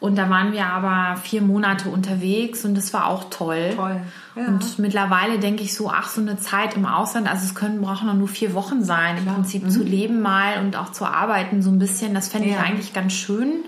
Und 0.00 0.16
da 0.16 0.30
waren 0.30 0.52
wir 0.52 0.66
aber 0.66 1.20
vier 1.20 1.42
Monate 1.42 1.90
unterwegs 1.90 2.64
und 2.64 2.74
das 2.74 2.94
war 2.94 3.06
auch 3.06 3.28
toll. 3.28 3.74
Toll. 3.76 4.00
Ja. 4.34 4.46
Und 4.46 4.78
mittlerweile 4.78 5.38
denke 5.38 5.62
ich 5.62 5.74
so, 5.74 5.90
ach, 5.90 6.08
so 6.08 6.22
eine 6.22 6.38
Zeit 6.38 6.74
im 6.74 6.86
Ausland, 6.86 7.28
also 7.28 7.44
es 7.44 7.54
können, 7.54 7.82
brauchen 7.82 8.06
noch 8.06 8.14
nur 8.14 8.28
vier 8.28 8.54
Wochen 8.54 8.82
sein, 8.82 9.18
im 9.18 9.26
Prinzip 9.26 9.64
mhm. 9.64 9.70
zu 9.70 9.82
leben 9.82 10.22
mal 10.22 10.58
und 10.58 10.74
auch 10.76 10.90
zu 10.92 11.04
arbeiten 11.04 11.60
so 11.60 11.70
ein 11.70 11.78
bisschen. 11.78 12.14
Das 12.14 12.28
fände 12.28 12.48
ja. 12.48 12.54
ich 12.54 12.60
eigentlich 12.60 12.92
ganz 12.94 13.12
schön 13.12 13.64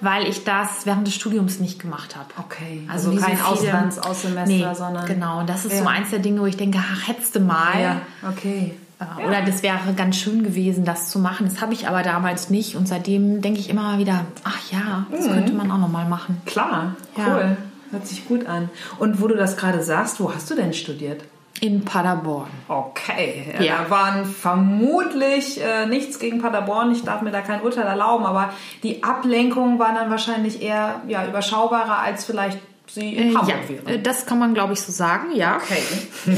weil 0.00 0.28
ich 0.28 0.44
das 0.44 0.84
während 0.84 1.06
des 1.06 1.14
Studiums 1.14 1.58
nicht 1.58 1.78
gemacht 1.78 2.16
habe. 2.16 2.28
Okay. 2.38 2.82
Also, 2.86 3.10
also 3.10 3.22
kein 3.22 3.40
Auslandsaußsemester, 3.40 4.46
nee, 4.46 4.74
sondern. 4.74 5.06
Genau. 5.06 5.40
Und 5.40 5.48
das 5.48 5.64
ist 5.64 5.72
ja. 5.72 5.78
so 5.78 5.86
eins 5.86 6.10
der 6.10 6.18
Dinge, 6.18 6.42
wo 6.42 6.46
ich 6.46 6.56
denke, 6.56 6.78
ach, 6.78 7.08
du 7.32 7.40
mal. 7.40 7.80
Ja, 7.80 8.00
okay. 8.28 8.74
Ja. 9.00 9.26
Oder 9.26 9.42
das 9.42 9.62
wäre 9.62 9.78
ganz 9.94 10.16
schön 10.16 10.42
gewesen, 10.42 10.84
das 10.84 11.10
zu 11.10 11.18
machen. 11.18 11.46
Das 11.46 11.60
habe 11.60 11.74
ich 11.74 11.86
aber 11.86 12.02
damals 12.02 12.48
nicht. 12.48 12.76
Und 12.76 12.88
seitdem 12.88 13.42
denke 13.42 13.60
ich 13.60 13.68
immer 13.68 13.98
wieder, 13.98 14.24
ach 14.44 14.72
ja, 14.72 15.06
das 15.10 15.26
mhm. 15.26 15.32
könnte 15.32 15.52
man 15.52 15.70
auch 15.70 15.78
nochmal 15.78 16.08
machen. 16.08 16.40
Klar, 16.46 16.96
cool. 17.16 17.24
Ja. 17.24 17.56
Hört 17.90 18.06
sich 18.06 18.26
gut 18.26 18.46
an. 18.46 18.70
Und 18.98 19.20
wo 19.20 19.28
du 19.28 19.36
das 19.36 19.56
gerade 19.56 19.82
sagst, 19.82 20.18
wo 20.18 20.34
hast 20.34 20.50
du 20.50 20.54
denn 20.54 20.72
studiert? 20.72 21.22
In 21.60 21.84
Paderborn. 21.84 22.50
Okay, 22.68 23.54
ja, 23.58 23.64
ja. 23.64 23.82
da 23.84 23.90
waren 23.90 24.26
vermutlich 24.26 25.62
äh, 25.62 25.86
nichts 25.86 26.18
gegen 26.18 26.42
Paderborn. 26.42 26.92
Ich 26.92 27.02
darf 27.02 27.22
mir 27.22 27.30
da 27.30 27.40
kein 27.40 27.62
Urteil 27.62 27.86
erlauben, 27.86 28.26
aber 28.26 28.50
die 28.82 29.02
Ablenkungen 29.02 29.78
waren 29.78 29.94
dann 29.94 30.10
wahrscheinlich 30.10 30.60
eher 30.60 31.00
ja, 31.08 31.26
überschaubarer 31.26 31.98
als 31.98 32.24
vielleicht 32.24 32.58
sie 32.88 33.14
in 33.14 33.30
äh, 33.30 33.34
Hamburg 33.34 33.48
ja, 33.48 33.68
wäre. 33.68 33.94
Äh, 33.96 34.02
das 34.02 34.26
kann 34.26 34.38
man, 34.38 34.54
glaube 34.54 34.72
ich, 34.72 34.80
so 34.80 34.92
sagen, 34.92 35.34
ja. 35.34 35.56
Okay. 35.56 35.82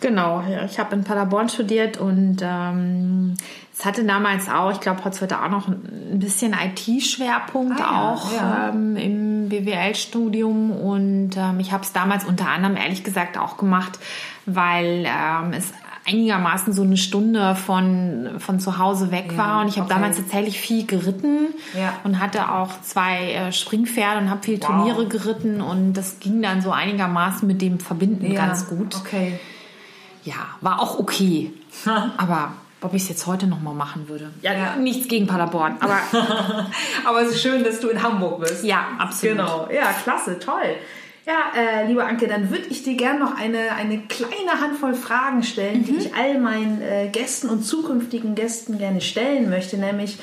genau, 0.00 0.42
ich 0.66 0.78
habe 0.78 0.94
in 0.94 1.04
Paderborn 1.04 1.48
studiert 1.48 1.96
und 1.96 2.38
ähm, 2.42 3.34
es 3.78 3.84
hatte 3.84 4.04
damals 4.04 4.48
auch, 4.48 4.72
ich 4.72 4.80
glaube, 4.80 5.04
heute 5.04 5.40
auch 5.40 5.48
noch 5.50 5.68
ein 5.68 6.18
bisschen 6.18 6.52
IT-Schwerpunkt 6.52 7.80
ah, 7.80 8.12
auch 8.12 8.32
ja. 8.32 8.68
Ähm, 8.70 8.96
im 8.96 9.48
BWL-Studium 9.48 10.72
und 10.72 11.36
ähm, 11.36 11.60
ich 11.60 11.70
habe 11.72 11.84
es 11.84 11.92
damals 11.92 12.24
unter 12.24 12.48
anderem 12.48 12.76
ehrlich 12.76 13.04
gesagt 13.04 13.38
auch 13.38 13.56
gemacht, 13.56 13.98
weil 14.46 15.06
ähm, 15.06 15.52
es 15.52 15.72
einigermaßen 16.08 16.72
so 16.72 16.82
eine 16.82 16.96
Stunde 16.96 17.54
von, 17.54 18.36
von 18.38 18.60
zu 18.60 18.78
Hause 18.78 19.10
weg 19.10 19.36
war. 19.36 19.56
Ja, 19.56 19.60
und 19.60 19.68
ich 19.68 19.76
habe 19.78 19.86
okay. 19.86 19.94
damals 19.94 20.16
tatsächlich 20.16 20.58
viel 20.58 20.86
geritten 20.86 21.48
ja. 21.78 21.94
und 22.04 22.20
hatte 22.20 22.50
auch 22.50 22.80
zwei 22.82 23.32
äh, 23.32 23.52
Springpferde 23.52 24.20
und 24.20 24.30
habe 24.30 24.42
viel 24.42 24.58
Turniere 24.58 25.04
wow. 25.04 25.08
geritten. 25.08 25.60
Und 25.60 25.94
das 25.94 26.20
ging 26.20 26.42
dann 26.42 26.62
so 26.62 26.72
einigermaßen 26.72 27.46
mit 27.46 27.60
dem 27.60 27.78
Verbinden 27.78 28.32
ja, 28.32 28.46
ganz 28.46 28.68
gut. 28.68 28.96
Okay. 28.96 29.38
Ja, 30.24 30.34
war 30.60 30.80
auch 30.80 30.98
okay. 30.98 31.52
Aber 32.16 32.52
ob 32.80 32.94
ich 32.94 33.02
es 33.02 33.08
jetzt 33.08 33.26
heute 33.26 33.46
noch 33.46 33.60
mal 33.60 33.74
machen 33.74 34.08
würde. 34.08 34.30
Ja, 34.42 34.52
ja. 34.52 34.76
nichts 34.76 35.08
gegen 35.08 35.26
Paderborn, 35.26 35.76
aber 35.80 35.98
aber 37.04 37.22
es 37.22 37.32
ist 37.32 37.42
schön, 37.42 37.64
dass 37.64 37.80
du 37.80 37.88
in 37.88 38.02
Hamburg 38.02 38.40
bist. 38.40 38.64
Ja, 38.64 38.86
absolut. 38.98 39.36
Genau. 39.36 39.68
Ja, 39.72 39.92
klasse, 39.92 40.38
toll. 40.38 40.76
Ja, 41.28 41.52
äh, 41.54 41.86
liebe 41.86 42.06
Anke, 42.06 42.26
dann 42.26 42.48
würde 42.48 42.68
ich 42.70 42.84
dir 42.84 42.96
gerne 42.96 43.18
noch 43.18 43.36
eine, 43.36 43.72
eine 43.72 43.98
kleine 43.98 44.62
Handvoll 44.62 44.94
Fragen 44.94 45.42
stellen, 45.42 45.80
mhm. 45.80 45.84
die 45.84 45.96
ich 45.96 46.14
all 46.14 46.40
meinen 46.40 46.80
äh, 46.80 47.10
Gästen 47.12 47.50
und 47.50 47.64
zukünftigen 47.64 48.34
Gästen 48.34 48.78
gerne 48.78 49.02
stellen 49.02 49.50
möchte, 49.50 49.76
nämlich 49.76 50.16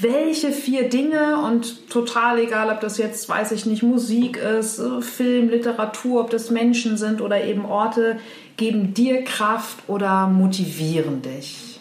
welche 0.00 0.50
vier 0.50 0.88
Dinge 0.88 1.40
und 1.42 1.88
total 1.90 2.40
egal, 2.40 2.70
ob 2.70 2.80
das 2.80 2.98
jetzt, 2.98 3.28
weiß 3.28 3.52
ich 3.52 3.66
nicht, 3.66 3.84
Musik 3.84 4.36
ist, 4.36 4.80
äh, 4.80 5.00
Film, 5.00 5.48
Literatur, 5.48 6.22
ob 6.22 6.30
das 6.30 6.50
Menschen 6.50 6.96
sind 6.96 7.20
oder 7.20 7.44
eben 7.44 7.64
Orte, 7.64 8.18
geben 8.56 8.94
dir 8.94 9.22
Kraft 9.22 9.84
oder 9.86 10.26
motivieren 10.26 11.22
dich? 11.22 11.78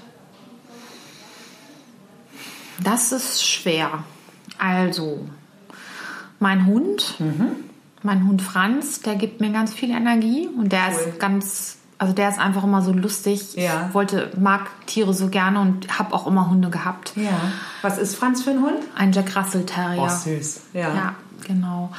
Das 2.83 3.11
ist 3.11 3.43
schwer. 3.43 4.03
Also, 4.59 5.25
mein 6.37 6.67
Hund, 6.67 7.15
mhm. 7.17 7.70
Mein 8.03 8.27
Hund 8.27 8.41
Franz, 8.41 9.01
der 9.01 9.15
gibt 9.15 9.41
mir 9.41 9.51
ganz 9.51 9.73
viel 9.73 9.91
Energie 9.91 10.47
und 10.57 10.71
der 10.71 10.87
cool. 10.87 11.09
ist 11.09 11.19
ganz, 11.19 11.77
also 11.97 12.13
der 12.13 12.29
ist 12.29 12.39
einfach 12.39 12.63
immer 12.63 12.81
so 12.81 12.93
lustig. 12.93 13.55
Ja. 13.55 13.87
Ich 13.87 13.93
wollte, 13.93 14.31
mag 14.39 14.69
Tiere 14.87 15.13
so 15.13 15.27
gerne 15.29 15.59
und 15.59 15.99
habe 15.99 16.13
auch 16.13 16.27
immer 16.27 16.49
Hunde 16.49 16.69
gehabt. 16.69 17.13
Ja. 17.15 17.39
Was 17.81 17.97
ist 17.97 18.15
Franz 18.15 18.43
für 18.43 18.51
ein 18.51 18.61
Hund? 18.61 18.79
Ein 18.95 19.11
Jack 19.11 19.35
Russell 19.35 19.65
Terrier. 19.65 20.03
Oh, 20.03 20.09
süß. 20.09 20.61
Ja. 20.73 20.93
Ja, 20.93 21.15
genau. 21.45 21.91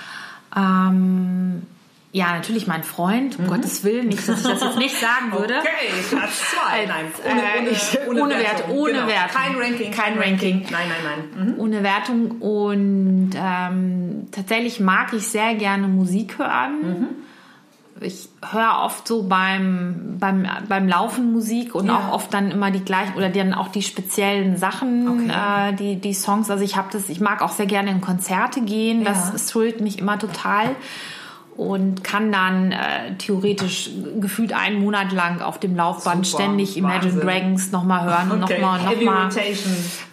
Ähm, 0.57 1.63
ja, 2.15 2.35
natürlich 2.35 2.67
mein 2.67 2.83
Freund, 2.83 3.39
um 3.39 3.47
mhm. 3.47 3.49
Gottes 3.49 3.85
Willen, 3.85 4.09
nicht, 4.09 4.29
dass 4.29 4.41
ich 4.41 4.47
das 4.47 4.63
jetzt 4.63 4.77
nicht 4.77 5.01
sagen 5.01 5.33
würde. 5.33 5.55
Okay, 5.61 5.89
Platz 6.11 6.43
zwei. 6.51 6.85
Nein, 6.85 7.07
ohne, 7.25 7.41
ohne, 7.41 7.71
äh, 7.71 8.09
ohne, 8.23 8.35
Wert, 8.39 8.65
ohne 8.69 8.93
genau. 8.93 9.07
Wertung. 9.07 9.43
Kein 9.43 9.57
Ranking. 9.57 9.91
Kein 9.93 10.19
Ranking. 10.19 10.67
Nein, 10.71 10.89
nein, 10.89 11.31
nein. 11.35 11.55
Mhm. 11.55 11.59
Ohne 11.61 11.83
Wertung. 11.83 12.31
Und 12.33 13.31
ähm, 13.35 14.29
tatsächlich 14.31 14.79
mag 14.79 15.15
ich 15.15 15.27
sehr 15.27 15.55
gerne 15.55 15.89
Musik 15.89 16.39
hören. 16.39 16.81
Mhm. 16.83 17.09
Ich 18.03 18.29
höre 18.51 18.81
oft 18.83 19.09
so 19.09 19.23
beim, 19.23 20.17
beim, 20.19 20.47
beim 20.69 20.89
Laufen 20.89 21.33
Musik 21.33 21.75
und 21.75 21.87
ja. 21.87 21.97
auch 21.97 22.13
oft 22.13 22.35
dann 22.35 22.51
immer 22.51 22.71
die 22.71 22.85
gleichen 22.85 23.15
oder 23.17 23.31
dann 23.31 23.55
auch 23.55 23.69
die 23.69 23.83
speziellen 23.83 24.57
Sachen, 24.59 25.09
okay. 25.09 25.71
äh, 25.71 25.73
die, 25.75 25.97
die 25.97 26.13
Songs. 26.13 26.51
Also 26.51 26.63
ich 26.63 26.77
habe 26.77 26.89
das, 26.93 27.09
ich 27.09 27.21
mag 27.21 27.41
auch 27.41 27.53
sehr 27.53 27.67
gerne 27.67 27.91
in 27.91 28.03
Konzerte 28.03 28.61
gehen. 28.61 29.03
Ja. 29.03 29.11
Das 29.11 29.47
thrillt 29.47 29.81
mich 29.81 29.99
immer 29.99 30.19
total 30.19 30.75
und 31.57 32.03
kann 32.03 32.33
dann 32.33 32.73
äh, 32.73 33.17
theoretisch 33.19 33.91
gefühlt 34.21 34.53
einen 34.53 34.81
Monat 34.81 35.13
lang 35.13 35.43
auf 35.43 35.61
dem 35.61 35.77
Laufband 35.77 36.27
Super, 36.27 36.45
ständig 36.45 36.77
Imagine 36.77 37.13
Wahnsinn. 37.13 37.21
Dragons 37.21 37.73
nochmal 37.73 38.05
hören 38.05 38.31
und 38.31 38.43
okay. 38.43 38.61
nochmal 38.61 38.81
und 38.81 39.05
nochmal, 39.05 39.31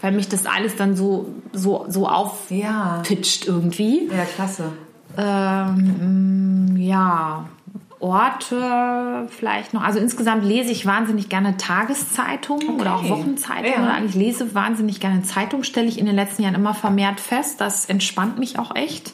weil 0.02 0.12
mich 0.12 0.28
das 0.28 0.46
alles 0.46 0.76
dann 0.76 0.96
so 0.96 1.34
so 1.54 1.86
so 1.88 2.08
auftitscht 2.08 3.46
ja. 3.46 3.54
irgendwie. 3.54 4.10
Ja, 4.12 4.26
klasse. 4.26 4.72
Ähm, 5.18 6.76
ja, 6.78 7.46
Orte 8.00 9.28
vielleicht 9.30 9.74
noch. 9.74 9.82
Also 9.82 10.00
insgesamt 10.00 10.46
lese 10.46 10.72
ich 10.72 10.86
wahnsinnig 10.86 11.30
gerne 11.30 11.58
Tageszeitungen 11.58 12.70
okay. 12.70 12.82
oder 12.82 12.96
auch 12.96 13.10
Wochenzeitungen. 13.10 13.74
Ja. 13.74 13.84
Oder 13.84 13.94
eigentlich 13.94 14.16
lese 14.16 14.56
wahnsinnig 14.56 15.00
gerne 15.00 15.24
Zeitungen, 15.24 15.64
stelle 15.64 15.88
ich 15.88 16.00
in 16.00 16.06
den 16.06 16.16
letzten 16.16 16.44
Jahren 16.44 16.56
immer 16.56 16.74
vermehrt 16.74 17.20
fest. 17.20 17.60
Das 17.60 17.86
entspannt 17.86 18.40
mich 18.40 18.60
auch 18.60 18.76
echt. 18.76 19.14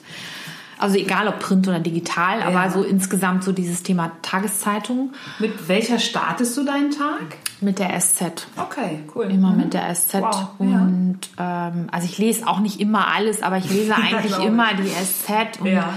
Also 0.77 0.97
egal 0.97 1.27
ob 1.27 1.39
Print 1.39 1.67
oder 1.67 1.79
digital, 1.79 2.39
ja. 2.39 2.47
aber 2.47 2.69
so 2.69 2.83
insgesamt 2.83 3.43
so 3.43 3.51
dieses 3.51 3.83
Thema 3.83 4.11
Tageszeitung. 4.21 5.13
Mit 5.39 5.67
welcher 5.67 5.99
startest 5.99 6.57
du 6.57 6.63
deinen 6.63 6.91
Tag? 6.91 7.37
Mit 7.61 7.79
der 7.79 7.99
SZ. 7.99 8.47
Okay, 8.57 8.99
cool. 9.15 9.25
Immer 9.25 9.51
mhm. 9.51 9.57
mit 9.57 9.73
der 9.73 9.93
SZ. 9.93 10.15
Wow. 10.15 10.49
Und 10.59 11.19
ja. 11.37 11.69
ähm, 11.69 11.87
also 11.91 12.05
ich 12.05 12.17
lese 12.17 12.47
auch 12.47 12.59
nicht 12.59 12.79
immer 12.79 13.07
alles, 13.07 13.41
aber 13.41 13.57
ich 13.57 13.69
lese 13.69 13.95
eigentlich 13.95 14.37
immer 14.39 14.73
die 14.73 14.89
SZ 14.89 15.61
und 15.61 15.67
ja. 15.67 15.93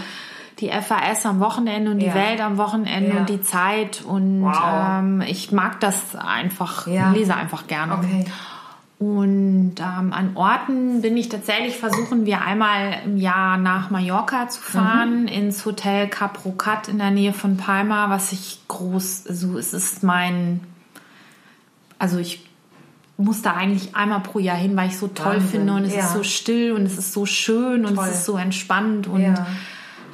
die 0.60 0.70
FAS 0.70 1.26
am 1.26 1.40
Wochenende 1.40 1.90
und 1.90 1.98
die 1.98 2.14
Welt 2.14 2.40
am 2.40 2.56
Wochenende 2.58 3.18
und 3.18 3.28
die 3.28 3.40
Zeit. 3.40 4.02
Und 4.06 4.42
wow. 4.42 4.98
ähm, 5.00 5.20
ich 5.22 5.50
mag 5.50 5.80
das 5.80 6.14
einfach, 6.14 6.86
lese 6.86 7.34
einfach 7.34 7.66
gerne. 7.66 7.94
Okay. 7.94 8.24
Und 8.98 9.74
ähm, 9.78 10.12
an 10.12 10.32
Orten 10.34 11.02
bin 11.02 11.16
ich 11.16 11.28
tatsächlich, 11.28 11.76
versuchen 11.76 12.26
wir 12.26 12.42
einmal 12.42 13.00
im 13.04 13.16
Jahr 13.16 13.56
nach 13.56 13.90
Mallorca 13.90 14.48
zu 14.48 14.61
fahren, 14.61 15.22
mhm. 15.22 15.28
ins 15.28 15.64
Hotel 15.64 16.08
Cap 16.08 16.44
Rocat 16.44 16.88
in 16.88 16.98
der 16.98 17.12
Nähe 17.12 17.32
von 17.32 17.56
Palma, 17.56 18.11
was 18.11 18.32
ich 18.32 18.58
groß, 18.66 19.24
so 19.24 19.56
es 19.56 19.72
ist 19.72 20.02
mein, 20.02 20.61
also 22.00 22.18
ich 22.18 22.44
muss 23.16 23.40
da 23.42 23.52
eigentlich 23.52 23.94
einmal 23.94 24.20
pro 24.20 24.40
Jahr 24.40 24.56
hin, 24.56 24.76
weil 24.76 24.88
ich 24.88 24.98
so 24.98 25.06
toll 25.06 25.34
Wahnsinn. 25.34 25.48
finde 25.48 25.72
und 25.74 25.84
es 25.84 25.94
ja. 25.94 26.00
ist 26.00 26.14
so 26.14 26.24
still 26.24 26.72
und 26.72 26.84
es 26.84 26.98
ist 26.98 27.12
so 27.12 27.24
schön 27.24 27.84
und 27.84 27.94
toll. 27.94 28.04
es 28.08 28.14
ist 28.14 28.24
so 28.24 28.37
entspannt 28.37 29.06
und 29.06 29.22
ja. 29.22 29.46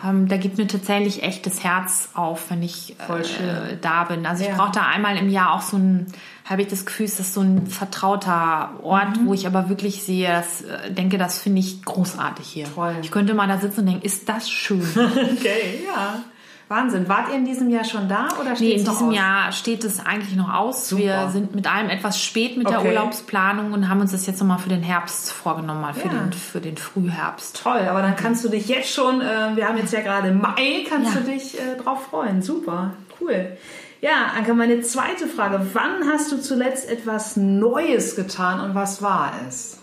Ähm, 0.04 0.28
da 0.28 0.36
gibt 0.36 0.58
mir 0.58 0.66
tatsächlich 0.66 1.22
echt 1.22 1.46
das 1.46 1.64
Herz 1.64 2.10
auf, 2.14 2.50
wenn 2.50 2.62
ich 2.62 2.96
äh, 3.08 3.76
da 3.80 4.04
bin. 4.04 4.26
Also 4.26 4.42
ich 4.42 4.50
ja. 4.50 4.56
brauche 4.56 4.72
da 4.72 4.86
einmal 4.86 5.16
im 5.16 5.28
Jahr 5.28 5.54
auch 5.54 5.62
so 5.62 5.76
ein 5.76 6.06
habe 6.44 6.60
ich 6.60 6.68
das 6.68 6.84
Gefühl, 6.84 7.06
es 7.06 7.18
ist 7.18 7.32
so 7.32 7.40
ein 7.40 7.66
vertrauter 7.66 8.78
Ort, 8.82 9.16
mhm. 9.16 9.26
wo 9.26 9.34
ich 9.34 9.46
aber 9.46 9.70
wirklich 9.70 10.02
sehe, 10.02 10.28
dass, 10.28 10.60
äh, 10.60 10.90
denke, 10.90 11.16
das 11.16 11.38
finde 11.38 11.60
ich 11.60 11.82
großartig 11.82 12.46
hier. 12.46 12.66
Toll. 12.74 12.96
Ich 13.02 13.10
könnte 13.10 13.32
mal 13.32 13.48
da 13.48 13.58
sitzen 13.58 13.80
und 13.80 13.86
denken, 13.86 14.04
ist 14.04 14.28
das 14.28 14.50
schön. 14.50 14.82
okay, 14.96 15.84
ja. 15.86 16.22
Wahnsinn. 16.68 17.08
Wart 17.08 17.28
ihr 17.28 17.36
in 17.36 17.44
diesem 17.44 17.68
Jahr 17.68 17.84
schon 17.84 18.08
da 18.08 18.28
oder 18.40 18.56
steht 18.56 18.68
Nee, 18.68 18.74
in 18.74 18.84
diesem 18.84 19.08
aus? 19.08 19.14
Jahr 19.14 19.52
steht 19.52 19.84
es 19.84 20.04
eigentlich 20.04 20.34
noch 20.34 20.52
aus. 20.52 20.88
Super. 20.88 21.02
Wir 21.02 21.28
sind 21.30 21.54
mit 21.54 21.70
allem 21.70 21.90
etwas 21.90 22.20
spät 22.20 22.56
mit 22.56 22.66
okay. 22.66 22.78
der 22.82 22.86
Urlaubsplanung 22.86 23.72
und 23.72 23.88
haben 23.88 24.00
uns 24.00 24.12
das 24.12 24.26
jetzt 24.26 24.40
nochmal 24.40 24.58
für 24.58 24.70
den 24.70 24.82
Herbst 24.82 25.32
vorgenommen, 25.32 25.82
mal 25.82 25.94
für, 25.94 26.08
ja. 26.08 26.14
den, 26.14 26.32
für 26.32 26.60
den 26.60 26.76
Frühherbst. 26.76 27.62
Toll, 27.62 27.86
aber 27.88 28.00
dann 28.00 28.16
kannst 28.16 28.44
du 28.44 28.48
dich 28.48 28.66
jetzt 28.68 28.92
schon, 28.92 29.20
äh, 29.20 29.54
wir 29.54 29.68
haben 29.68 29.76
jetzt 29.76 29.92
ja 29.92 30.00
gerade 30.00 30.32
Mai, 30.32 30.86
kannst 30.88 31.14
ja. 31.14 31.20
du 31.20 31.30
dich 31.30 31.58
äh, 31.58 31.76
drauf 31.76 32.06
freuen. 32.06 32.40
Super, 32.40 32.94
cool. 33.20 33.56
Ja, 34.00 34.32
Anke, 34.36 34.54
meine 34.54 34.80
zweite 34.82 35.26
Frage. 35.26 35.66
Wann 35.72 36.10
hast 36.12 36.30
du 36.30 36.40
zuletzt 36.40 36.90
etwas 36.90 37.36
Neues 37.36 38.16
getan 38.16 38.60
und 38.60 38.74
was 38.74 39.00
war 39.00 39.32
es? 39.48 39.78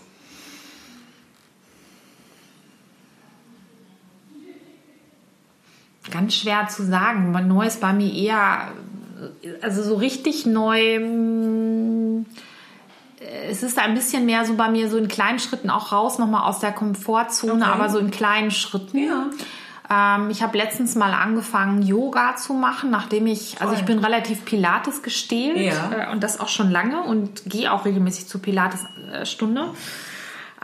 Ganz 6.12 6.34
schwer 6.34 6.68
zu 6.68 6.84
sagen. 6.84 7.32
Neues 7.48 7.78
bei 7.78 7.92
mir 7.92 8.12
eher, 8.12 8.68
also 9.62 9.82
so 9.82 9.96
richtig 9.96 10.46
neu. 10.46 11.00
Mm, 11.00 12.26
es 13.48 13.62
ist 13.62 13.78
ein 13.78 13.94
bisschen 13.94 14.26
mehr 14.26 14.44
so 14.44 14.54
bei 14.54 14.68
mir 14.68 14.88
so 14.88 14.96
in 14.96 15.08
kleinen 15.08 15.38
Schritten 15.38 15.70
auch 15.70 15.92
raus, 15.92 16.18
nochmal 16.18 16.48
aus 16.48 16.60
der 16.60 16.72
Komfortzone, 16.72 17.62
okay. 17.64 17.72
aber 17.72 17.88
so 17.88 17.98
in 17.98 18.10
kleinen 18.10 18.50
Schritten. 18.50 18.98
Ja. 18.98 19.26
Ähm, 19.90 20.30
ich 20.30 20.42
habe 20.42 20.56
letztens 20.58 20.94
mal 20.94 21.12
angefangen, 21.12 21.82
Yoga 21.82 22.36
zu 22.36 22.54
machen, 22.54 22.90
nachdem 22.90 23.26
ich, 23.26 23.60
also 23.60 23.74
ich 23.74 23.84
bin 23.84 23.98
relativ 23.98 24.44
Pilates 24.44 25.02
gestählt 25.02 25.58
ja. 25.58 26.08
äh, 26.08 26.12
und 26.12 26.22
das 26.22 26.40
auch 26.40 26.48
schon 26.48 26.70
lange 26.70 27.02
und 27.02 27.42
gehe 27.46 27.72
auch 27.72 27.84
regelmäßig 27.84 28.26
zur 28.26 28.40
Pilates-Stunde. 28.42 29.70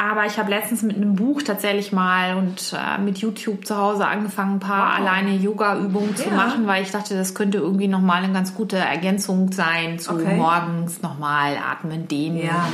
Aber 0.00 0.26
ich 0.26 0.38
habe 0.38 0.48
letztens 0.48 0.82
mit 0.82 0.94
einem 0.94 1.16
Buch 1.16 1.42
tatsächlich 1.42 1.90
mal 1.90 2.36
und 2.36 2.72
äh, 2.72 3.00
mit 3.00 3.18
YouTube 3.18 3.66
zu 3.66 3.76
Hause 3.76 4.06
angefangen, 4.06 4.54
ein 4.54 4.60
paar 4.60 4.92
wow. 4.92 5.00
alleine 5.00 5.34
Yoga-Übungen 5.34 6.14
ja. 6.16 6.22
zu 6.22 6.30
machen, 6.30 6.68
weil 6.68 6.84
ich 6.84 6.92
dachte, 6.92 7.16
das 7.16 7.34
könnte 7.34 7.58
irgendwie 7.58 7.88
nochmal 7.88 8.22
eine 8.22 8.32
ganz 8.32 8.54
gute 8.54 8.76
Ergänzung 8.76 9.50
sein 9.50 9.98
zu 9.98 10.12
okay. 10.12 10.36
morgens 10.36 11.02
nochmal 11.02 11.56
atmen, 11.56 12.06
dehnen 12.06 12.38
ja. 12.38 12.68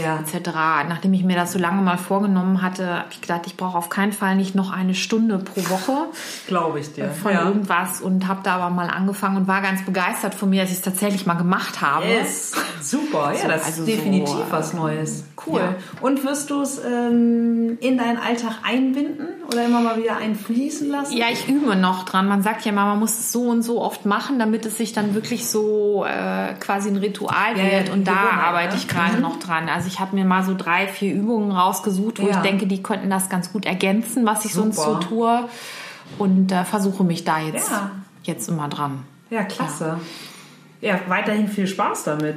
Ja. 0.00 0.20
etc. 0.20 0.50
Nachdem 0.88 1.12
ich 1.12 1.24
mir 1.24 1.34
das 1.34 1.50
so 1.50 1.58
lange 1.58 1.82
mal 1.82 1.98
vorgenommen 1.98 2.62
hatte, 2.62 2.86
habe 2.86 3.08
ich 3.10 3.20
gedacht, 3.20 3.42
ich 3.46 3.56
brauche 3.56 3.76
auf 3.76 3.88
keinen 3.88 4.12
Fall 4.12 4.36
nicht 4.36 4.54
noch 4.54 4.70
eine 4.70 4.94
Stunde 4.94 5.38
pro 5.38 5.68
Woche. 5.70 6.06
Glaube 6.46 6.78
ich 6.78 6.92
dir. 6.92 7.10
Von 7.10 7.32
irgendwas 7.32 8.00
und 8.00 8.28
habe 8.28 8.42
da 8.44 8.54
aber 8.54 8.70
mal 8.70 8.90
angefangen 8.90 9.38
und 9.38 9.48
war 9.48 9.60
ganz 9.60 9.84
begeistert 9.84 10.36
von 10.36 10.48
mir, 10.48 10.62
dass 10.62 10.70
ich 10.70 10.76
es 10.76 10.82
tatsächlich 10.82 11.26
mal 11.26 11.34
gemacht 11.34 11.80
habe. 11.80 12.06
Yes. 12.06 12.52
Super, 12.80 13.32
ja, 13.34 13.48
das 13.48 13.64
also 13.64 13.82
ist 13.82 13.88
definitiv 13.88 14.28
so, 14.28 14.46
was 14.50 14.72
Neues. 14.72 15.24
Cool. 15.44 15.74
Und 16.00 16.24
wirst 16.24 16.50
du 16.50 16.59
es 16.62 16.80
ähm, 16.84 17.78
in 17.80 17.98
deinen 17.98 18.18
Alltag 18.18 18.58
einbinden 18.62 19.26
oder 19.46 19.64
immer 19.64 19.80
mal 19.80 19.96
wieder 19.96 20.16
einfließen 20.16 20.88
lassen? 20.88 21.16
Ja, 21.16 21.26
ich 21.30 21.48
übe 21.48 21.76
noch 21.76 22.04
dran. 22.04 22.28
Man 22.28 22.42
sagt 22.42 22.64
ja 22.64 22.72
mal, 22.72 22.86
man 22.86 22.98
muss 22.98 23.18
es 23.18 23.32
so 23.32 23.42
und 23.42 23.62
so 23.62 23.80
oft 23.80 24.06
machen, 24.06 24.38
damit 24.38 24.66
es 24.66 24.76
sich 24.76 24.92
dann 24.92 25.14
wirklich 25.14 25.48
so 25.48 26.04
äh, 26.04 26.54
quasi 26.60 26.88
ein 26.88 26.96
Ritual 26.96 27.56
ja, 27.56 27.64
wird. 27.64 27.90
und 27.90 28.06
da 28.06 28.30
arbeite 28.42 28.76
ich 28.76 28.88
gerade 28.88 29.16
mhm. 29.16 29.22
noch 29.22 29.38
dran. 29.38 29.68
Also 29.68 29.88
ich 29.88 30.00
habe 30.00 30.14
mir 30.14 30.24
mal 30.24 30.42
so 30.44 30.54
drei, 30.56 30.86
vier 30.86 31.14
Übungen 31.14 31.52
rausgesucht, 31.52 32.20
wo 32.20 32.26
ja. 32.26 32.36
ich 32.36 32.42
denke, 32.42 32.66
die 32.66 32.82
könnten 32.82 33.10
das 33.10 33.28
ganz 33.28 33.52
gut 33.52 33.66
ergänzen, 33.66 34.26
was 34.26 34.44
ich 34.44 34.54
Super. 34.54 34.72
sonst 34.72 34.84
so 34.84 34.94
tue. 34.96 35.48
Und 36.18 36.52
äh, 36.52 36.64
versuche 36.64 37.04
mich 37.04 37.24
da 37.24 37.38
jetzt, 37.38 37.70
ja. 37.70 37.90
jetzt 38.24 38.48
immer 38.48 38.68
dran. 38.68 39.04
Ja, 39.30 39.44
klasse. 39.44 40.00
Ja, 40.80 41.00
weiterhin 41.08 41.48
viel 41.48 41.66
Spaß 41.66 42.04
damit. 42.04 42.36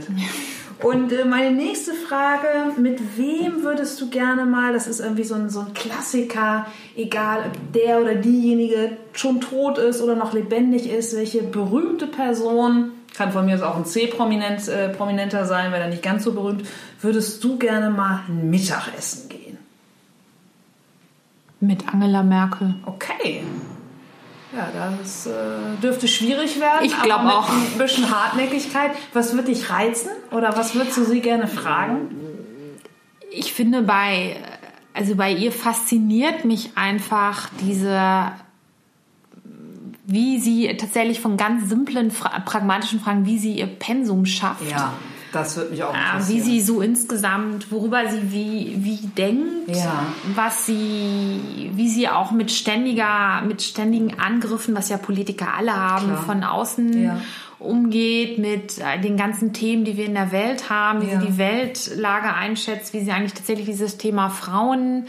Und 0.82 1.14
äh, 1.14 1.24
meine 1.24 1.52
nächste 1.52 1.94
Frage, 1.94 2.48
mit 2.78 3.00
wem 3.18 3.64
würdest 3.64 4.02
du 4.02 4.10
gerne 4.10 4.46
mal, 4.46 4.74
das 4.74 4.88
ist 4.88 5.00
irgendwie 5.00 5.24
so 5.24 5.36
ein, 5.36 5.50
so 5.50 5.62
ein 5.62 5.74
Klassiker, 5.74 6.66
egal 6.98 7.46
ob 7.46 7.74
der 7.74 8.02
oder 8.02 8.16
diejenige 8.16 8.98
schon 9.14 9.40
tot 9.40 9.78
ist 9.78 10.02
oder 10.02 10.16
noch 10.16 10.34
lebendig 10.34 10.92
ist, 10.92 11.16
welche 11.16 11.42
berühmte 11.44 12.08
Person 12.08 12.92
kann 13.16 13.32
von 13.32 13.46
mir 13.46 13.56
aus 13.56 13.62
auch 13.62 13.78
ein 13.78 13.86
C-Prominent 13.86 14.68
äh, 14.68 14.90
prominenter 14.90 15.46
sein, 15.46 15.72
weil 15.72 15.82
er 15.82 15.88
nicht 15.88 16.04
ganz 16.04 16.24
so 16.24 16.34
berühmt. 16.34 16.66
Würdest 17.00 17.44
du 17.44 17.58
gerne 17.58 17.90
mal 17.90 18.22
ein 18.28 18.50
Mittagessen 18.50 19.30
gehen? 19.30 19.58
Mit 21.60 21.88
Angela 21.94 22.24
Merkel. 22.24 22.76
Okay. 22.86 23.44
Ja, 24.56 24.70
das 25.00 25.26
äh, 25.26 25.32
dürfte 25.82 26.08
schwierig 26.08 26.60
werden. 26.60 26.86
Ich 26.86 27.02
glaube 27.02 27.26
auch. 27.26 27.50
Ein 27.50 27.78
bisschen 27.78 28.10
Hartnäckigkeit. 28.10 28.92
Was 29.14 29.36
wird 29.36 29.48
dich 29.48 29.70
reizen 29.70 30.10
oder 30.32 30.56
was 30.56 30.76
würdest 30.76 30.98
du 30.98 31.04
sie 31.04 31.22
gerne 31.22 31.48
fragen? 31.48 32.16
Ich 33.32 33.54
finde 33.54 33.82
bei, 33.82 34.38
also 34.94 35.16
bei 35.16 35.32
ihr 35.32 35.52
fasziniert 35.52 36.46
mich 36.46 36.72
einfach 36.76 37.50
diese 37.62 38.34
wie 40.06 40.38
sie 40.38 40.76
tatsächlich 40.78 41.22
von 41.22 41.38
ganz 41.38 41.70
simplen, 41.70 42.12
pragmatischen 42.46 43.00
Fragen, 43.00 43.26
wie 43.26 43.38
sie 43.38 43.54
ihr 43.54 43.68
Pensum 43.68 44.26
schafft. 44.26 44.70
Ja, 44.70 44.94
das 45.34 45.58
wird 45.58 45.72
mich 45.72 45.84
auch 45.84 45.94
interessieren. 45.94 46.28
Wie 46.28 46.42
sie 46.42 46.62
so 46.62 46.82
insgesamt, 46.82 47.72
worüber 47.72 48.08
sie 48.08 48.32
wie, 48.32 48.78
wie 48.84 49.08
denkt, 49.08 49.76
ja. 49.76 50.06
was 50.36 50.66
sie, 50.66 51.72
wie 51.74 51.90
sie 51.90 52.08
auch 52.08 52.32
mit 52.32 52.52
ständiger, 52.52 53.42
mit 53.42 53.62
ständigen 53.62 54.20
Angriffen, 54.20 54.76
was 54.76 54.90
ja 54.90 54.98
Politiker 54.98 55.54
alle 55.58 55.76
haben, 55.76 56.08
Klar. 56.08 56.24
von 56.24 56.44
außen 56.44 57.04
ja. 57.04 57.22
umgeht, 57.60 58.38
mit 58.38 58.78
äh, 58.78 59.02
den 59.02 59.18
ganzen 59.18 59.54
Themen, 59.54 59.86
die 59.86 59.98
wir 59.98 60.06
in 60.06 60.14
der 60.14 60.32
Welt 60.32 60.70
haben, 60.70 61.02
wie 61.02 61.12
ja. 61.12 61.20
sie 61.20 61.28
die 61.28 61.38
Weltlage 61.38 62.34
einschätzt, 62.34 62.94
wie 62.94 63.02
sie 63.02 63.12
eigentlich 63.12 63.34
tatsächlich 63.34 63.66
dieses 63.66 63.98
Thema 63.98 64.30
Frauen 64.30 65.08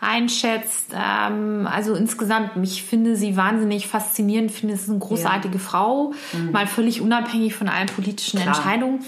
einschätzt. 0.00 0.94
Ähm, 0.94 1.68
also 1.70 1.94
insgesamt, 1.94 2.52
ich 2.62 2.82
finde 2.82 3.16
sie 3.16 3.36
wahnsinnig 3.36 3.86
faszinierend, 3.86 4.52
finde 4.52 4.74
es 4.74 4.88
eine 4.88 4.98
großartige 4.98 5.58
ja. 5.58 5.60
Frau, 5.60 6.12
mhm. 6.32 6.52
mal 6.52 6.66
völlig 6.66 7.00
unabhängig 7.00 7.54
von 7.54 7.68
allen 7.68 7.88
politischen 7.88 8.40
Klar. 8.40 8.56
Entscheidungen. 8.56 9.00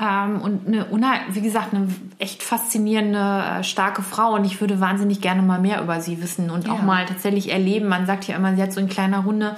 Ähm, 0.00 0.40
und 0.40 0.66
eine, 0.66 0.86
wie 1.30 1.40
gesagt, 1.42 1.74
eine 1.74 1.88
echt 2.18 2.42
faszinierende, 2.42 3.18
äh, 3.60 3.64
starke 3.64 4.02
Frau. 4.02 4.34
Und 4.34 4.44
ich 4.44 4.60
würde 4.60 4.80
wahnsinnig 4.80 5.20
gerne 5.20 5.42
mal 5.42 5.60
mehr 5.60 5.82
über 5.82 6.00
sie 6.00 6.22
wissen 6.22 6.50
und 6.50 6.66
ja. 6.66 6.72
auch 6.72 6.82
mal 6.82 7.04
tatsächlich 7.06 7.52
erleben. 7.52 7.88
Man 7.88 8.06
sagt 8.06 8.24
ja 8.24 8.36
immer, 8.36 8.54
sie 8.54 8.62
hat 8.62 8.72
so 8.72 8.80
in 8.80 8.88
kleiner 8.88 9.20
Runde 9.20 9.56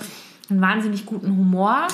einen 0.51 0.61
wahnsinnig 0.61 1.07
guten 1.07 1.29
Humor. 1.29 1.87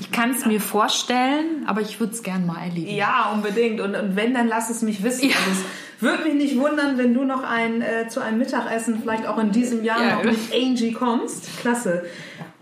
Ich 0.00 0.10
kann 0.10 0.30
es 0.30 0.44
mir 0.44 0.60
vorstellen, 0.60 1.64
aber 1.66 1.80
ich 1.80 2.00
würde 2.00 2.12
es 2.12 2.22
gerne 2.22 2.44
mal 2.44 2.62
erleben. 2.62 2.94
Ja, 2.94 3.30
unbedingt. 3.32 3.80
Und, 3.80 3.94
und 3.94 4.16
wenn, 4.16 4.34
dann 4.34 4.48
lass 4.48 4.70
es 4.70 4.82
mich 4.82 5.02
wissen. 5.02 5.30
Ja. 5.30 5.36
Also 5.36 5.62
es 5.62 6.02
würde 6.02 6.24
mich 6.24 6.34
nicht 6.34 6.58
wundern, 6.58 6.98
wenn 6.98 7.14
du 7.14 7.24
noch 7.24 7.42
ein, 7.42 7.80
äh, 7.80 8.08
zu 8.08 8.20
einem 8.20 8.38
Mittagessen 8.38 9.00
vielleicht 9.00 9.26
auch 9.26 9.38
in 9.38 9.52
diesem 9.52 9.84
Jahr 9.84 10.02
ja. 10.02 10.16
noch 10.16 10.24
mit 10.24 10.38
Angie 10.52 10.92
kommst. 10.92 11.58
Klasse. 11.60 12.04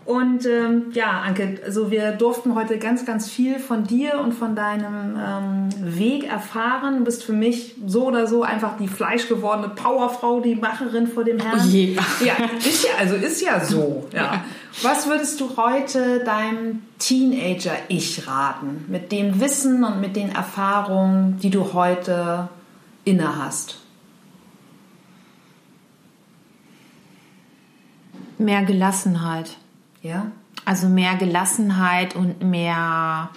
Und 0.05 0.45
ähm, 0.45 0.91
ja, 0.93 1.21
Anke, 1.21 1.61
also 1.65 1.89
wir 1.89 2.11
durften 2.11 2.55
heute 2.55 2.77
ganz, 2.77 3.05
ganz 3.05 3.29
viel 3.29 3.57
von 3.57 3.85
dir 3.85 4.19
und 4.19 4.33
von 4.33 4.53
deinem 4.53 5.15
ähm, 5.17 5.97
Weg 5.97 6.29
erfahren. 6.29 6.97
Du 6.97 7.03
bist 7.05 7.23
für 7.23 7.31
mich 7.31 7.75
so 7.87 8.07
oder 8.07 8.27
so 8.27 8.43
einfach 8.43 8.77
die 8.77 8.89
fleischgewordene 8.89 9.69
Powerfrau, 9.69 10.41
die 10.41 10.55
Macherin 10.55 11.07
vor 11.07 11.23
dem 11.23 11.39
Herrn. 11.39 11.61
Oh 11.63 11.67
je. 11.67 11.95
Ja, 12.23 12.33
ist 12.57 12.83
ja, 12.83 12.89
also 12.99 13.15
ist 13.15 13.41
ja 13.41 13.63
so. 13.63 14.07
Ja. 14.11 14.23
ja. 14.23 14.45
Was 14.81 15.07
würdest 15.07 15.39
du 15.39 15.55
heute 15.55 16.21
deinem 16.25 16.81
Teenager-Ich 16.99 18.27
raten? 18.27 18.85
Mit 18.89 19.13
dem 19.13 19.39
Wissen 19.39 19.85
und 19.85 20.01
mit 20.01 20.17
den 20.17 20.35
Erfahrungen, 20.35 21.37
die 21.41 21.49
du 21.49 21.71
heute 21.71 22.49
inne 23.05 23.37
hast? 23.37 23.79
Mehr 28.37 28.63
Gelassenheit. 28.63 29.57
Ja. 30.03 30.27
Also 30.65 30.87
mehr 30.87 31.15
Gelassenheit 31.15 32.15
und 32.15 32.43
mehr 32.43 33.29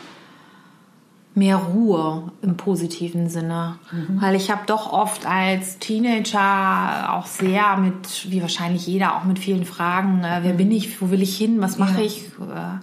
mehr 1.36 1.56
Ruhe 1.56 2.32
im 2.40 2.56
positiven 2.56 3.28
Sinne. 3.28 3.78
Mhm. 3.92 4.22
Weil 4.22 4.34
ich 4.36 4.50
habe 4.50 4.62
doch 4.66 4.90
oft 4.90 5.26
als 5.26 5.78
Teenager 5.78 7.12
auch 7.12 7.26
sehr 7.26 7.76
mit, 7.76 8.30
wie 8.30 8.40
wahrscheinlich 8.40 8.86
jeder, 8.86 9.16
auch 9.16 9.24
mit 9.24 9.38
vielen 9.38 9.66
Fragen, 9.66 10.24
äh, 10.24 10.38
wer 10.42 10.54
mhm. 10.54 10.56
bin 10.56 10.72
ich, 10.72 11.00
wo 11.00 11.10
will 11.10 11.20
ich 11.20 11.36
hin, 11.36 11.60
was 11.60 11.76
mache 11.76 12.00
ja. 12.00 12.06
ich, 12.06 12.22
äh, 12.40 12.78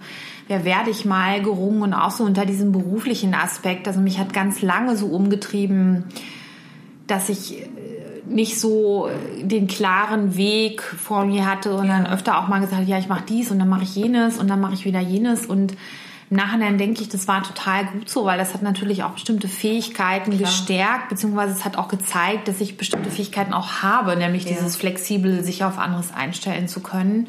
wer 0.46 0.64
werde 0.64 0.90
ich 0.90 1.04
mal 1.04 1.42
gerungen 1.42 1.82
und 1.82 1.94
auch 1.94 2.12
so 2.12 2.22
unter 2.22 2.46
diesem 2.46 2.70
beruflichen 2.70 3.34
Aspekt. 3.34 3.88
Also 3.88 4.00
mich 4.00 4.20
hat 4.20 4.32
ganz 4.32 4.62
lange 4.62 4.96
so 4.96 5.06
umgetrieben, 5.06 6.04
dass 7.08 7.28
ich 7.28 7.56
nicht 8.26 8.58
so 8.58 9.08
den 9.40 9.66
klaren 9.66 10.36
Weg 10.36 10.82
vor 10.82 11.24
mir 11.24 11.46
hatte 11.46 11.74
und 11.74 11.88
dann 11.88 12.06
öfter 12.06 12.38
auch 12.38 12.48
mal 12.48 12.60
gesagt, 12.60 12.88
ja, 12.88 12.98
ich 12.98 13.08
mache 13.08 13.24
dies 13.28 13.50
und 13.50 13.58
dann 13.58 13.68
mache 13.68 13.82
ich 13.82 13.94
jenes 13.94 14.38
und 14.38 14.48
dann 14.48 14.60
mache 14.60 14.74
ich 14.74 14.84
wieder 14.84 15.00
jenes 15.00 15.46
und 15.46 15.74
im 16.30 16.38
Nachhinein 16.38 16.78
denke 16.78 17.02
ich, 17.02 17.08
das 17.08 17.28
war 17.28 17.42
total 17.42 17.84
gut 17.86 18.08
so, 18.08 18.24
weil 18.24 18.38
das 18.38 18.54
hat 18.54 18.62
natürlich 18.62 19.02
auch 19.02 19.10
bestimmte 19.10 19.46
Fähigkeiten 19.46 20.30
Klar. 20.30 20.50
gestärkt, 20.50 21.08
beziehungsweise 21.10 21.52
es 21.52 21.64
hat 21.64 21.76
auch 21.76 21.88
gezeigt, 21.88 22.48
dass 22.48 22.60
ich 22.60 22.76
bestimmte 22.76 23.10
Fähigkeiten 23.10 23.52
auch 23.52 23.82
habe, 23.82 24.16
nämlich 24.16 24.44
ja. 24.44 24.52
dieses 24.52 24.76
flexibel 24.76 25.44
sich 25.44 25.64
auf 25.64 25.78
anderes 25.78 26.12
einstellen 26.14 26.66
zu 26.66 26.80
können. 26.80 27.28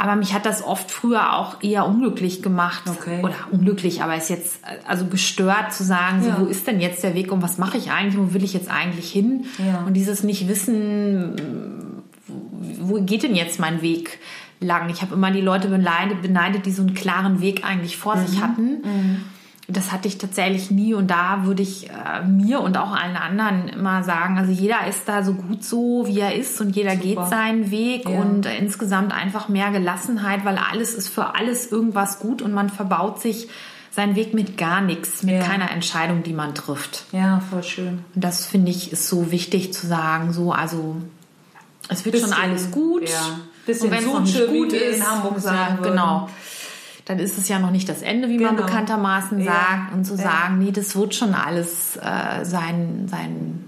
Aber 0.00 0.16
mich 0.16 0.32
hat 0.32 0.46
das 0.46 0.64
oft 0.64 0.90
früher 0.90 1.36
auch 1.36 1.62
eher 1.62 1.86
unglücklich 1.86 2.40
gemacht. 2.40 2.84
Okay. 2.86 3.22
Oder 3.22 3.34
unglücklich, 3.50 4.02
aber 4.02 4.16
ist 4.16 4.30
jetzt 4.30 4.60
also 4.88 5.04
gestört 5.04 5.74
zu 5.74 5.84
sagen, 5.84 6.24
ja. 6.24 6.36
so, 6.36 6.42
wo 6.42 6.46
ist 6.46 6.66
denn 6.66 6.80
jetzt 6.80 7.02
der 7.02 7.14
Weg 7.14 7.30
und 7.30 7.42
was 7.42 7.58
mache 7.58 7.76
ich 7.76 7.90
eigentlich, 7.90 8.16
wo 8.16 8.32
will 8.32 8.42
ich 8.42 8.54
jetzt 8.54 8.70
eigentlich 8.70 9.12
hin? 9.12 9.44
Ja. 9.58 9.84
Und 9.86 9.92
dieses 9.92 10.22
nicht 10.22 10.48
wissen, 10.48 12.02
wo 12.80 12.94
geht 13.02 13.24
denn 13.24 13.34
jetzt 13.34 13.60
mein 13.60 13.82
Weg 13.82 14.18
lang? 14.58 14.88
Ich 14.88 15.02
habe 15.02 15.12
immer 15.12 15.32
die 15.32 15.42
Leute 15.42 15.68
beneidet, 15.68 16.22
beneidet, 16.22 16.64
die 16.64 16.72
so 16.72 16.80
einen 16.80 16.94
klaren 16.94 17.42
Weg 17.42 17.62
eigentlich 17.66 17.98
vor 17.98 18.16
mhm. 18.16 18.26
sich 18.26 18.40
hatten. 18.40 18.64
Mhm 18.80 19.24
das 19.72 19.92
hatte 19.92 20.08
ich 20.08 20.18
tatsächlich 20.18 20.70
nie 20.70 20.94
und 20.94 21.08
da 21.10 21.44
würde 21.44 21.62
ich 21.62 21.88
äh, 21.90 22.24
mir 22.24 22.60
und 22.60 22.76
auch 22.76 22.92
allen 22.92 23.16
anderen 23.16 23.68
immer 23.68 24.02
sagen, 24.02 24.38
also 24.38 24.52
jeder 24.52 24.86
ist 24.88 25.02
da 25.06 25.22
so 25.22 25.34
gut 25.34 25.64
so, 25.64 26.04
wie 26.06 26.20
er 26.20 26.34
ist 26.34 26.60
und 26.60 26.74
jeder 26.74 26.92
Super. 26.92 27.02
geht 27.02 27.28
seinen 27.28 27.70
Weg 27.70 28.08
ja. 28.08 28.20
und 28.20 28.46
äh, 28.46 28.56
insgesamt 28.58 29.12
einfach 29.12 29.48
mehr 29.48 29.70
Gelassenheit, 29.70 30.44
weil 30.44 30.58
alles 30.58 30.94
ist 30.94 31.08
für 31.08 31.34
alles 31.34 31.70
irgendwas 31.70 32.18
gut 32.18 32.42
und 32.42 32.52
man 32.52 32.68
verbaut 32.68 33.20
sich 33.20 33.48
seinen 33.90 34.14
Weg 34.16 34.34
mit 34.34 34.56
gar 34.56 34.80
nichts, 34.80 35.22
mit 35.22 35.34
ja. 35.34 35.42
keiner 35.42 35.70
Entscheidung, 35.70 36.22
die 36.22 36.32
man 36.32 36.54
trifft. 36.54 37.04
Ja, 37.12 37.40
voll 37.50 37.62
schön. 37.62 38.04
Und 38.14 38.24
das 38.24 38.46
finde 38.46 38.70
ich 38.70 38.92
ist 38.92 39.08
so 39.08 39.30
wichtig 39.30 39.72
zu 39.72 39.86
sagen, 39.86 40.32
so 40.32 40.52
also 40.52 40.96
es 41.88 42.04
wird 42.04 42.14
bisschen, 42.14 42.32
schon 42.32 42.38
alles 42.38 42.70
gut. 42.70 43.08
Ja. 43.08 43.40
Bisschen 43.66 43.86
und 43.86 43.90
wenn 43.90 44.04
es 44.04 44.12
noch 44.12 44.20
nicht 44.20 44.46
gut 44.48 44.72
ist, 44.72 44.96
in 44.96 45.06
Hamburg 45.06 45.38
sagen 45.38 45.78
ja, 45.82 45.90
genau 45.90 46.28
dann 47.10 47.18
ist 47.18 47.38
es 47.38 47.48
ja 47.48 47.58
noch 47.58 47.72
nicht 47.72 47.88
das 47.88 48.02
Ende, 48.02 48.28
wie 48.28 48.36
genau. 48.36 48.52
man 48.52 48.64
bekanntermaßen 48.64 49.42
sagt. 49.42 49.88
Ja. 49.88 49.88
Und 49.92 50.04
zu 50.04 50.16
sagen, 50.16 50.58
nee, 50.58 50.70
das 50.70 50.94
wird 50.94 51.12
schon 51.12 51.34
alles 51.34 51.96
äh, 51.96 52.44
sein, 52.44 53.08
sein, 53.10 53.64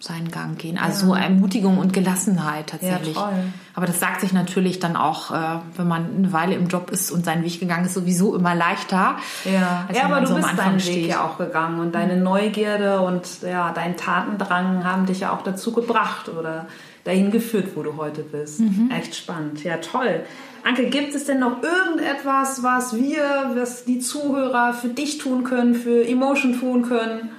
seinen 0.00 0.32
Gang 0.32 0.58
gehen. 0.58 0.78
Also 0.78 1.14
ja. 1.14 1.20
Ermutigung 1.22 1.78
und 1.78 1.92
Gelassenheit 1.92 2.70
tatsächlich. 2.70 3.14
Ja, 3.14 3.30
aber 3.74 3.86
das 3.86 4.00
sagt 4.00 4.20
sich 4.20 4.32
natürlich 4.32 4.80
dann 4.80 4.96
auch, 4.96 5.30
äh, 5.30 5.60
wenn 5.76 5.86
man 5.86 6.08
eine 6.16 6.32
Weile 6.32 6.56
im 6.56 6.66
Job 6.66 6.90
ist 6.90 7.12
und 7.12 7.24
seinen 7.24 7.44
Weg 7.44 7.60
gegangen 7.60 7.84
ist, 7.84 7.94
sowieso 7.94 8.34
immer 8.34 8.56
leichter. 8.56 9.16
Ja, 9.44 9.88
ja 9.94 10.04
aber 10.06 10.20
du 10.20 10.26
so 10.26 10.34
bist 10.34 10.48
deinen 10.58 10.80
steht. 10.80 11.04
Weg 11.04 11.10
ja 11.10 11.24
auch 11.24 11.38
gegangen 11.38 11.78
und 11.78 11.94
deine 11.94 12.16
Neugierde 12.16 13.00
und 13.00 13.42
ja, 13.42 13.70
dein 13.72 13.96
Tatendrang 13.96 14.82
haben 14.82 15.06
dich 15.06 15.20
ja 15.20 15.32
auch 15.32 15.42
dazu 15.42 15.70
gebracht 15.70 16.28
oder 16.28 16.66
dahin 17.04 17.30
geführt, 17.30 17.68
wo 17.74 17.82
du 17.82 17.96
heute 17.96 18.22
bist. 18.22 18.60
Mhm. 18.60 18.90
Echt 18.96 19.14
spannend. 19.14 19.64
Ja, 19.64 19.78
toll. 19.78 20.24
Anke, 20.64 20.86
gibt 20.86 21.14
es 21.14 21.24
denn 21.24 21.40
noch 21.40 21.62
irgendetwas, 21.62 22.62
was 22.62 22.96
wir, 22.96 23.52
was 23.54 23.84
die 23.84 23.98
Zuhörer 23.98 24.72
für 24.74 24.88
dich 24.88 25.18
tun 25.18 25.42
können, 25.44 25.74
für 25.74 26.06
Emotion 26.06 26.58
tun 26.58 26.82
können? 26.82 27.30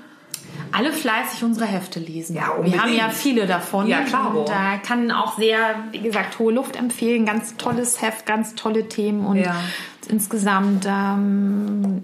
Alle 0.71 0.91
fleißig 0.91 1.43
unsere 1.43 1.65
Hefte 1.65 1.99
lesen. 1.99 2.35
Ja, 2.35 2.49
unbedingt. 2.49 2.75
Wir 2.75 2.81
haben 2.81 2.95
ja 2.95 3.09
viele 3.09 3.45
davon. 3.45 3.87
Ja, 3.87 4.01
klar. 4.01 4.35
Und 4.35 4.49
da 4.49 4.77
kann 4.77 5.11
auch 5.11 5.37
sehr, 5.37 5.57
wie 5.91 5.99
gesagt, 5.99 6.39
hohe 6.39 6.51
Luft 6.51 6.75
empfehlen. 6.75 7.25
Ganz 7.25 7.55
tolles 7.57 8.01
Heft, 8.01 8.25
ganz 8.25 8.55
tolle 8.55 8.89
Themen 8.89 9.25
und 9.25 9.37
ja. 9.37 9.55
insgesamt 10.09 10.85
ähm, 10.87 12.03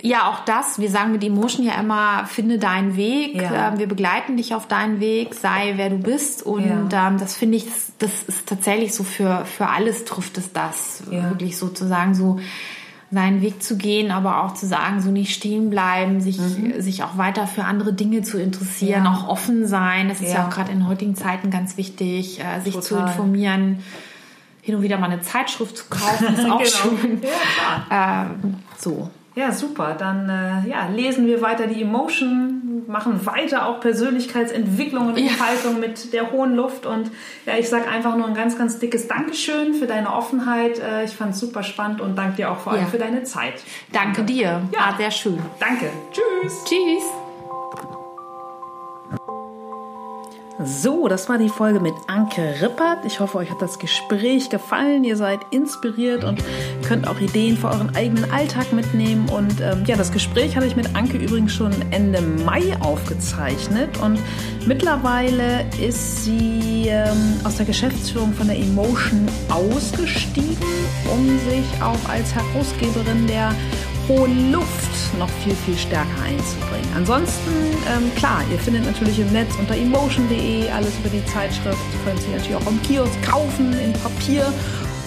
ja, 0.00 0.28
auch 0.28 0.44
das. 0.44 0.78
Wir 0.78 0.90
sagen 0.90 1.12
mit 1.12 1.24
Emotion 1.24 1.66
ja 1.66 1.74
immer, 1.80 2.26
finde 2.26 2.58
deinen 2.58 2.96
Weg. 2.96 3.34
Ja. 3.34 3.72
Ähm, 3.72 3.78
wir 3.78 3.88
begleiten 3.88 4.36
dich 4.36 4.54
auf 4.54 4.68
deinen 4.68 5.00
Weg, 5.00 5.34
sei 5.34 5.74
wer 5.76 5.90
du 5.90 5.98
bist. 5.98 6.42
Und 6.42 6.92
ja. 6.92 7.08
ähm, 7.08 7.18
das 7.18 7.36
finde 7.36 7.56
ich, 7.56 7.64
das, 7.66 7.92
das, 7.98 8.22
ist 8.22 8.48
tatsächlich 8.48 8.94
so 8.94 9.02
für, 9.02 9.44
für 9.44 9.68
alles 9.68 10.04
trifft 10.04 10.38
es 10.38 10.52
das. 10.52 11.02
Ja. 11.10 11.30
Wirklich 11.30 11.56
sozusagen 11.56 12.14
so 12.14 12.38
seinen 13.10 13.40
Weg 13.40 13.62
zu 13.62 13.76
gehen, 13.76 14.10
aber 14.10 14.44
auch 14.44 14.54
zu 14.54 14.66
sagen, 14.66 15.00
so 15.00 15.10
nicht 15.10 15.34
stehen 15.34 15.70
bleiben, 15.70 16.20
sich, 16.20 16.38
mhm. 16.38 16.80
sich 16.80 17.02
auch 17.02 17.16
weiter 17.16 17.46
für 17.46 17.64
andere 17.64 17.94
Dinge 17.94 18.22
zu 18.22 18.38
interessieren, 18.38 19.06
auch 19.06 19.26
offen 19.26 19.66
sein. 19.66 20.08
Das 20.08 20.20
ist 20.20 20.34
ja, 20.34 20.46
auch 20.46 20.50
gerade 20.50 20.70
in 20.72 20.86
heutigen 20.86 21.16
Zeiten 21.16 21.50
ganz 21.50 21.78
wichtig, 21.78 22.40
äh, 22.40 22.60
sich 22.60 22.74
Total. 22.74 22.82
zu 22.82 22.96
informieren 22.96 23.82
hin 24.68 24.74
und 24.74 24.82
wieder 24.82 24.98
mal 24.98 25.10
eine 25.10 25.22
Zeitschrift 25.22 25.78
zu 25.78 25.84
kaufen, 25.88 26.26
ist 26.34 26.44
auch 26.44 26.58
genau. 26.58 26.98
schön. 26.98 27.22
Ja, 27.22 28.26
ähm, 28.30 28.56
so. 28.76 29.08
Ja, 29.38 29.52
super. 29.52 29.94
Dann 29.96 30.28
äh, 30.28 30.68
ja, 30.68 30.88
lesen 30.88 31.28
wir 31.28 31.40
weiter 31.40 31.68
die 31.68 31.82
Emotion, 31.82 32.82
machen 32.88 33.24
weiter 33.24 33.68
auch 33.68 33.78
Persönlichkeitsentwicklung 33.78 35.06
und 35.06 35.16
Entfaltung 35.16 35.74
ja. 35.74 35.78
mit 35.78 36.12
der 36.12 36.32
hohen 36.32 36.56
Luft. 36.56 36.86
Und 36.86 37.12
ja, 37.46 37.56
ich 37.56 37.68
sage 37.68 37.86
einfach 37.86 38.16
nur 38.16 38.26
ein 38.26 38.34
ganz, 38.34 38.58
ganz 38.58 38.80
dickes 38.80 39.06
Dankeschön 39.06 39.74
für 39.74 39.86
deine 39.86 40.12
Offenheit. 40.12 40.80
Äh, 40.80 41.04
ich 41.04 41.12
fand 41.12 41.34
es 41.34 41.38
super 41.38 41.62
spannend 41.62 42.00
und 42.00 42.16
danke 42.16 42.38
dir 42.38 42.50
auch 42.50 42.58
vor 42.58 42.72
allem 42.72 42.82
ja. 42.82 42.88
für 42.88 42.98
deine 42.98 43.22
Zeit. 43.22 43.54
Danke 43.92 44.24
dir. 44.24 44.62
Ja. 44.72 44.86
War 44.90 44.96
sehr 44.96 45.12
schön. 45.12 45.38
Danke. 45.60 45.88
Tschüss. 46.10 46.64
Tschüss. 46.64 47.27
So, 50.64 51.06
das 51.06 51.28
war 51.28 51.38
die 51.38 51.48
Folge 51.48 51.78
mit 51.78 51.94
Anke 52.08 52.56
Rippert. 52.60 53.04
Ich 53.04 53.20
hoffe, 53.20 53.38
euch 53.38 53.48
hat 53.48 53.62
das 53.62 53.78
Gespräch 53.78 54.50
gefallen. 54.50 55.04
Ihr 55.04 55.16
seid 55.16 55.38
inspiriert 55.50 56.24
und 56.24 56.42
könnt 56.84 57.06
auch 57.06 57.20
Ideen 57.20 57.56
für 57.56 57.68
euren 57.68 57.94
eigenen 57.94 58.28
Alltag 58.32 58.72
mitnehmen. 58.72 59.28
Und 59.28 59.60
ähm, 59.60 59.84
ja, 59.86 59.94
das 59.94 60.10
Gespräch 60.10 60.56
hatte 60.56 60.66
ich 60.66 60.74
mit 60.74 60.96
Anke 60.96 61.16
übrigens 61.16 61.52
schon 61.52 61.70
Ende 61.92 62.20
Mai 62.20 62.76
aufgezeichnet. 62.80 63.98
Und 63.98 64.18
mittlerweile 64.66 65.64
ist 65.80 66.24
sie 66.24 66.86
ähm, 66.88 67.36
aus 67.44 67.56
der 67.56 67.66
Geschäftsführung 67.66 68.32
von 68.32 68.48
der 68.48 68.58
Emotion 68.58 69.28
ausgestiegen, 69.48 70.56
um 71.12 71.38
sich 71.48 71.66
auch 71.80 72.08
als 72.08 72.34
Herausgeberin 72.34 73.28
der 73.28 73.54
Hohen 74.08 74.52
Luft 74.52 75.18
noch 75.18 75.28
viel, 75.44 75.54
viel 75.54 75.76
stärker 75.76 76.22
einzubringen. 76.24 76.88
Ansonsten, 76.96 77.50
ähm, 77.86 78.10
klar, 78.16 78.42
ihr 78.50 78.58
findet 78.58 78.86
natürlich 78.86 79.18
im 79.18 79.30
Netz 79.32 79.54
unter 79.58 79.76
emotion.de 79.76 80.70
alles 80.70 80.98
über 80.98 81.10
die 81.10 81.24
Zeitschrift. 81.26 81.78
Ihr 81.92 82.10
könnt 82.10 82.22
sie 82.22 82.30
natürlich 82.30 82.56
auch 82.56 82.66
im 82.70 82.80
Kiosk 82.82 83.22
kaufen, 83.22 83.72
in 83.78 83.92
Papier. 83.92 84.52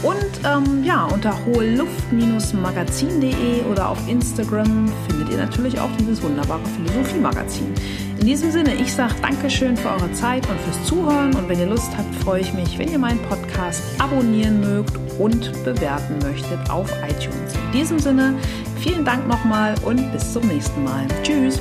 Und 0.04 0.42
ähm, 0.44 0.84
ja, 0.84 1.06
unter 1.06 1.36
hohe 1.46 1.76
Luft-magazin.de 1.76 3.64
oder 3.72 3.90
auf 3.90 4.00
Instagram 4.08 4.92
findet 5.08 5.30
ihr 5.30 5.38
natürlich 5.38 5.80
auch 5.80 5.90
dieses 6.00 6.22
wunderbare 6.24 6.62
Philosophie-Magazin. 6.76 7.74
In 8.22 8.28
diesem 8.28 8.52
Sinne, 8.52 8.76
ich 8.76 8.94
sage 8.94 9.16
Dankeschön 9.20 9.76
für 9.76 9.90
eure 9.90 10.14
Zeit 10.14 10.48
und 10.48 10.60
fürs 10.60 10.86
Zuhören. 10.86 11.34
Und 11.34 11.50
wenn 11.50 11.60
ihr 11.60 11.66
Lust 11.66 11.90
habt, 11.98 12.14
freue 12.24 12.42
ich 12.42 12.54
mich, 12.54 12.78
wenn 12.78 12.92
ihr 12.92 13.00
meinen 13.00 13.20
Podcast 13.24 13.82
abonnieren 14.00 14.62
mögt 14.62 14.96
und 15.18 15.52
bewerten 15.64 16.20
möchtet 16.20 16.70
auf 16.70 16.88
iTunes. 17.02 17.56
In 17.56 17.72
diesem 17.80 17.98
Sinne, 17.98 18.36
vielen 18.80 19.04
Dank 19.04 19.28
nochmal 19.28 19.74
und 19.84 20.12
bis 20.12 20.34
zum 20.34 20.48
nächsten 20.48 20.84
Mal. 20.84 21.08
Tschüss! 21.24 21.60